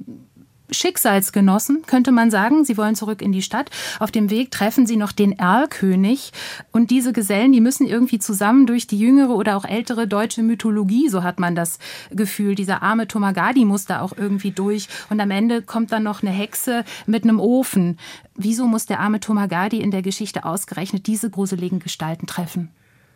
Schicksalsgenossen, 0.71 1.83
könnte 1.85 2.11
man 2.11 2.31
sagen. 2.31 2.65
Sie 2.65 2.77
wollen 2.77 2.95
zurück 2.95 3.21
in 3.21 3.31
die 3.31 3.41
Stadt. 3.41 3.69
Auf 3.99 4.11
dem 4.11 4.29
Weg 4.29 4.51
treffen 4.51 4.85
sie 4.85 4.97
noch 4.97 5.11
den 5.11 5.37
Erlkönig. 5.37 6.31
Und 6.71 6.91
diese 6.91 7.13
Gesellen, 7.13 7.51
die 7.51 7.61
müssen 7.61 7.87
irgendwie 7.87 8.19
zusammen 8.19 8.65
durch 8.65 8.87
die 8.87 8.99
jüngere 8.99 9.35
oder 9.35 9.57
auch 9.57 9.65
ältere 9.65 10.07
deutsche 10.07 10.43
Mythologie, 10.43 11.09
so 11.09 11.23
hat 11.23 11.39
man 11.39 11.55
das 11.55 11.79
Gefühl. 12.11 12.55
Dieser 12.55 12.81
arme 12.81 13.07
Tomagadi 13.07 13.65
muss 13.65 13.85
da 13.85 14.01
auch 14.01 14.13
irgendwie 14.17 14.51
durch. 14.51 14.87
Und 15.09 15.19
am 15.19 15.31
Ende 15.31 15.61
kommt 15.61 15.91
dann 15.91 16.03
noch 16.03 16.21
eine 16.21 16.31
Hexe 16.31 16.83
mit 17.05 17.23
einem 17.23 17.39
Ofen. 17.39 17.99
Wieso 18.35 18.67
muss 18.67 18.85
der 18.85 18.99
arme 18.99 19.19
Tomagadi 19.19 19.81
in 19.81 19.91
der 19.91 20.01
Geschichte 20.01 20.45
ausgerechnet 20.45 21.07
diese 21.07 21.29
gruseligen 21.29 21.79
Gestalten 21.79 22.27
treffen? 22.27 22.69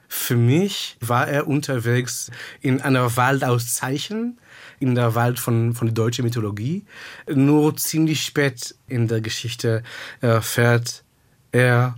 Für 0.07 0.35
mich 0.35 0.97
war 1.01 1.27
er 1.27 1.47
unterwegs 1.47 2.31
in 2.61 2.81
einer 2.81 3.17
Wald 3.17 3.43
aus 3.43 3.73
Zeichen, 3.73 4.37
in 4.79 4.95
der 4.95 5.15
Wald 5.15 5.39
von, 5.39 5.73
von 5.73 5.87
der 5.87 5.93
deutschen 5.93 6.25
Mythologie. 6.25 6.85
Nur 7.27 7.75
ziemlich 7.77 8.23
spät 8.23 8.75
in 8.87 9.07
der 9.07 9.21
Geschichte 9.21 9.83
erfährt 10.21 11.03
er, 11.51 11.95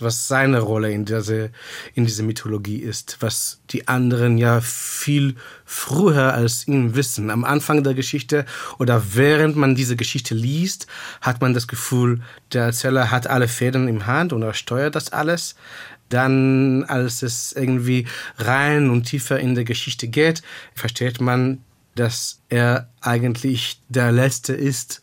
was 0.00 0.28
seine 0.28 0.60
Rolle 0.60 0.92
in 0.92 1.04
dieser, 1.04 1.48
in 1.94 2.06
dieser 2.06 2.22
Mythologie 2.22 2.78
ist, 2.78 3.16
was 3.20 3.60
die 3.70 3.88
anderen 3.88 4.38
ja 4.38 4.60
viel 4.60 5.34
früher 5.64 6.34
als 6.34 6.68
ihn 6.68 6.94
wissen. 6.94 7.30
Am 7.30 7.44
Anfang 7.44 7.82
der 7.82 7.94
Geschichte 7.94 8.44
oder 8.78 9.02
während 9.14 9.56
man 9.56 9.74
diese 9.74 9.96
Geschichte 9.96 10.34
liest, 10.34 10.86
hat 11.20 11.40
man 11.40 11.54
das 11.54 11.66
Gefühl, 11.66 12.20
der 12.52 12.64
Erzähler 12.64 13.10
hat 13.10 13.26
alle 13.26 13.48
Fäden 13.48 13.88
im 13.88 14.06
Hand 14.06 14.32
und 14.32 14.42
er 14.42 14.54
steuert 14.54 14.94
das 14.94 15.12
alles. 15.12 15.56
Dann, 16.08 16.84
als 16.84 17.22
es 17.22 17.52
irgendwie 17.52 18.06
rein 18.38 18.88
und 18.88 19.04
tiefer 19.04 19.38
in 19.38 19.54
der 19.54 19.64
Geschichte 19.64 20.08
geht, 20.08 20.42
versteht 20.74 21.20
man, 21.20 21.62
dass 21.98 22.40
er 22.48 22.88
eigentlich 23.00 23.80
der 23.88 24.12
Letzte 24.12 24.52
ist, 24.52 25.02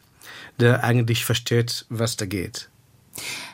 der 0.60 0.84
eigentlich 0.84 1.26
versteht, 1.26 1.86
was 1.90 2.18
da 2.18 2.26
geht. 2.26 2.70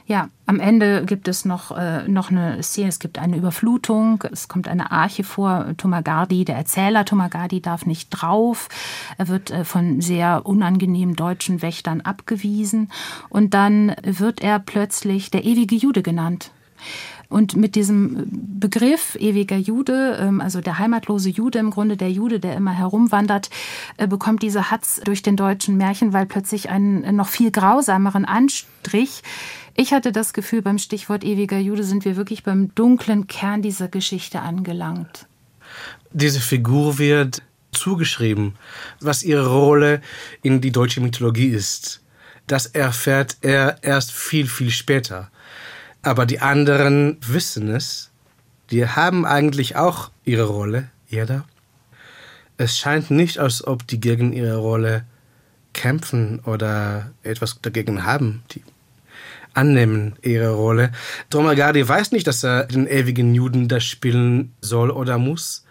Ja, 0.07 0.29
am 0.45 0.59
Ende 0.59 1.05
gibt 1.05 1.27
es 1.27 1.45
noch, 1.45 1.71
äh, 1.77 2.07
noch 2.07 2.31
eine 2.31 2.61
Szene, 2.63 2.89
es 2.89 2.99
gibt 2.99 3.19
eine 3.19 3.37
Überflutung, 3.37 4.23
es 4.31 4.47
kommt 4.47 4.67
eine 4.67 4.91
Arche 4.91 5.23
vor, 5.23 5.67
Tomagardi, 5.77 6.43
der 6.43 6.57
Erzähler 6.57 7.05
Tomagardi 7.05 7.61
darf 7.61 7.85
nicht 7.85 8.09
drauf, 8.09 8.67
er 9.17 9.27
wird 9.27 9.51
äh, 9.51 9.63
von 9.63 10.01
sehr 10.01 10.45
unangenehmen 10.45 11.15
deutschen 11.15 11.61
Wächtern 11.61 12.01
abgewiesen. 12.01 12.91
Und 13.29 13.53
dann 13.53 13.95
wird 14.03 14.41
er 14.41 14.59
plötzlich 14.59 15.31
der 15.31 15.45
ewige 15.45 15.75
Jude 15.75 16.01
genannt. 16.01 16.51
Und 17.32 17.55
mit 17.55 17.75
diesem 17.75 18.25
Begriff 18.59 19.15
ewiger 19.15 19.55
Jude, 19.55 20.17
ähm, 20.19 20.41
also 20.41 20.59
der 20.59 20.79
heimatlose 20.79 21.29
Jude, 21.29 21.59
im 21.59 21.71
Grunde 21.71 21.95
der 21.95 22.11
Jude, 22.11 22.41
der 22.41 22.57
immer 22.57 22.73
herumwandert, 22.73 23.49
äh, 23.95 24.05
bekommt 24.05 24.43
dieser 24.43 24.69
Hatz 24.69 24.99
durch 25.05 25.21
den 25.21 25.38
deutschen 25.38 25.77
Märchenwald 25.77 26.27
plötzlich 26.27 26.69
einen 26.69 27.15
noch 27.15 27.29
viel 27.29 27.49
grausameren 27.49 28.25
Anstrich. 28.25 29.23
Ich 29.77 29.93
hatte 29.93 30.11
das 30.11 30.34
Gefühl, 30.34 30.61
beim 30.61 30.77
Stichwort 30.77 31.23
ewiger 31.23 31.57
Jude 31.57 31.86
sind 31.86 32.03
wir 32.03 32.17
wirklich 32.17 32.43
beim 32.43 32.75
dunklen 32.75 33.27
Kern 33.27 33.61
dieser 33.61 33.88
Geschichte 33.88 34.41
angelangt. 34.41 35.25
Diese 36.11 36.41
Figur 36.41 36.99
wird 36.99 37.41
zugeschrieben, 37.71 38.55
was 38.99 39.23
ihre 39.23 39.47
Rolle 39.47 40.01
in 40.41 40.59
die 40.59 40.73
deutsche 40.73 40.99
Mythologie 40.99 41.47
ist. 41.47 42.01
Das 42.47 42.65
erfährt 42.65 43.38
er 43.39 43.77
erst 43.84 44.11
viel, 44.11 44.47
viel 44.47 44.71
später. 44.71 45.32
Aber 46.01 46.25
die 46.25 46.39
anderen 46.39 47.17
wissen 47.21 47.69
es. 47.69 48.11
Die 48.71 48.87
haben 48.87 49.25
eigentlich 49.25 49.75
auch 49.75 50.11
ihre 50.23 50.45
Rolle, 50.45 50.89
jeder. 51.07 51.45
Es 52.57 52.77
scheint 52.77 53.11
nicht, 53.11 53.39
als 53.39 53.65
ob 53.65 53.85
die 53.87 53.99
gegen 53.99 54.33
ihre 54.33 54.57
Rolle 54.57 55.05
kämpfen 55.73 56.39
oder 56.39 57.11
etwas 57.23 57.59
dagegen 57.61 58.05
haben. 58.05 58.43
Die 58.51 58.63
annehmen 59.53 60.15
ihre 60.21 60.51
Rolle. 60.51 60.91
Dromagadi 61.29 61.87
weiß 61.87 62.11
nicht, 62.11 62.27
dass 62.27 62.43
er 62.43 62.65
den 62.65 62.87
ewigen 62.87 63.33
Juden 63.35 63.67
das 63.67 63.83
spielen 63.83 64.53
soll 64.61 64.91
oder 64.91 65.17
muss. 65.17 65.65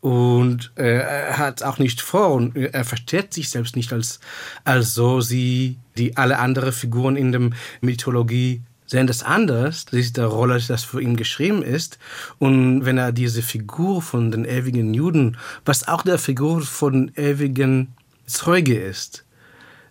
Und 0.00 0.72
äh, 0.76 0.98
er 0.98 1.38
hat 1.38 1.62
auch 1.62 1.78
nicht 1.78 2.02
vor 2.02 2.32
und 2.32 2.56
er 2.56 2.84
versteht 2.84 3.32
sich 3.32 3.48
selbst 3.48 3.74
nicht 3.74 3.92
als, 3.92 4.20
als 4.62 4.94
so 4.94 5.22
sie, 5.22 5.78
die 5.96 6.16
alle 6.16 6.38
anderen 6.38 6.72
Figuren 6.72 7.16
in 7.16 7.32
der 7.32 7.50
Mythologie 7.80 8.62
sehen 8.86 9.06
das 9.06 9.22
anders, 9.22 9.86
das 9.86 10.00
ist 10.00 10.16
der 10.16 10.26
Rolle, 10.26 10.60
das 10.66 10.84
für 10.84 11.00
ihn 11.00 11.16
geschrieben 11.16 11.62
ist. 11.62 11.98
Und 12.38 12.84
wenn 12.84 12.98
er 12.98 13.12
diese 13.12 13.42
Figur 13.42 14.02
von 14.02 14.30
den 14.30 14.44
ewigen 14.44 14.94
Juden, 14.94 15.36
was 15.64 15.88
auch 15.88 16.02
der 16.02 16.18
Figur 16.18 16.60
von 16.62 17.10
ewigen 17.16 17.94
Zeuge 18.26 18.78
ist, 18.78 19.24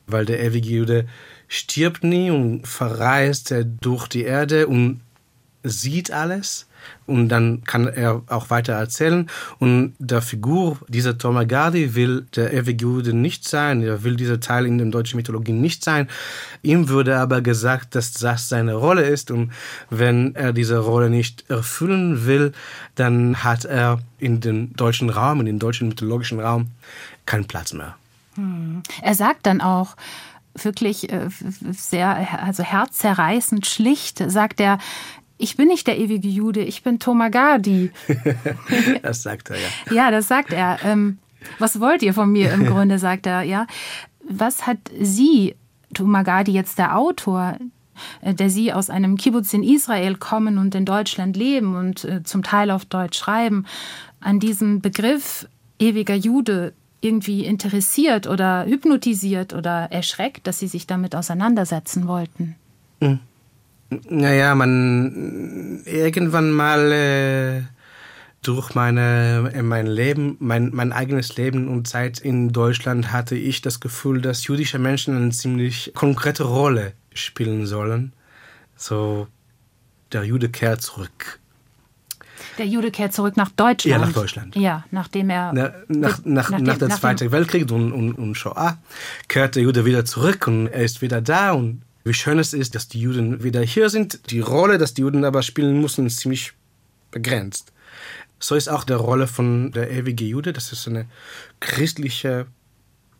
weil 0.07 0.25
der 0.25 0.41
ewige 0.43 0.69
Jude 0.69 1.07
stirbt 1.47 2.03
nie 2.03 2.29
und 2.29 2.67
verreist 2.67 3.53
durch 3.81 4.07
die 4.07 4.23
Erde 4.23 4.67
und 4.67 5.01
sieht 5.63 6.11
alles 6.11 6.67
und 7.05 7.29
dann 7.29 7.63
kann 7.63 7.87
er 7.87 8.21
auch 8.27 8.49
weiter 8.49 8.73
erzählen. 8.73 9.29
Und 9.59 9.93
der 9.99 10.21
Figur 10.21 10.77
dieser 10.87 11.17
Tomagardi 11.17 11.95
will 11.95 12.25
der 12.35 12.53
ewige 12.53 12.83
Jude 12.83 13.13
nicht 13.13 13.47
sein, 13.47 13.83
er 13.83 14.03
will 14.03 14.15
dieser 14.15 14.39
Teil 14.39 14.65
in 14.65 14.77
der 14.77 14.87
deutschen 14.87 15.17
Mythologie 15.17 15.51
nicht 15.51 15.83
sein. 15.83 16.07
Ihm 16.61 16.89
würde 16.89 17.17
aber 17.17 17.41
gesagt, 17.41 17.95
dass 17.95 18.13
das 18.13 18.49
seine 18.49 18.75
Rolle 18.75 19.03
ist 19.03 19.31
und 19.31 19.51
wenn 19.89 20.35
er 20.35 20.53
diese 20.53 20.79
Rolle 20.79 21.09
nicht 21.09 21.49
erfüllen 21.49 22.25
will, 22.25 22.53
dann 22.95 23.43
hat 23.43 23.65
er 23.65 23.99
in 24.19 24.39
den 24.39 24.73
deutschen 24.73 25.09
Raum, 25.09 25.39
in 25.39 25.45
den 25.45 25.59
deutschen 25.59 25.89
mythologischen 25.89 26.39
Raum 26.39 26.67
keinen 27.25 27.45
Platz 27.45 27.73
mehr. 27.73 27.95
Hm. 28.35 28.83
Er 29.01 29.15
sagt 29.15 29.45
dann 29.45 29.61
auch, 29.61 29.95
wirklich 30.55 31.11
äh, 31.11 31.29
sehr, 31.71 32.43
also 32.43 32.63
herzzerreißend 32.63 33.65
schlicht, 33.65 34.23
sagt 34.27 34.59
er, 34.59 34.77
ich 35.43 35.57
bin 35.57 35.67
nicht 35.67 35.87
der 35.87 35.97
ewige 35.97 36.29
Jude, 36.29 36.61
ich 36.61 36.83
bin 36.83 36.99
Tomagadi. 36.99 37.91
das 39.01 39.23
sagt 39.23 39.49
er, 39.49 39.57
ja. 39.57 39.93
Ja, 39.93 40.11
das 40.11 40.29
sagt 40.29 40.53
er. 40.53 40.79
Ähm, 40.85 41.17
was 41.59 41.81
wollt 41.81 42.01
ihr 42.01 42.13
von 42.13 42.31
mir 42.31 42.53
im 42.53 42.65
Grunde, 42.67 42.97
sagt 42.97 43.25
er, 43.25 43.41
ja. 43.41 43.67
Was 44.27 44.65
hat 44.65 44.77
sie, 44.99 45.55
Tomagadi, 45.93 46.53
jetzt 46.53 46.77
der 46.77 46.97
Autor, 46.97 47.57
äh, 48.21 48.33
der 48.33 48.49
sie 48.49 48.71
aus 48.71 48.89
einem 48.89 49.17
Kibbutz 49.17 49.53
in 49.53 49.63
Israel 49.63 50.15
kommen 50.15 50.57
und 50.57 50.73
in 50.75 50.85
Deutschland 50.85 51.35
leben 51.35 51.75
und 51.75 52.05
äh, 52.05 52.23
zum 52.23 52.41
Teil 52.41 52.71
auf 52.71 52.85
Deutsch 52.85 53.17
schreiben, 53.17 53.65
an 54.21 54.39
diesem 54.39 54.79
Begriff 54.79 55.45
ewiger 55.77 56.15
Jude 56.15 56.73
irgendwie 57.01 57.43
interessiert 57.43 58.27
oder 58.27 58.65
hypnotisiert 58.65 59.53
oder 59.53 59.91
erschreckt, 59.91 60.47
dass 60.47 60.59
sie 60.59 60.67
sich 60.67 60.87
damit 60.87 61.17
auseinandersetzen 61.17 62.07
wollten? 62.07 62.55
Mhm. 63.01 63.19
Naja, 64.09 64.55
man 64.55 65.81
irgendwann 65.85 66.51
mal 66.51 66.91
äh, 66.91 67.61
durch 68.41 68.75
meine, 68.75 69.51
mein 69.63 69.87
Leben, 69.87 70.37
mein, 70.39 70.71
mein 70.73 70.91
eigenes 70.91 71.37
Leben 71.37 71.67
und 71.67 71.87
Zeit 71.87 72.19
in 72.19 72.51
Deutschland 72.51 73.11
hatte 73.11 73.35
ich 73.35 73.61
das 73.61 73.79
Gefühl, 73.79 74.21
dass 74.21 74.45
jüdische 74.47 74.79
Menschen 74.79 75.15
eine 75.15 75.31
ziemlich 75.31 75.91
konkrete 75.95 76.43
Rolle 76.43 76.93
spielen 77.13 77.65
sollen. 77.65 78.13
So, 78.75 79.27
der 80.11 80.23
Jude 80.25 80.49
kehrt 80.49 80.81
zurück. 80.81 81.39
Der 82.57 82.67
Jude 82.67 82.91
kehrt 82.91 83.13
zurück 83.13 83.37
nach 83.37 83.49
Deutschland. 83.49 84.01
Ja, 84.01 84.05
nach 84.05 84.13
Deutschland. 84.13 84.55
Ja, 84.55 84.83
nachdem 84.91 85.29
er. 85.29 85.51
Na, 85.53 85.73
nach, 85.87 86.19
nach, 86.23 86.25
nach, 86.25 86.49
nach, 86.59 86.77
dem, 86.77 86.79
der 86.79 86.89
Zweiten 86.89 87.31
Weltkrieg 87.31 87.71
und, 87.71 87.91
und, 87.91 88.13
und 88.13 88.35
Shoah 88.35 88.77
kehrt 89.27 89.55
der 89.55 89.63
Jude 89.63 89.85
wieder 89.85 90.05
zurück 90.05 90.47
und 90.47 90.67
er 90.67 90.83
ist 90.83 91.01
wieder 91.01 91.21
da 91.21 91.53
und 91.53 91.81
wie 92.03 92.13
schön 92.13 92.39
es 92.39 92.53
ist, 92.53 92.75
dass 92.75 92.87
die 92.87 92.99
Juden 92.99 93.43
wieder 93.43 93.61
hier 93.61 93.89
sind. 93.89 94.29
Die 94.31 94.41
Rolle, 94.41 94.77
dass 94.77 94.93
die 94.93 95.01
Juden 95.01 95.25
aber 95.25 95.41
spielen 95.41 95.79
müssen, 95.79 96.05
ist 96.05 96.19
ziemlich 96.19 96.53
begrenzt. 97.11 97.71
So 98.39 98.55
ist 98.55 98.67
auch 98.67 98.83
die 98.83 98.93
Rolle 98.93 99.27
von 99.27 99.71
der 99.71 99.89
ewige 99.89 100.25
Jude. 100.25 100.51
Das 100.51 100.73
ist 100.73 100.87
eine 100.87 101.05
christliche 101.61 102.47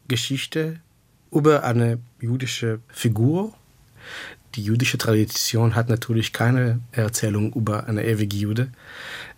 Geschichte 0.07 0.81
über 1.31 1.63
eine 1.63 1.99
jüdische 2.19 2.79
Figur. 2.89 3.53
Die 4.55 4.63
jüdische 4.63 4.97
Tradition 4.97 5.75
hat 5.75 5.89
natürlich 5.89 6.33
keine 6.33 6.81
Erzählung 6.91 7.53
über 7.53 7.87
eine 7.87 8.03
ewige 8.03 8.35
Jude. 8.35 8.71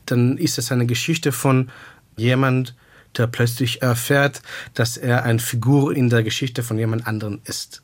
Dann 0.08 0.38
ist 0.38 0.58
es 0.58 0.72
eine 0.72 0.88
Geschichte 0.88 1.32
von 1.32 1.70
jemand, 2.18 2.76
der 3.16 3.28
plötzlich 3.28 3.82
erfährt, 3.82 4.42
dass 4.74 4.98
er 4.98 5.24
eine 5.24 5.40
Figur 5.40 5.96
in 5.96 6.10
der 6.10 6.24
Geschichte 6.24 6.64
von 6.64 6.78
jemand 6.78 7.08
anderen 7.08 7.42
ist. 7.46 7.82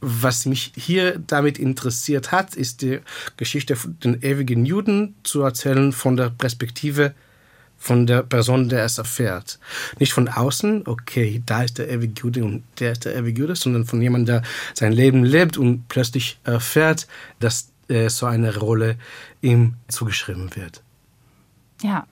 Was 0.00 0.46
mich 0.46 0.72
hier 0.76 1.18
damit 1.26 1.58
interessiert 1.58 2.32
hat, 2.32 2.54
ist 2.54 2.82
die 2.82 3.00
Geschichte 3.36 3.76
von 3.76 3.98
den 4.00 4.22
ewigen 4.22 4.64
Juden 4.64 5.14
zu 5.22 5.42
erzählen 5.42 5.92
von 5.92 6.16
der 6.16 6.30
Perspektive 6.30 7.14
von 7.78 8.06
der 8.06 8.22
Person, 8.22 8.68
der 8.68 8.84
es 8.84 8.98
erfährt. 8.98 9.58
Nicht 9.98 10.12
von 10.12 10.28
außen, 10.28 10.86
okay, 10.86 11.42
da 11.46 11.62
ist 11.62 11.78
der 11.78 11.88
ewige 11.90 12.20
Jude 12.20 12.44
und 12.44 12.64
der 12.80 12.92
ist 12.92 13.04
der 13.04 13.14
ewige 13.14 13.42
Jude, 13.42 13.56
sondern 13.56 13.84
von 13.84 14.00
jemandem, 14.00 14.36
der 14.36 14.42
sein 14.74 14.92
Leben 14.92 15.24
lebt 15.24 15.58
und 15.58 15.88
plötzlich 15.88 16.38
erfährt, 16.44 17.06
dass 17.38 17.70
äh, 17.88 18.08
so 18.08 18.26
eine 18.26 18.56
Rolle 18.56 18.96
ihm 19.42 19.74
zugeschrieben 19.88 20.56
wird. 20.56 20.82
Ja, 21.82 22.06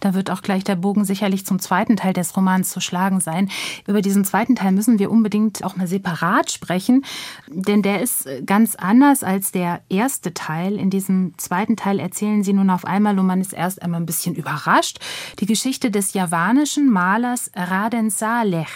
Da 0.00 0.14
wird 0.14 0.30
auch 0.30 0.42
gleich 0.42 0.64
der 0.64 0.76
Bogen 0.76 1.04
sicherlich 1.04 1.46
zum 1.46 1.58
zweiten 1.58 1.96
Teil 1.96 2.12
des 2.12 2.36
Romans 2.36 2.70
zu 2.70 2.80
schlagen 2.80 3.20
sein. 3.20 3.48
Über 3.86 4.02
diesen 4.02 4.24
zweiten 4.24 4.56
Teil 4.56 4.72
müssen 4.72 4.98
wir 4.98 5.10
unbedingt 5.10 5.62
auch 5.62 5.76
mal 5.76 5.86
separat 5.86 6.50
sprechen, 6.50 7.04
denn 7.48 7.82
der 7.82 8.02
ist 8.02 8.28
ganz 8.44 8.74
anders 8.74 9.22
als 9.22 9.52
der 9.52 9.80
erste 9.88 10.34
Teil. 10.34 10.76
In 10.76 10.90
diesem 10.90 11.34
zweiten 11.38 11.76
Teil 11.76 12.00
erzählen 12.00 12.42
Sie 12.42 12.52
nun 12.52 12.70
auf 12.70 12.84
einmal, 12.84 13.18
und 13.18 13.26
man 13.26 13.40
ist 13.40 13.52
erst 13.52 13.80
einmal 13.82 14.00
ein 14.00 14.06
bisschen 14.06 14.34
überrascht, 14.34 14.98
die 15.38 15.46
Geschichte 15.46 15.90
des 15.90 16.14
javanischen 16.14 16.90
Malers 16.90 17.50
Raden 17.54 18.10
Saleh. 18.10 18.66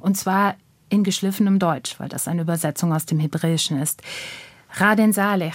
Und 0.00 0.16
zwar 0.16 0.56
in 0.88 1.04
geschliffenem 1.04 1.58
Deutsch, 1.58 1.98
weil 1.98 2.08
das 2.08 2.28
eine 2.28 2.42
Übersetzung 2.42 2.92
aus 2.92 3.06
dem 3.06 3.18
Hebräischen 3.18 3.80
ist. 3.80 4.02
Raden 4.74 5.12
Saleh, 5.12 5.52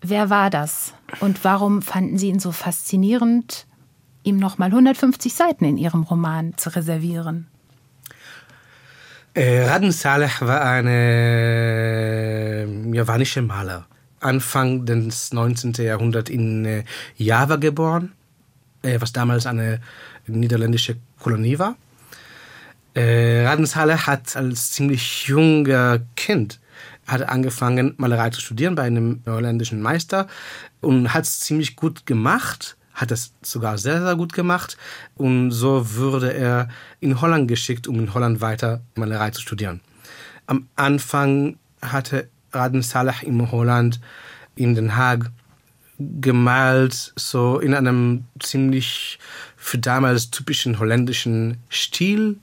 wer 0.00 0.30
war 0.30 0.50
das? 0.50 0.94
Und 1.20 1.44
warum 1.44 1.82
fanden 1.82 2.18
Sie 2.18 2.28
ihn 2.28 2.40
so 2.40 2.52
faszinierend 2.52 3.66
ihm 4.22 4.38
nochmal 4.38 4.68
150 4.70 5.32
Seiten 5.34 5.64
in 5.64 5.76
Ihrem 5.76 6.02
Roman 6.02 6.56
zu 6.56 6.74
reservieren. 6.74 7.46
Äh, 9.34 9.90
Saleh 9.90 10.30
war 10.40 10.62
ein 10.62 10.86
äh, 10.86 12.64
javanischer 12.94 13.42
Maler. 13.42 13.86
Anfang 14.20 14.84
des 14.86 15.32
19. 15.32 15.72
Jahrhunderts 15.78 16.30
in 16.30 16.64
äh, 16.64 16.84
Java 17.16 17.56
geboren, 17.56 18.12
äh, 18.82 19.00
was 19.00 19.12
damals 19.12 19.46
eine 19.46 19.80
niederländische 20.26 20.96
Kolonie 21.18 21.58
war. 21.58 21.76
Äh, 22.94 23.64
Saleh 23.64 23.96
hat 23.96 24.36
als 24.36 24.72
ziemlich 24.72 25.26
junger 25.26 26.00
Kind 26.14 26.60
hat 27.06 27.28
angefangen, 27.28 27.94
Malerei 27.96 28.30
zu 28.30 28.40
studieren 28.40 28.74
bei 28.74 28.82
einem 28.82 29.22
holländischen 29.26 29.82
Meister 29.82 30.28
und 30.80 31.12
hat 31.12 31.24
es 31.24 31.40
ziemlich 31.40 31.76
gut 31.76 32.06
gemacht 32.06 32.76
hat 32.94 33.10
es 33.10 33.32
sogar 33.42 33.78
sehr, 33.78 34.02
sehr 34.02 34.16
gut 34.16 34.32
gemacht. 34.32 34.76
Und 35.16 35.50
so 35.50 35.96
wurde 35.96 36.32
er 36.32 36.68
in 37.00 37.20
Holland 37.20 37.48
geschickt, 37.48 37.88
um 37.88 37.98
in 37.98 38.14
Holland 38.14 38.40
weiter 38.40 38.80
Malerei 38.94 39.30
zu 39.30 39.40
studieren. 39.40 39.80
Am 40.46 40.68
Anfang 40.76 41.56
hatte 41.80 42.28
Raden 42.52 42.82
Salah 42.82 43.22
in 43.22 43.50
Holland, 43.50 44.00
in 44.54 44.74
Den 44.74 44.96
Haag, 44.96 45.30
gemalt, 45.98 47.12
so 47.16 47.58
in 47.58 47.74
einem 47.74 48.24
ziemlich 48.40 49.18
für 49.56 49.78
damals 49.78 50.30
typischen 50.30 50.78
holländischen 50.78 51.58
Stil 51.68 52.38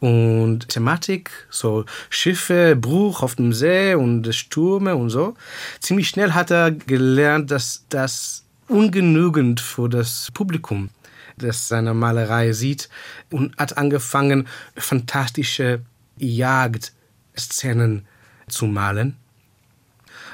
und 0.00 0.68
Thematik, 0.68 1.30
so 1.50 1.84
Schiffe, 2.10 2.76
Bruch 2.76 3.22
auf 3.22 3.34
dem 3.34 3.52
See 3.52 3.94
und 3.94 4.34
Stürme 4.34 4.96
und 4.96 5.10
so. 5.10 5.34
Ziemlich 5.80 6.08
schnell 6.08 6.32
hat 6.32 6.50
er 6.50 6.70
gelernt, 6.70 7.50
dass 7.50 7.84
das 7.88 8.45
ungenügend 8.68 9.60
für 9.60 9.88
das 9.88 10.30
Publikum, 10.32 10.90
das 11.36 11.68
seine 11.68 11.94
Malerei 11.94 12.52
sieht 12.52 12.88
und 13.30 13.56
hat 13.58 13.76
angefangen, 13.76 14.48
fantastische 14.76 15.80
Jagdszenen 16.16 18.06
zu 18.48 18.66
malen, 18.66 19.16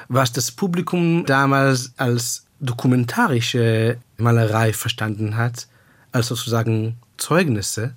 was 0.07 0.31
das 0.31 0.51
Publikum 0.51 1.25
damals 1.25 1.93
als 1.97 2.45
dokumentarische 2.59 3.97
Malerei 4.17 4.73
verstanden 4.73 5.35
hat, 5.35 5.67
als 6.11 6.27
sozusagen 6.27 6.97
Zeugnisse 7.17 7.95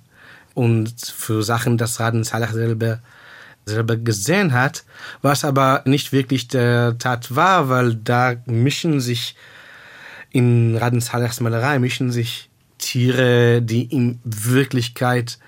und 0.53 0.93
für 0.99 1.43
Sachen, 1.43 1.77
das 1.77 1.99
Raden 1.99 2.23
Salah 2.23 2.51
selber 2.51 2.99
selber 3.67 3.97
gesehen 3.97 4.53
hat, 4.53 4.85
was 5.21 5.43
aber 5.43 5.81
nicht 5.85 6.11
wirklich 6.11 6.47
der 6.47 6.97
Tat 6.97 7.35
war, 7.35 7.69
weil 7.69 7.95
da 7.95 8.35
mischen 8.45 9.01
sich 9.01 9.35
in 10.31 10.75
Raden 10.75 11.01
Salehs 11.01 11.39
Malerei 11.39 11.79
mischen 11.79 12.11
sich 12.11 12.49
Tiere, 12.77 13.61
die 13.61 13.83
in 13.83 14.19
Wirklichkeit 14.23 15.39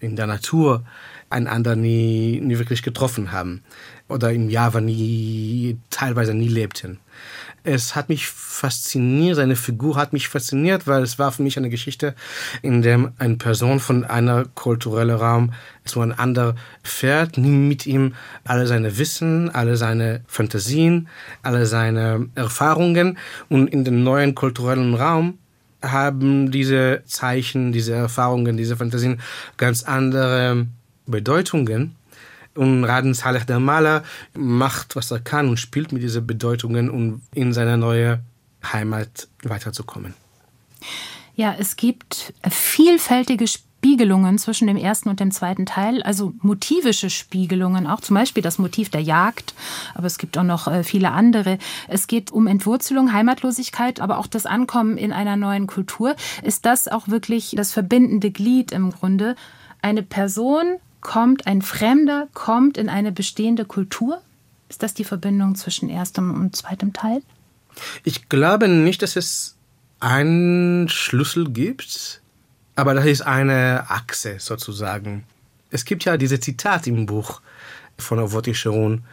in 0.00 0.16
der 0.16 0.26
Natur 0.26 0.84
einander 1.30 1.76
nie, 1.76 2.40
nie 2.40 2.58
wirklich 2.58 2.82
getroffen 2.82 3.32
haben 3.32 3.62
oder 4.08 4.32
im 4.32 4.48
Java 4.50 4.80
nie, 4.80 5.78
teilweise 5.90 6.34
nie 6.34 6.48
lebten. 6.48 7.00
Es 7.66 7.96
hat 7.96 8.10
mich 8.10 8.26
fasziniert, 8.28 9.36
seine 9.36 9.56
Figur 9.56 9.96
hat 9.96 10.12
mich 10.12 10.28
fasziniert, 10.28 10.86
weil 10.86 11.02
es 11.02 11.18
war 11.18 11.32
für 11.32 11.42
mich 11.42 11.56
eine 11.56 11.70
Geschichte, 11.70 12.14
in 12.60 12.82
der 12.82 13.10
eine 13.18 13.36
Person 13.36 13.80
von 13.80 14.04
einer 14.04 14.44
kulturellen 14.54 15.16
Raum 15.16 15.54
zu 15.86 16.02
einem 16.02 16.12
anderen 16.18 16.58
fährt, 16.82 17.38
nimmt 17.38 17.68
mit 17.68 17.86
ihm 17.86 18.14
alle 18.44 18.66
seine 18.66 18.98
Wissen, 18.98 19.48
alle 19.48 19.78
seine 19.78 20.20
Fantasien, 20.26 21.08
alle 21.42 21.64
seine 21.64 22.28
Erfahrungen. 22.34 23.16
Und 23.48 23.68
in 23.68 23.82
dem 23.82 24.04
neuen 24.04 24.34
kulturellen 24.34 24.94
Raum 24.94 25.38
haben 25.80 26.50
diese 26.50 27.02
Zeichen, 27.06 27.72
diese 27.72 27.94
Erfahrungen, 27.94 28.58
diese 28.58 28.76
Fantasien 28.76 29.20
ganz 29.56 29.84
andere 29.84 30.66
Bedeutungen 31.06 31.96
und 32.54 32.84
Raden 32.84 33.14
Saleh 33.14 33.44
der 33.44 33.60
Maler 33.60 34.02
macht, 34.34 34.96
was 34.96 35.10
er 35.10 35.20
kann 35.20 35.48
und 35.48 35.58
spielt 35.58 35.92
mit 35.92 36.02
diesen 36.02 36.26
Bedeutungen, 36.26 36.90
um 36.90 37.22
in 37.34 37.52
seine 37.52 37.76
neue 37.76 38.20
Heimat 38.72 39.28
weiterzukommen. 39.42 40.14
Ja, 41.36 41.54
es 41.58 41.76
gibt 41.76 42.32
vielfältige 42.48 43.46
Spiegelungen 43.48 44.38
zwischen 44.38 44.66
dem 44.66 44.76
ersten 44.76 45.08
und 45.10 45.20
dem 45.20 45.30
zweiten 45.30 45.66
Teil, 45.66 46.02
also 46.04 46.32
motivische 46.40 47.10
Spiegelungen, 47.10 47.86
auch 47.86 48.00
zum 48.00 48.14
Beispiel 48.14 48.42
das 48.42 48.58
Motiv 48.58 48.88
der 48.88 49.02
Jagd, 49.02 49.52
aber 49.94 50.06
es 50.06 50.16
gibt 50.16 50.38
auch 50.38 50.44
noch 50.44 50.68
äh, 50.68 50.84
viele 50.84 51.10
andere. 51.10 51.58
Es 51.88 52.06
geht 52.06 52.30
um 52.30 52.46
Entwurzelung, 52.46 53.12
Heimatlosigkeit, 53.12 54.00
aber 54.00 54.18
auch 54.18 54.26
das 54.26 54.46
Ankommen 54.46 54.96
in 54.96 55.12
einer 55.12 55.36
neuen 55.36 55.66
Kultur. 55.66 56.14
Ist 56.42 56.64
das 56.64 56.88
auch 56.88 57.08
wirklich 57.08 57.52
das 57.56 57.72
verbindende 57.72 58.30
Glied 58.30 58.72
im 58.72 58.90
Grunde? 58.90 59.36
Eine 59.82 60.02
Person 60.02 60.76
kommt, 61.04 61.46
ein 61.46 61.62
Fremder 61.62 62.26
kommt 62.34 62.76
in 62.76 62.88
eine 62.88 63.12
bestehende 63.12 63.64
Kultur? 63.64 64.20
Ist 64.68 64.82
das 64.82 64.94
die 64.94 65.04
Verbindung 65.04 65.54
zwischen 65.54 65.88
erstem 65.88 66.34
und 66.34 66.56
zweitem 66.56 66.92
Teil? 66.92 67.22
Ich 68.02 68.28
glaube 68.28 68.66
nicht, 68.66 69.02
dass 69.02 69.14
es 69.14 69.54
einen 70.00 70.88
Schlüssel 70.88 71.50
gibt, 71.50 72.20
aber 72.74 72.94
das 72.94 73.06
ist 73.06 73.22
eine 73.22 73.84
Achse 73.88 74.40
sozusagen. 74.40 75.24
Es 75.70 75.84
gibt 75.84 76.04
ja 76.04 76.16
diese 76.16 76.40
Zitat 76.40 76.88
im 76.88 77.06
Buch 77.06 77.40
von 77.98 78.18
Ovoti 78.18 78.54
Sharon, 78.54 79.04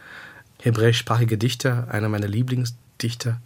hebräischsprachige 0.62 1.38
Dichter, 1.38 1.88
einer 1.90 2.08
meiner 2.08 2.28
Lieblingsdichter. 2.28 3.40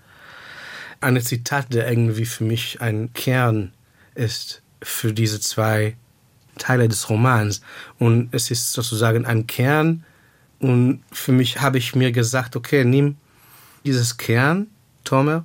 Ein 1.01 1.21
Zitat, 1.21 1.75
der 1.75 1.89
irgendwie 1.89 2.25
für 2.25 2.45
mich 2.45 2.81
ein 2.81 3.13
Kern 3.13 3.73
ist 4.15 4.63
für 4.83 5.13
diese 5.13 5.41
zwei 5.41 5.97
Teile 6.59 6.89
des 6.89 7.09
Romans. 7.09 7.61
Und 7.99 8.29
es 8.33 8.51
ist 8.51 8.73
sozusagen 8.73 9.27
ein 9.27 9.47
Kern. 9.47 10.05
Und 10.59 11.03
für 11.13 11.33
mich 11.33 11.61
habe 11.61 11.79
ich 11.79 11.95
mir 11.95 12.13
gesagt, 12.13 12.57
okay, 12.57 12.85
nimm 12.85 13.17
dieses 13.85 14.17
Kern, 14.17 14.69
Tomer, 15.05 15.45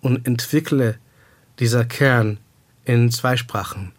und 0.00 0.26
entwickle 0.26 0.98
dieser 1.58 1.84
Kern 1.84 2.38
in 2.84 3.10
zwei 3.10 3.36
Sprachen. 3.36 3.92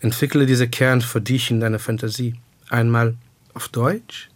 Entwickle 0.00 0.46
diese 0.46 0.68
Kern 0.68 1.00
für 1.00 1.20
dich 1.20 1.50
in 1.50 1.60
deiner 1.60 1.78
Fantasie. 1.78 2.34
Einmal 2.68 3.16
auf 3.54 3.68
Deutsch 3.68 4.28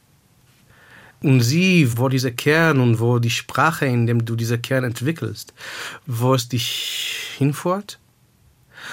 und 1.23 1.41
sieh, 1.41 1.97
wo 1.97 2.09
dieser 2.09 2.33
Kern 2.33 2.81
und 2.81 2.99
wo 2.99 3.19
die 3.19 3.31
Sprache, 3.31 3.87
in 3.87 4.07
dem 4.07 4.25
du 4.25 4.37
dieser 4.37 4.59
Kern 4.59 4.85
entwickelst, 4.85 5.55
wo 6.07 6.35
es 6.35 6.49
dich 6.49 7.35
hinführt. 7.39 7.99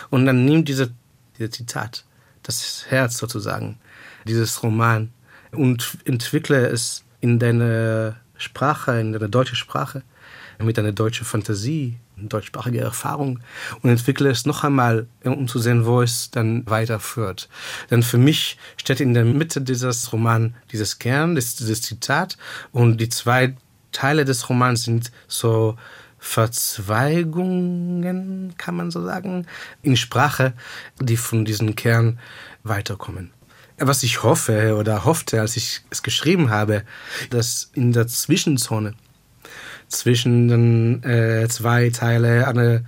Und 0.09 0.26
dann 0.26 0.45
nimm 0.45 0.63
diese, 0.65 0.91
diese 1.38 1.49
Zitat 1.49 2.05
das 2.50 2.86
Herz 2.89 3.18
sozusagen 3.18 3.78
dieses 4.26 4.62
Roman. 4.64 5.12
Und 5.52 5.97
entwickle 6.06 6.68
es 6.68 7.04
in 7.22 7.39
deine 7.39 8.16
Sprache, 8.38 9.00
in 9.00 9.14
deine 9.14 9.30
deutsche 9.30 9.56
Sprache, 9.56 10.04
mit 10.60 10.78
deiner 10.78 10.91
deutschen 10.91 11.26
Fantasie, 11.26 11.97
deutschsprachige 12.18 12.82
Erfahrung. 12.82 13.39
Und 13.82 13.89
entwickle 13.89 14.30
es 14.30 14.45
noch 14.45 14.64
einmal, 14.64 15.08
um 15.24 15.47
zu 15.47 15.60
sehen, 15.60 15.86
wo 15.86 16.02
es 16.02 16.32
dann 16.32 16.70
weiterführt. 16.70 17.50
Denn 17.89 18.04
für 18.04 18.18
mich 18.18 18.58
steht 18.78 19.00
in 19.00 19.14
der 19.14 19.26
Mitte 19.26 19.62
dieses 19.62 20.12
Romans 20.12 20.54
dieses 20.72 21.00
Kern, 21.00 21.36
dieses 21.36 21.82
Zitat. 21.82 22.38
Und 22.72 22.97
die 22.97 23.10
zwei 23.10 23.56
Teile 23.91 24.26
des 24.26 24.50
Romans 24.50 24.84
sind 24.84 25.12
so 25.28 25.78
Verzweigungen, 26.20 28.53
kann 28.57 28.76
man 28.76 28.91
so 28.91 29.03
sagen, 29.03 29.47
in 29.82 29.97
Sprache, 29.97 30.53
die 30.99 31.17
von 31.17 31.45
diesem 31.45 31.76
Kern 31.76 32.20
weiterkommen. 32.63 33.32
Was 33.78 34.03
ich 34.03 34.22
hoffe 34.24 34.76
oder 34.76 35.05
hoffte, 35.05 35.39
als 35.39 35.55
ich 35.55 35.82
es 35.89 36.03
geschrieben 36.03 36.49
habe, 36.49 36.84
dass 37.30 37.72
in 37.74 37.93
der 37.93 38.07
Zwischenzone 38.07 38.95
zwischen 39.88 40.49
den 40.49 41.01
äh, 41.03 41.47
zwei 41.49 41.89
Teilen 41.89 42.43
eine, 42.43 42.86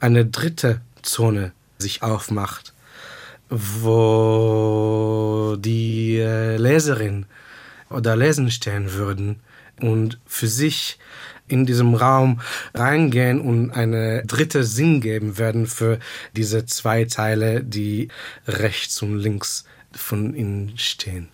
eine 0.00 0.26
dritte 0.26 0.80
Zone 1.02 1.52
sich 1.78 2.02
aufmacht, 2.02 2.74
wo 3.48 5.56
die 5.58 6.18
äh, 6.18 6.56
Leserin 6.56 7.26
oder 7.90 8.16
lesen 8.16 8.50
stehen 8.50 8.94
würden 8.94 9.38
und 9.80 10.18
für 10.26 10.48
sich 10.48 10.98
in 11.52 11.66
diesem 11.66 11.94
Raum 11.94 12.40
reingehen 12.74 13.40
und 13.40 13.70
eine 13.70 14.24
dritte 14.24 14.64
Sinn 14.64 15.00
geben 15.00 15.38
werden 15.38 15.66
für 15.66 15.98
diese 16.34 16.64
zwei 16.66 17.04
Teile, 17.04 17.62
die 17.62 18.08
rechts 18.48 19.02
und 19.02 19.18
links 19.18 19.64
von 19.92 20.34
ihnen 20.34 20.72
stehen. 20.76 21.28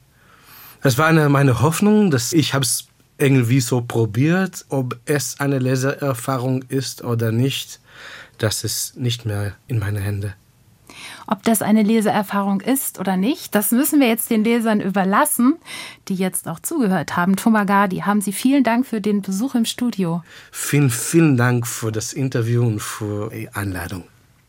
Das 0.82 0.98
war 0.98 1.06
eine, 1.06 1.28
meine 1.28 1.62
Hoffnung, 1.62 2.10
dass 2.10 2.32
ich 2.32 2.54
habe 2.54 2.64
es 2.64 2.88
irgendwie 3.16 3.60
so 3.60 3.80
probiert, 3.80 4.64
ob 4.68 4.98
es 5.04 5.40
eine 5.40 5.58
Lesererfahrung 5.58 6.62
ist 6.68 7.02
oder 7.02 7.32
nicht, 7.32 7.80
das 8.38 8.62
ist 8.62 8.96
nicht 8.96 9.24
mehr 9.24 9.54
in 9.66 9.78
meine 9.78 10.00
Hände. 10.00 10.34
Ob 11.31 11.43
das 11.43 11.61
eine 11.61 11.83
Leseerfahrung 11.83 12.62
ist 12.62 12.99
oder 12.99 13.18
nicht, 13.18 13.55
das 13.55 13.70
müssen 13.70 14.01
wir 14.01 14.09
jetzt 14.09 14.31
den 14.31 14.45
Lesern 14.45 14.81
überlassen, 14.81 15.59
die 16.09 16.14
jetzt 16.14 16.49
auch 16.49 16.59
zugehört 16.59 17.18
haben. 17.18 17.37
Thomas 17.37 17.66
Gardi, 17.66 17.99
haben 17.99 18.22
Sie 18.22 18.33
vielen 18.33 18.64
Dank 18.64 18.87
für 18.87 19.03
den 19.03 19.20
Besuch 19.20 19.55
im 19.55 19.66
Studio. 19.66 20.22
Vielen, 20.51 20.89
vielen 20.89 21.37
Dank 21.37 21.66
für 21.66 21.93
das 21.93 22.14
Interview 22.14 22.66
und 22.66 22.81
für 22.81 23.29
die 23.29 23.51
Einladung. 23.51 24.05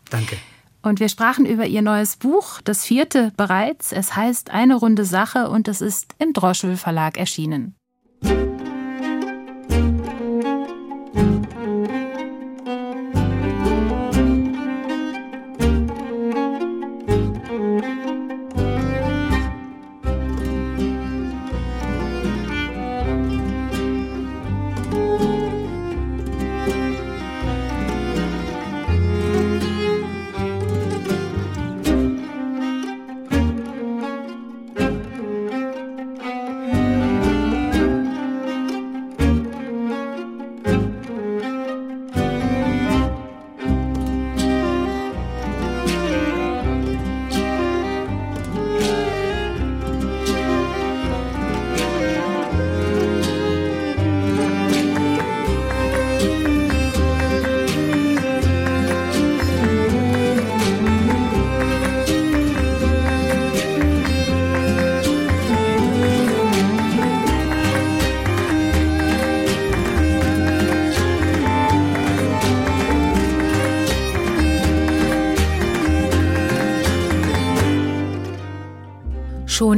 Danke. 0.09 0.37
Und 0.81 1.01
wir 1.01 1.09
sprachen 1.09 1.45
über 1.45 1.65
Ihr 1.65 1.81
neues 1.81 2.15
Buch, 2.15 2.61
das 2.63 2.85
vierte 2.85 3.33
bereits. 3.35 3.91
Es 3.91 4.15
heißt 4.15 4.51
Eine 4.51 4.75
runde 4.75 5.03
Sache 5.03 5.49
und 5.49 5.67
es 5.67 5.81
ist 5.81 6.15
im 6.17 6.31
Droschel 6.31 6.77
Verlag 6.77 7.17
erschienen. 7.17 7.75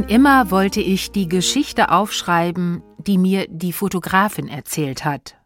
Schon 0.02 0.10
immer 0.10 0.50
wollte 0.50 0.80
ich 0.80 1.12
die 1.12 1.28
Geschichte 1.28 1.90
aufschreiben, 1.92 2.82
die 2.98 3.18
mir 3.18 3.46
die 3.48 3.72
Fotografin 3.72 4.48
erzählt 4.48 5.04
hat. 5.04 5.36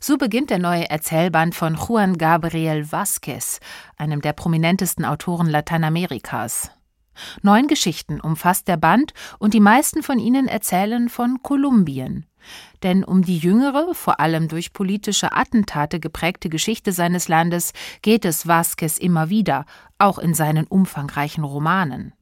So 0.00 0.16
beginnt 0.16 0.48
der 0.48 0.58
neue 0.58 0.88
Erzählband 0.88 1.54
von 1.54 1.74
Juan 1.76 2.16
Gabriel 2.16 2.86
Vázquez, 2.90 3.60
einem 3.98 4.22
der 4.22 4.32
prominentesten 4.32 5.04
Autoren 5.04 5.46
Lateinamerikas. 5.46 6.70
Neun 7.42 7.66
Geschichten 7.66 8.18
umfasst 8.18 8.66
der 8.66 8.78
Band 8.78 9.12
und 9.38 9.52
die 9.52 9.60
meisten 9.60 10.02
von 10.02 10.18
ihnen 10.18 10.48
erzählen 10.48 11.10
von 11.10 11.42
Kolumbien. 11.42 12.24
Denn 12.82 13.04
um 13.04 13.20
die 13.20 13.36
jüngere, 13.36 13.94
vor 13.94 14.20
allem 14.20 14.48
durch 14.48 14.72
politische 14.72 15.32
Attentate 15.32 16.00
geprägte 16.00 16.48
Geschichte 16.48 16.92
seines 16.92 17.28
Landes 17.28 17.74
geht 18.00 18.24
es 18.24 18.46
Vázquez 18.46 18.98
immer 18.98 19.28
wieder, 19.28 19.66
auch 19.98 20.18
in 20.18 20.32
seinen 20.32 20.66
umfangreichen 20.66 21.44
Romanen. 21.44 22.14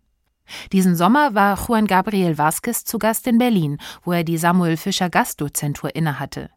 Diesen 0.72 0.96
Sommer 0.96 1.34
war 1.34 1.58
Juan 1.66 1.86
Gabriel 1.86 2.38
Vázquez 2.38 2.84
zu 2.84 2.98
Gast 2.98 3.26
in 3.26 3.38
Berlin, 3.38 3.78
wo 4.04 4.12
er 4.12 4.24
die 4.24 4.38
Samuel 4.38 4.76
Fischer 4.76 5.10
Gastdozentur 5.10 5.94
innehatte. 5.94 6.50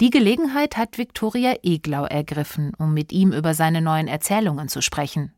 Die 0.00 0.10
Gelegenheit 0.10 0.76
hat 0.76 0.98
Viktoria 0.98 1.56
Eglau 1.62 2.04
ergriffen, 2.04 2.72
um 2.78 2.94
mit 2.94 3.12
ihm 3.12 3.32
über 3.32 3.54
seine 3.54 3.80
neuen 3.80 4.08
Erzählungen 4.08 4.68
zu 4.68 4.80
sprechen. 4.80 5.32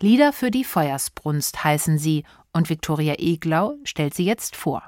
Lieder 0.00 0.32
für 0.32 0.50
die 0.50 0.64
Feuersbrunst 0.64 1.62
heißen 1.62 1.98
sie, 1.98 2.24
und 2.52 2.70
Viktoria 2.70 3.14
Eglau 3.18 3.74
stellt 3.84 4.14
sie 4.14 4.24
jetzt 4.24 4.56
vor. 4.56 4.82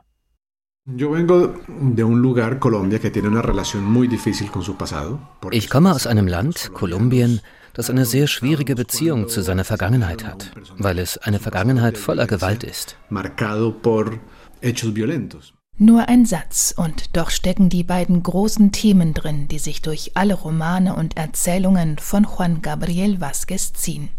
Ich 5.51 5.70
komme 5.70 5.92
aus 5.92 6.07
einem 6.07 6.26
Land, 6.26 6.70
Kolumbien, 6.72 7.40
das 7.75 7.91
eine 7.91 8.05
sehr 8.05 8.27
schwierige 8.27 8.75
Beziehung 8.75 9.29
zu 9.29 9.43
seiner 9.43 9.64
Vergangenheit 9.64 10.25
hat, 10.27 10.51
weil 10.79 10.99
es 10.99 11.18
eine 11.18 11.39
Vergangenheit 11.39 11.99
voller 11.99 12.27
Gewalt 12.27 12.64
ist. 12.64 12.97
Nur 15.83 16.11
ein 16.11 16.26
Satz, 16.26 16.74
und 16.76 17.16
doch 17.16 17.31
stecken 17.31 17.70
die 17.70 17.85
beiden 17.85 18.22
großen 18.22 18.70
Themen 18.70 19.14
drin, 19.14 19.49
die 19.49 19.59
sich 19.59 19.81
durch 19.81 20.11
alle 20.12 20.35
Romane 20.35 20.95
und 20.95 21.16
Erzählungen 21.16 21.97
von 21.97 22.24
Juan 22.24 22.61
Gabriel 22.61 23.16
Vázquez 23.16 23.72
ziehen. 23.72 24.11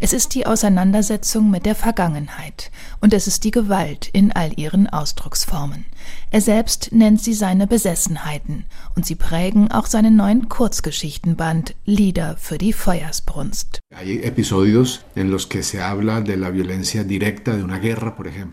Es 0.00 0.12
ist 0.12 0.34
die 0.34 0.44
Auseinandersetzung 0.44 1.52
mit 1.52 1.66
der 1.66 1.76
Vergangenheit, 1.76 2.72
und 3.00 3.14
es 3.14 3.28
ist 3.28 3.44
die 3.44 3.52
Gewalt 3.52 4.08
in 4.08 4.32
all 4.32 4.58
ihren 4.58 4.88
Ausdrucksformen. 4.88 5.86
Er 6.32 6.40
selbst 6.40 6.90
nennt 6.90 7.20
sie 7.20 7.34
seine 7.34 7.68
Besessenheiten, 7.68 8.64
und 8.96 9.06
sie 9.06 9.14
prägen 9.14 9.70
auch 9.70 9.86
seinen 9.86 10.16
neuen 10.16 10.48
Kurzgeschichtenband 10.48 11.76
Lieder 11.84 12.36
für 12.38 12.58
die 12.58 12.72
Feuersbrunst. 12.72 13.83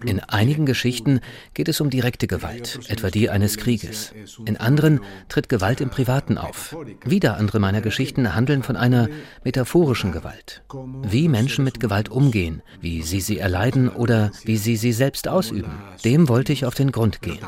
In 0.05 0.19
einigen 0.19 0.65
Geschichten 0.65 1.19
geht 1.53 1.67
es 1.67 1.81
um 1.81 1.89
direkte 1.89 2.27
Gewalt, 2.27 2.79
etwa 2.87 3.09
die 3.09 3.29
eines 3.29 3.57
Krieges. 3.57 4.13
In 4.45 4.57
anderen 4.57 4.99
tritt 5.29 5.49
Gewalt 5.49 5.81
im 5.81 5.89
Privaten 5.89 6.37
auf. 6.37 6.75
Wieder 7.05 7.37
andere 7.37 7.59
meiner 7.59 7.81
Geschichten 7.81 8.35
handeln 8.35 8.63
von 8.63 8.75
einer 8.75 9.09
metaphorischen 9.43 10.11
Gewalt. 10.11 10.63
Wie 11.03 11.27
Menschen 11.27 11.63
mit 11.63 11.79
Gewalt 11.79 12.09
umgehen, 12.09 12.61
wie 12.79 13.01
sie 13.01 13.21
sie 13.21 13.39
erleiden 13.39 13.89
oder 13.89 14.31
wie 14.45 14.57
sie 14.57 14.75
sie 14.75 14.93
selbst 14.93 15.27
ausüben. 15.27 15.71
Dem 16.05 16.29
wollte 16.29 16.53
ich 16.53 16.65
auf 16.65 16.75
den 16.75 16.91
Grund 16.91 17.21
gehen 17.21 17.39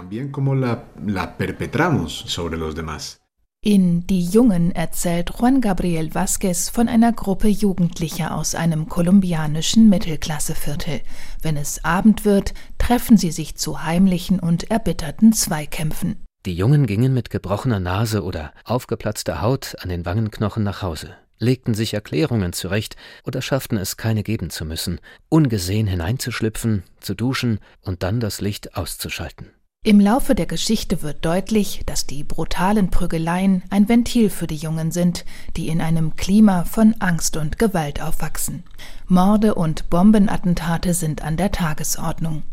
In 3.65 4.05
Die 4.07 4.25
Jungen 4.25 4.75
erzählt 4.75 5.31
Juan 5.39 5.61
Gabriel 5.61 6.09
Vázquez 6.09 6.69
von 6.69 6.89
einer 6.89 7.13
Gruppe 7.13 7.47
Jugendlicher 7.47 8.35
aus 8.35 8.55
einem 8.55 8.89
kolumbianischen 8.89 9.87
Mittelklasseviertel. 9.87 10.99
Wenn 11.41 11.55
es 11.55 11.81
Abend 11.85 12.25
wird, 12.25 12.53
treffen 12.77 13.15
sie 13.15 13.31
sich 13.31 13.55
zu 13.55 13.81
heimlichen 13.81 14.41
und 14.41 14.69
erbitterten 14.69 15.31
Zweikämpfen. 15.31 16.17
Die 16.45 16.53
Jungen 16.53 16.87
gingen 16.87 17.13
mit 17.13 17.29
gebrochener 17.29 17.79
Nase 17.79 18.25
oder 18.25 18.51
aufgeplatzter 18.65 19.41
Haut 19.41 19.77
an 19.79 19.87
den 19.87 20.05
Wangenknochen 20.05 20.63
nach 20.63 20.81
Hause, 20.81 21.15
legten 21.39 21.73
sich 21.73 21.93
Erklärungen 21.93 22.51
zurecht 22.51 22.97
oder 23.23 23.41
schafften 23.41 23.77
es, 23.77 23.95
keine 23.95 24.23
geben 24.23 24.49
zu 24.49 24.65
müssen, 24.65 24.99
ungesehen 25.29 25.87
hineinzuschlüpfen, 25.87 26.83
zu 26.99 27.15
duschen 27.15 27.59
und 27.81 28.03
dann 28.03 28.19
das 28.19 28.41
Licht 28.41 28.75
auszuschalten. 28.75 29.51
Im 29.85 29.99
Laufe 29.99 30.33
der 30.33 30.45
Geschichte 30.45 31.01
wird 31.01 31.25
deutlich, 31.25 31.81
dass 31.85 32.07
die 32.07 32.23
brutalen 32.23 32.89
Prügeleien 32.89 33.63
ein 33.69 33.89
Ventil 33.89 34.29
für 34.29 34.47
die 34.47 34.55
Jungen 34.55 34.91
sind, 34.91 35.25
die 35.57 35.67
in 35.67 35.81
einem 35.81 36.15
Klima 36.15 36.63
von 36.63 36.95
Angst 36.99 37.35
und 37.35 37.59
Gewalt 37.59 38.01
aufwachsen. 38.01 38.63
Morde 39.09 39.55
und 39.55 39.89
Bombenattentate 39.89 40.93
sind 40.93 41.21
an 41.21 41.35
der 41.35 41.51
Tagesordnung. 41.51 42.43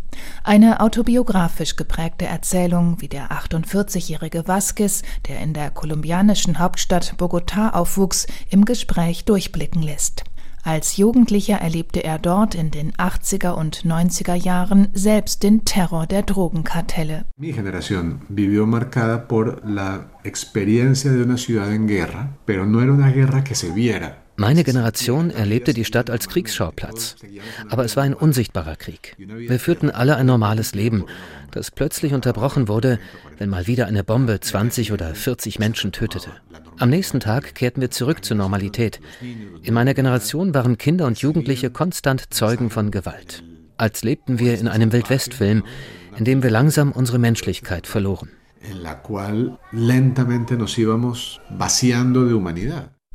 Eine 0.43 0.81
autobiografisch 0.81 1.77
geprägte 1.77 2.25
Erzählung, 2.25 3.01
wie 3.01 3.07
der 3.07 3.31
48-jährige 3.31 4.49
Vasquez, 4.49 5.03
der 5.29 5.39
in 5.39 5.55
der 5.55 5.71
kolumbianischen 5.71 6.59
Hauptstadt 6.59 7.15
Bogotá 7.17 7.75
aufwuchs, 7.75 8.27
im 8.49 8.65
Gespräch 8.65 9.25
durchblicken 9.25 9.83
lässt. 9.83 10.25
Als 10.63 10.99
Jugendlicher 10.99 11.57
erlebte 11.57 12.05
er 12.05 12.19
dort 12.19 12.55
in 12.55 12.71
den 12.71 12.93
80er 12.93 13.53
und 13.53 13.85
90er 13.85 14.35
Jahren 14.35 14.89
selbst 14.93 15.43
den 15.43 15.65
Terror 15.65 16.07
der 16.07 16.23
Drogenkartelle. 16.23 17.25
Mi 17.37 17.53
generación 17.53 18.21
vivió 18.29 18.67
marcada 18.67 19.27
por 19.27 19.63
la 19.65 20.11
experiencia 20.23 21.13
de 21.13 21.23
una 21.23 21.39
ciudad 21.39 21.73
en 21.73 21.87
guerra, 21.87 22.37
pero 22.45 22.67
no 22.67 22.83
era 22.83 22.93
una 22.93 23.11
guerra 23.11 23.43
que 23.43 23.55
se 23.55 23.71
viera. 23.71 24.19
Meine 24.41 24.65
Generation 24.65 25.31
erlebte 25.31 25.75
die 25.75 25.85
Stadt 25.85 26.09
als 26.09 26.27
Kriegsschauplatz. 26.27 27.17
Aber 27.69 27.85
es 27.85 27.95
war 27.99 28.05
ein 28.05 28.15
unsichtbarer 28.15 28.77
Krieg. 28.77 29.15
Wir 29.19 29.61
führten 29.61 29.91
alle 29.91 30.17
ein 30.17 30.25
normales 30.25 30.75
Leben, 30.75 31.05
das 31.51 31.71
plötzlich 31.71 32.15
unterbrochen 32.15 32.67
wurde, 32.67 32.99
wenn 33.37 33.51
mal 33.51 33.67
wieder 33.67 33.87
eine 33.87 34.03
Bombe 34.03 34.41
20 34.41 34.93
oder 34.93 35.15
40 35.15 35.59
Menschen 35.59 35.93
tötete. 35.93 36.31
Am 36.81 36.89
nächsten 36.89 37.21
Tag 37.21 37.55
kehrten 37.55 37.83
wir 37.83 37.91
zurück 37.91 38.25
zur 38.25 38.39
Normalität. 38.39 39.01
In 39.63 39.75
meiner 39.75 39.93
Generation 39.93 40.55
waren 40.55 40.79
Kinder 40.79 41.07
und 41.07 41.19
Jugendliche 41.19 41.69
konstant 41.69 42.33
Zeugen 42.33 42.71
von 42.71 42.91
Gewalt. 42.91 43.45
Als 43.77 44.03
lebten 44.03 44.39
wir 44.39 44.59
in 44.59 44.67
einem 44.67 44.91
Wildwestfilm, 44.91 45.63
in 46.17 46.25
dem 46.25 46.43
wir 46.43 46.49
langsam 46.49 46.93
unsere 46.93 47.19
Menschlichkeit 47.19 47.87
verloren. 47.87 48.31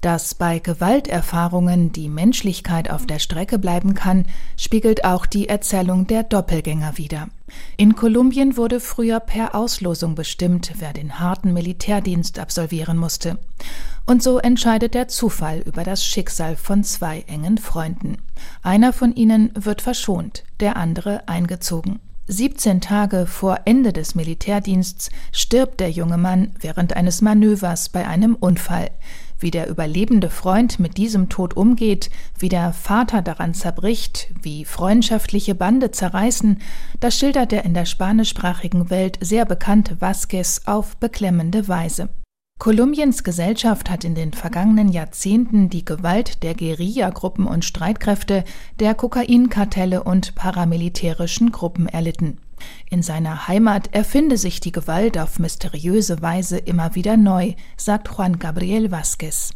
Dass 0.05 0.35
bei 0.35 0.59
Gewalterfahrungen 0.59 1.91
die 1.91 2.09
Menschlichkeit 2.09 2.91
auf 2.91 3.07
der 3.07 3.17
Strecke 3.17 3.57
bleiben 3.57 3.95
kann, 3.95 4.27
spiegelt 4.55 5.03
auch 5.03 5.25
die 5.25 5.49
Erzählung 5.49 6.05
der 6.05 6.21
Doppelgänger 6.21 6.99
wider. 6.99 7.27
In 7.75 7.95
Kolumbien 7.95 8.55
wurde 8.55 8.79
früher 8.79 9.19
per 9.19 9.55
Auslosung 9.55 10.13
bestimmt, 10.13 10.73
wer 10.77 10.93
den 10.93 11.17
harten 11.17 11.53
Militärdienst 11.53 12.37
absolvieren 12.37 12.97
musste. 12.97 13.39
Und 14.05 14.21
so 14.21 14.37
entscheidet 14.37 14.93
der 14.93 15.07
Zufall 15.07 15.61
über 15.61 15.83
das 15.83 16.05
Schicksal 16.05 16.55
von 16.55 16.83
zwei 16.83 17.21
engen 17.25 17.57
Freunden. 17.57 18.19
Einer 18.61 18.93
von 18.93 19.15
ihnen 19.15 19.49
wird 19.55 19.81
verschont, 19.81 20.43
der 20.59 20.77
andere 20.77 21.27
eingezogen. 21.27 21.99
17 22.27 22.81
Tage 22.81 23.27
vor 23.27 23.61
Ende 23.65 23.93
des 23.93 24.15
Militärdiensts 24.15 25.09
stirbt 25.31 25.79
der 25.79 25.91
junge 25.91 26.17
Mann 26.17 26.55
während 26.59 26.95
eines 26.95 27.21
Manövers 27.21 27.89
bei 27.89 28.07
einem 28.07 28.35
Unfall. 28.35 28.89
Wie 29.39 29.51
der 29.51 29.69
überlebende 29.69 30.29
Freund 30.29 30.79
mit 30.79 30.97
diesem 30.97 31.29
Tod 31.29 31.57
umgeht, 31.57 32.09
wie 32.39 32.49
der 32.49 32.71
Vater 32.71 33.21
daran 33.21 33.53
zerbricht, 33.53 34.29
wie 34.41 34.65
freundschaftliche 34.65 35.55
Bande 35.55 35.91
zerreißen, 35.91 36.61
das 36.99 37.17
schildert 37.17 37.51
der 37.51 37.65
in 37.65 37.73
der 37.73 37.85
spanischsprachigen 37.85 38.89
Welt 38.89 39.17
sehr 39.21 39.45
bekannte 39.45 39.99
Vasquez 39.99 40.61
auf 40.65 40.95
beklemmende 40.97 41.67
Weise. 41.67 42.09
Kolumbiens 42.57 43.25
Gesellschaft 43.25 43.89
hat 43.89 44.05
in 44.05 44.15
den 44.15 44.31
vergangenen 44.31 44.87
Jahrzehnten 44.87 45.69
die 45.69 45.83
Gewalt 45.83 46.41
der 46.41 46.55
Guerillagruppen 46.55 47.47
und 47.47 47.65
Streitkräfte, 47.65 48.45
der 48.79 48.95
Kokainkartelle 48.95 50.03
und 50.03 50.35
paramilitärischen 50.35 51.51
Gruppen 51.51 51.87
erlitten. 51.87 52.39
In 52.89 53.01
seiner 53.01 53.47
Heimat 53.47 53.93
erfinde 53.93 54.37
sich 54.37 54.59
die 54.59 54.71
Gewalt 54.71 55.17
auf 55.17 55.39
mysteriöse 55.39 56.21
Weise 56.21 56.57
immer 56.57 56.95
wieder 56.95 57.17
neu, 57.17 57.53
sagt 57.77 58.09
Juan 58.09 58.39
Gabriel 58.39 58.91
Vázquez. 58.91 59.51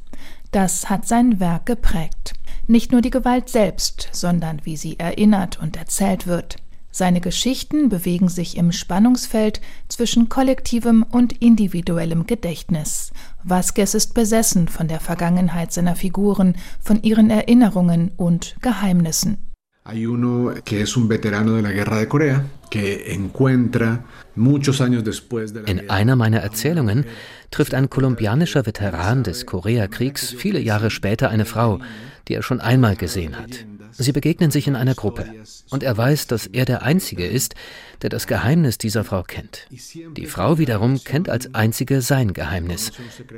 Das 0.52 0.90
hat 0.90 1.08
sein 1.08 1.40
Werk 1.40 1.66
geprägt. 1.66 2.34
Nicht 2.68 2.92
nur 2.92 3.02
die 3.02 3.10
Gewalt 3.10 3.50
selbst, 3.50 4.10
sondern 4.12 4.62
wie 4.64 4.78
sie 4.78 5.00
erinnert 5.00 5.60
und 5.60 5.78
erzählt 5.78 6.28
wird. 6.28 6.58
Seine 6.92 7.22
Geschichten 7.22 7.90
bewegen 7.90 8.30
sich 8.30 8.58
im 8.58 8.72
Spannungsfeld 8.72 9.62
zwischen 9.90 10.28
kollektivem 10.28 11.04
und 11.04 11.34
individuellem 11.34 12.26
Gedächtnis. 12.26 13.12
Vasquez 13.44 13.94
ist 13.94 14.16
besessen 14.16 14.68
von 14.68 14.88
der 14.88 15.00
Vergangenheit 15.00 15.72
seiner 15.72 15.96
Figuren, 15.96 16.56
von 16.80 17.02
ihren 17.04 17.30
Erinnerungen 17.30 18.12
und 18.18 18.56
Geheimnissen. 18.62 19.49
Hay 19.86 20.06
uno 20.06 20.54
que 20.66 20.82
es 20.82 20.98
un 20.98 21.08
veterano 21.08 21.54
de 21.54 21.62
la 21.62 21.72
guerra 21.72 21.98
de 21.98 22.08
Corea, 22.08 22.46
que 22.70 23.14
encuentra 23.14 24.06
muchos 24.36 24.82
años 24.82 25.04
después 25.04 25.54
de 25.54 25.64
la 25.64 25.70
In 25.70 25.90
einer 25.90 26.16
meiner 26.16 26.42
Erzählungen 26.44 27.06
trifft 27.50 27.74
ein 27.74 27.90
kolumbianischer 27.90 28.66
Veteran 28.66 29.24
des 29.24 29.46
Koreakriegs 29.46 30.36
viele 30.38 30.60
Jahre 30.60 30.92
später 30.92 31.30
eine 31.30 31.46
Frau, 31.46 31.80
die 32.28 32.36
er 32.36 32.44
schon 32.44 32.60
einmal 32.60 32.96
gesehen 32.96 33.38
hat. 33.38 33.66
Sie 33.92 34.12
begegnen 34.12 34.52
sich 34.52 34.68
in 34.68 34.76
einer 34.76 34.94
Gruppe 34.94 35.26
und 35.72 35.82
er 35.84 35.98
weiß, 35.98 36.28
dass 36.28 36.46
er 36.46 36.66
der 36.66 36.84
Einzige 36.84 37.26
ist, 37.26 37.56
der 38.02 38.10
das 38.10 38.28
Geheimnis 38.28 38.78
dieser 38.78 39.04
Frau 39.04 39.24
kennt. 39.24 39.68
Die 40.16 40.26
Frau 40.26 40.58
wiederum 40.58 41.04
kennt 41.04 41.30
als 41.30 41.54
Einzige 41.54 42.02
sein 42.02 42.34
Geheimnis. 42.34 42.92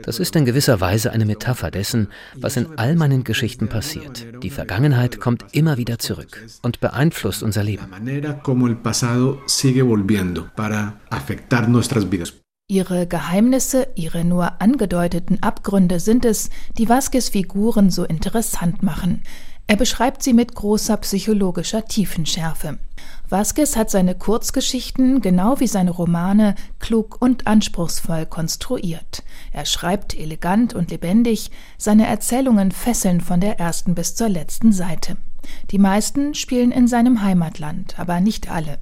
Das 0.04 0.20
ist 0.20 0.36
in 0.36 0.46
gewisser 0.46 0.82
Weise 0.82 1.12
eine 1.12 1.26
Metapher 1.26 1.72
dessen, 1.72 2.08
was 2.36 2.58
in 2.58 2.78
all 2.78 2.96
meinen 2.96 3.24
Geschichten 3.24 3.68
passiert. 3.68 4.26
Die 4.44 4.50
Vergangenheit 4.50 5.20
kommt 5.20 5.46
immer 5.52 5.78
wieder 5.78 6.00
zurück 6.00 6.46
und 6.62 6.80
beeinflusst 6.80 7.44
unser 7.44 7.64
Leben. 7.64 7.88
Ihre 12.72 13.06
Geheimnisse, 13.06 13.90
ihre 13.96 14.24
nur 14.24 14.62
angedeuteten 14.62 15.44
Abgründe 15.44 16.00
sind 16.00 16.24
es, 16.24 16.50
die 16.78 16.88
Vasquez 16.88 17.28
Figuren 17.28 17.90
so 17.90 18.06
interessant 18.06 18.82
machen. 18.82 19.24
Er 19.72 19.78
beschreibt 19.78 20.22
sie 20.22 20.34
mit 20.34 20.54
großer 20.54 20.98
psychologischer 20.98 21.86
Tiefenschärfe. 21.86 22.78
Vasquez 23.30 23.78
hat 23.78 23.90
seine 23.90 24.16
Kurzgeschichten, 24.16 25.22
genau 25.22 25.62
wie 25.62 25.68
seine 25.68 25.92
Romane, 25.92 26.56
klug 26.80 27.22
und 27.22 27.48
anspruchsvoll 27.48 28.26
konstruiert. 28.26 29.24
Er 29.54 29.66
schreibt 29.66 30.14
elegant 30.14 30.74
und 30.74 30.92
lebendig, 30.92 31.52
seine 31.78 32.06
Erzählungen 32.06 32.74
fesseln 32.74 33.22
von 33.22 33.40
der 33.40 33.62
ersten 33.62 33.96
bis 33.96 34.14
zur 34.14 34.28
letzten 34.28 34.74
Seite. 34.74 35.16
Die 35.72 35.80
meisten 35.80 36.36
spielen 36.36 36.74
in 36.74 36.90
seinem 36.90 37.22
Heimatland, 37.22 37.98
aber 37.98 38.20
nicht 38.20 38.52
alle. 38.52 38.78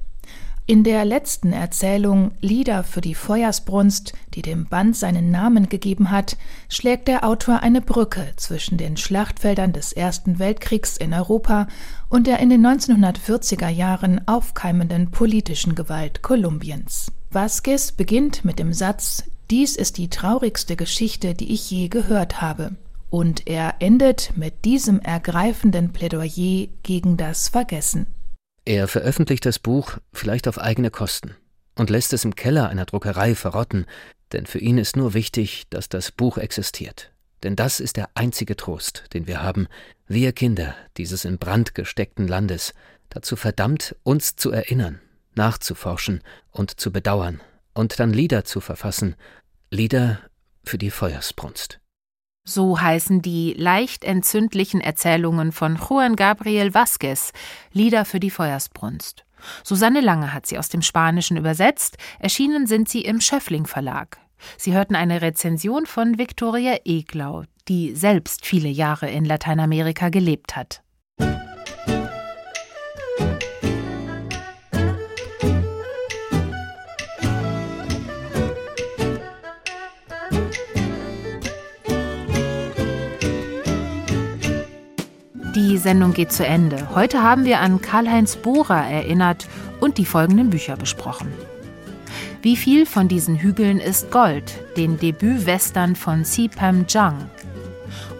In 0.70 0.84
der 0.84 1.04
letzten 1.04 1.52
Erzählung 1.52 2.30
Lieder 2.42 2.84
für 2.84 3.02
die 3.02 3.16
Feuersbrunst, 3.16 4.14
die 4.36 4.44
dem 4.44 4.68
Band 4.68 4.96
seinen 4.96 5.32
Namen 5.32 5.68
gegeben 5.68 6.12
hat, 6.12 6.38
schlägt 6.70 7.08
der 7.08 7.24
Autor 7.24 7.64
eine 7.64 7.82
Brücke 7.82 8.34
zwischen 8.36 8.78
den 8.78 8.96
Schlachtfeldern 8.96 9.74
des 9.74 9.94
Ersten 9.94 10.38
Weltkriegs 10.38 10.96
in 10.96 11.12
Europa 11.12 11.68
und 12.08 12.28
der 12.28 12.38
in 12.38 12.52
den 12.52 12.64
1940er 12.64 13.68
Jahren 13.68 14.22
aufkeimenden 14.28 15.10
politischen 15.10 15.74
Gewalt 15.74 16.22
Kolumbiens. 16.22 17.12
Vasquez 17.32 17.92
beginnt 17.92 18.46
mit 18.46 18.60
dem 18.60 18.72
Satz 18.72 19.24
Dies 19.50 19.76
ist 19.76 19.98
die 19.98 20.12
traurigste 20.12 20.76
Geschichte, 20.76 21.34
die 21.34 21.52
ich 21.52 21.72
je 21.72 21.88
gehört 21.88 22.44
habe. 22.44 22.76
Und 23.10 23.48
er 23.48 23.74
endet 23.80 24.34
mit 24.36 24.66
diesem 24.66 25.00
ergreifenden 25.00 25.94
Plädoyer 25.94 26.68
gegen 26.84 27.18
das 27.18 27.50
Vergessen. 27.50 28.06
Er 28.70 28.88
veröffentlicht 28.88 29.48
das 29.48 29.58
Buch 29.58 29.98
vielleicht 30.14 30.48
auf 30.48 30.60
eigene 30.60 30.92
Kosten 30.92 31.36
und 31.74 31.90
lässt 31.90 32.14
es 32.14 32.24
im 32.24 32.36
Keller 32.36 32.70
einer 32.70 32.86
Druckerei 32.86 33.34
verrotten, 33.34 33.88
denn 34.32 34.46
für 34.46 34.60
ihn 34.60 34.78
ist 34.78 34.96
nur 34.96 35.16
wichtig, 35.16 35.64
dass 35.72 35.90
das 35.90 36.12
Buch 36.12 36.38
existiert. 36.38 37.12
Denn 37.42 37.56
das 37.56 37.80
ist 37.80 37.98
der 37.98 38.12
einzige 38.14 38.56
Trost, 38.56 39.06
den 39.12 39.26
wir 39.26 39.42
haben, 39.42 39.68
wir 40.08 40.34
Kinder 40.34 40.76
dieses 40.98 41.26
in 41.26 41.40
Brand 41.40 41.74
gesteckten 41.74 42.28
Landes, 42.28 42.76
dazu 43.10 43.36
verdammt, 43.36 43.96
uns 44.04 44.36
zu 44.36 44.52
erinnern, 44.52 45.02
nachzuforschen 45.34 46.22
und 46.52 46.80
zu 46.80 46.92
bedauern 46.92 47.42
und 47.74 48.00
dann 48.00 48.14
Lieder 48.14 48.44
zu 48.44 48.62
verfassen, 48.62 49.16
Lieder 49.72 50.20
für 50.64 50.78
die 50.78 50.92
Feuersbrunst. 50.92 51.80
So 52.50 52.82
heißen 52.82 53.22
die 53.22 53.54
leicht 53.54 54.04
entzündlichen 54.04 54.82
Erzählungen 54.82 55.52
von 55.52 55.78
Juan 55.78 56.16
Gabriel 56.16 56.70
Vázquez, 56.70 57.32
Lieder 57.74 58.06
für 58.06 58.20
die 58.20 58.32
Feuersbrunst. 58.32 59.24
Susanne 59.64 60.02
Lange 60.02 60.34
hat 60.34 60.48
sie 60.48 60.58
aus 60.58 60.68
dem 60.68 60.82
Spanischen 60.82 61.38
übersetzt, 61.38 61.98
erschienen 62.18 62.66
sind 62.66 62.90
sie 62.90 63.02
im 63.02 63.22
Schöffling 63.22 63.68
Verlag. 63.68 64.18
Sie 64.58 64.74
hörten 64.74 64.96
eine 64.96 65.22
Rezension 65.22 65.86
von 65.86 66.18
Victoria 66.18 66.78
Eglau, 66.86 67.44
die 67.68 67.94
selbst 67.94 68.48
viele 68.48 68.70
Jahre 68.70 69.12
in 69.12 69.26
Lateinamerika 69.26 70.10
gelebt 70.10 70.56
hat. 70.56 70.82
Die 85.60 85.78
Sendung 85.78 86.14
geht 86.14 86.32
zu 86.32 86.46
Ende. 86.46 86.96
Heute 86.96 87.22
haben 87.22 87.44
wir 87.44 87.60
an 87.60 87.82
Karl-Heinz 87.82 88.38
Bohrer 88.38 88.90
erinnert 88.90 89.46
und 89.82 89.98
die 89.98 90.06
folgenden 90.06 90.50
Bücher 90.50 90.78
besprochen. 90.78 91.34
Wie 92.42 92.56
viel 92.56 92.86
von 92.86 93.10
diesen 93.10 93.36
Hügeln 93.36 93.82
ist 93.82 94.10
Gold? 94.10 94.54
Den 94.78 94.98
Debüt-Western 94.98 95.98
von 95.98 96.24
Si 96.24 96.48
Pam 96.48 96.86
Jang. 96.88 97.30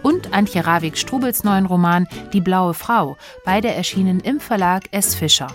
Und 0.02 0.34
Antje 0.34 0.66
Ravik-Strubels 0.66 1.42
neuen 1.42 1.64
Roman 1.64 2.06
Die 2.34 2.42
blaue 2.42 2.74
Frau, 2.74 3.16
beide 3.42 3.68
erschienen 3.68 4.20
im 4.20 4.38
Verlag 4.38 4.82
S. 4.90 5.14
Fischer. 5.14 5.48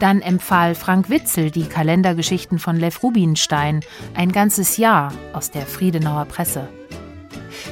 Dann 0.00 0.22
empfahl 0.22 0.74
Frank 0.74 1.08
Witzel 1.08 1.52
die 1.52 1.66
Kalendergeschichten 1.66 2.58
von 2.58 2.74
Lev 2.74 3.04
Rubinstein, 3.04 3.78
ein 4.14 4.32
ganzes 4.32 4.76
Jahr 4.76 5.12
aus 5.34 5.52
der 5.52 5.66
Friedenauer 5.66 6.24
Presse. 6.24 6.68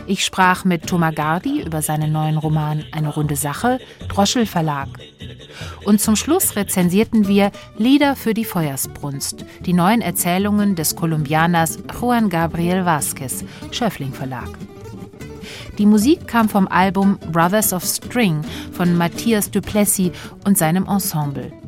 Ich 0.07 0.24
sprach 0.24 0.64
mit 0.64 0.86
Thomas 0.86 1.14
Gardi 1.14 1.62
über 1.62 1.82
seinen 1.82 2.12
neuen 2.12 2.38
Roman 2.38 2.84
Eine 2.92 3.09
runde 3.09 3.36
Sache, 3.36 3.78
Droschel 4.09 4.46
Verlag. 4.46 4.88
Und 5.84 6.01
zum 6.01 6.16
Schluss 6.16 6.57
rezensierten 6.57 7.28
wir 7.28 7.51
Lieder 7.76 8.16
für 8.16 8.34
die 8.34 8.44
Feuersbrunst, 8.44 9.44
die 9.61 9.72
neuen 9.72 10.01
Erzählungen 10.01 10.74
des 10.74 10.96
Kolumbianers 10.96 11.78
Juan 12.01 12.28
Gabriel 12.28 12.84
Vázquez, 12.84 13.44
Schöffling 13.70 14.12
Verlag. 14.12 14.48
Die 15.78 15.86
Musik 15.86 16.26
kam 16.26 16.48
vom 16.48 16.68
Album 16.68 17.18
Brothers 17.32 17.72
of 17.72 17.84
String 17.84 18.42
von 18.72 18.96
Matthias 18.96 19.51
Duplessis 19.51 20.11
und 20.44 20.59
seinem 20.59 20.86
Ensemble. 20.86 21.59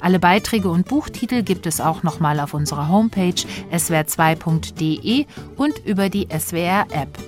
Alle 0.00 0.18
Beiträge 0.18 0.68
und 0.68 0.86
Buchtitel 0.86 1.42
gibt 1.42 1.66
es 1.66 1.80
auch 1.80 2.02
nochmal 2.02 2.40
auf 2.40 2.54
unserer 2.54 2.88
Homepage 2.88 3.34
swr2.de 3.72 5.26
und 5.56 5.84
über 5.84 6.08
die 6.08 6.28
SWR-App. 6.30 7.18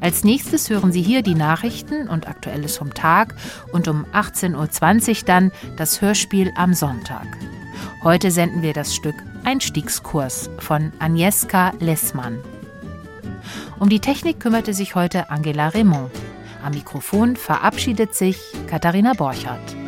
Als 0.00 0.24
nächstes 0.24 0.68
hören 0.68 0.90
Sie 0.90 1.02
hier 1.02 1.22
die 1.22 1.36
Nachrichten 1.36 2.08
und 2.08 2.26
Aktuelles 2.26 2.76
vom 2.76 2.92
Tag 2.92 3.36
und 3.72 3.86
um 3.86 4.04
18.20 4.12 5.08
Uhr 5.20 5.26
dann 5.26 5.52
das 5.76 6.00
Hörspiel 6.00 6.52
am 6.56 6.74
Sonntag. 6.74 7.26
Heute 8.02 8.32
senden 8.32 8.62
wir 8.62 8.72
das 8.72 8.96
Stück 8.96 9.14
Einstiegskurs 9.44 10.50
von 10.58 10.92
Agnieszka 10.98 11.72
Lessmann. 11.78 12.38
Um 13.78 13.88
die 13.88 14.00
Technik 14.00 14.40
kümmerte 14.40 14.74
sich 14.74 14.96
heute 14.96 15.30
Angela 15.30 15.68
Raymond. 15.68 16.10
Am 16.64 16.72
Mikrofon 16.72 17.36
verabschiedet 17.36 18.14
sich 18.14 18.38
Katharina 18.68 19.12
Borchardt. 19.12 19.81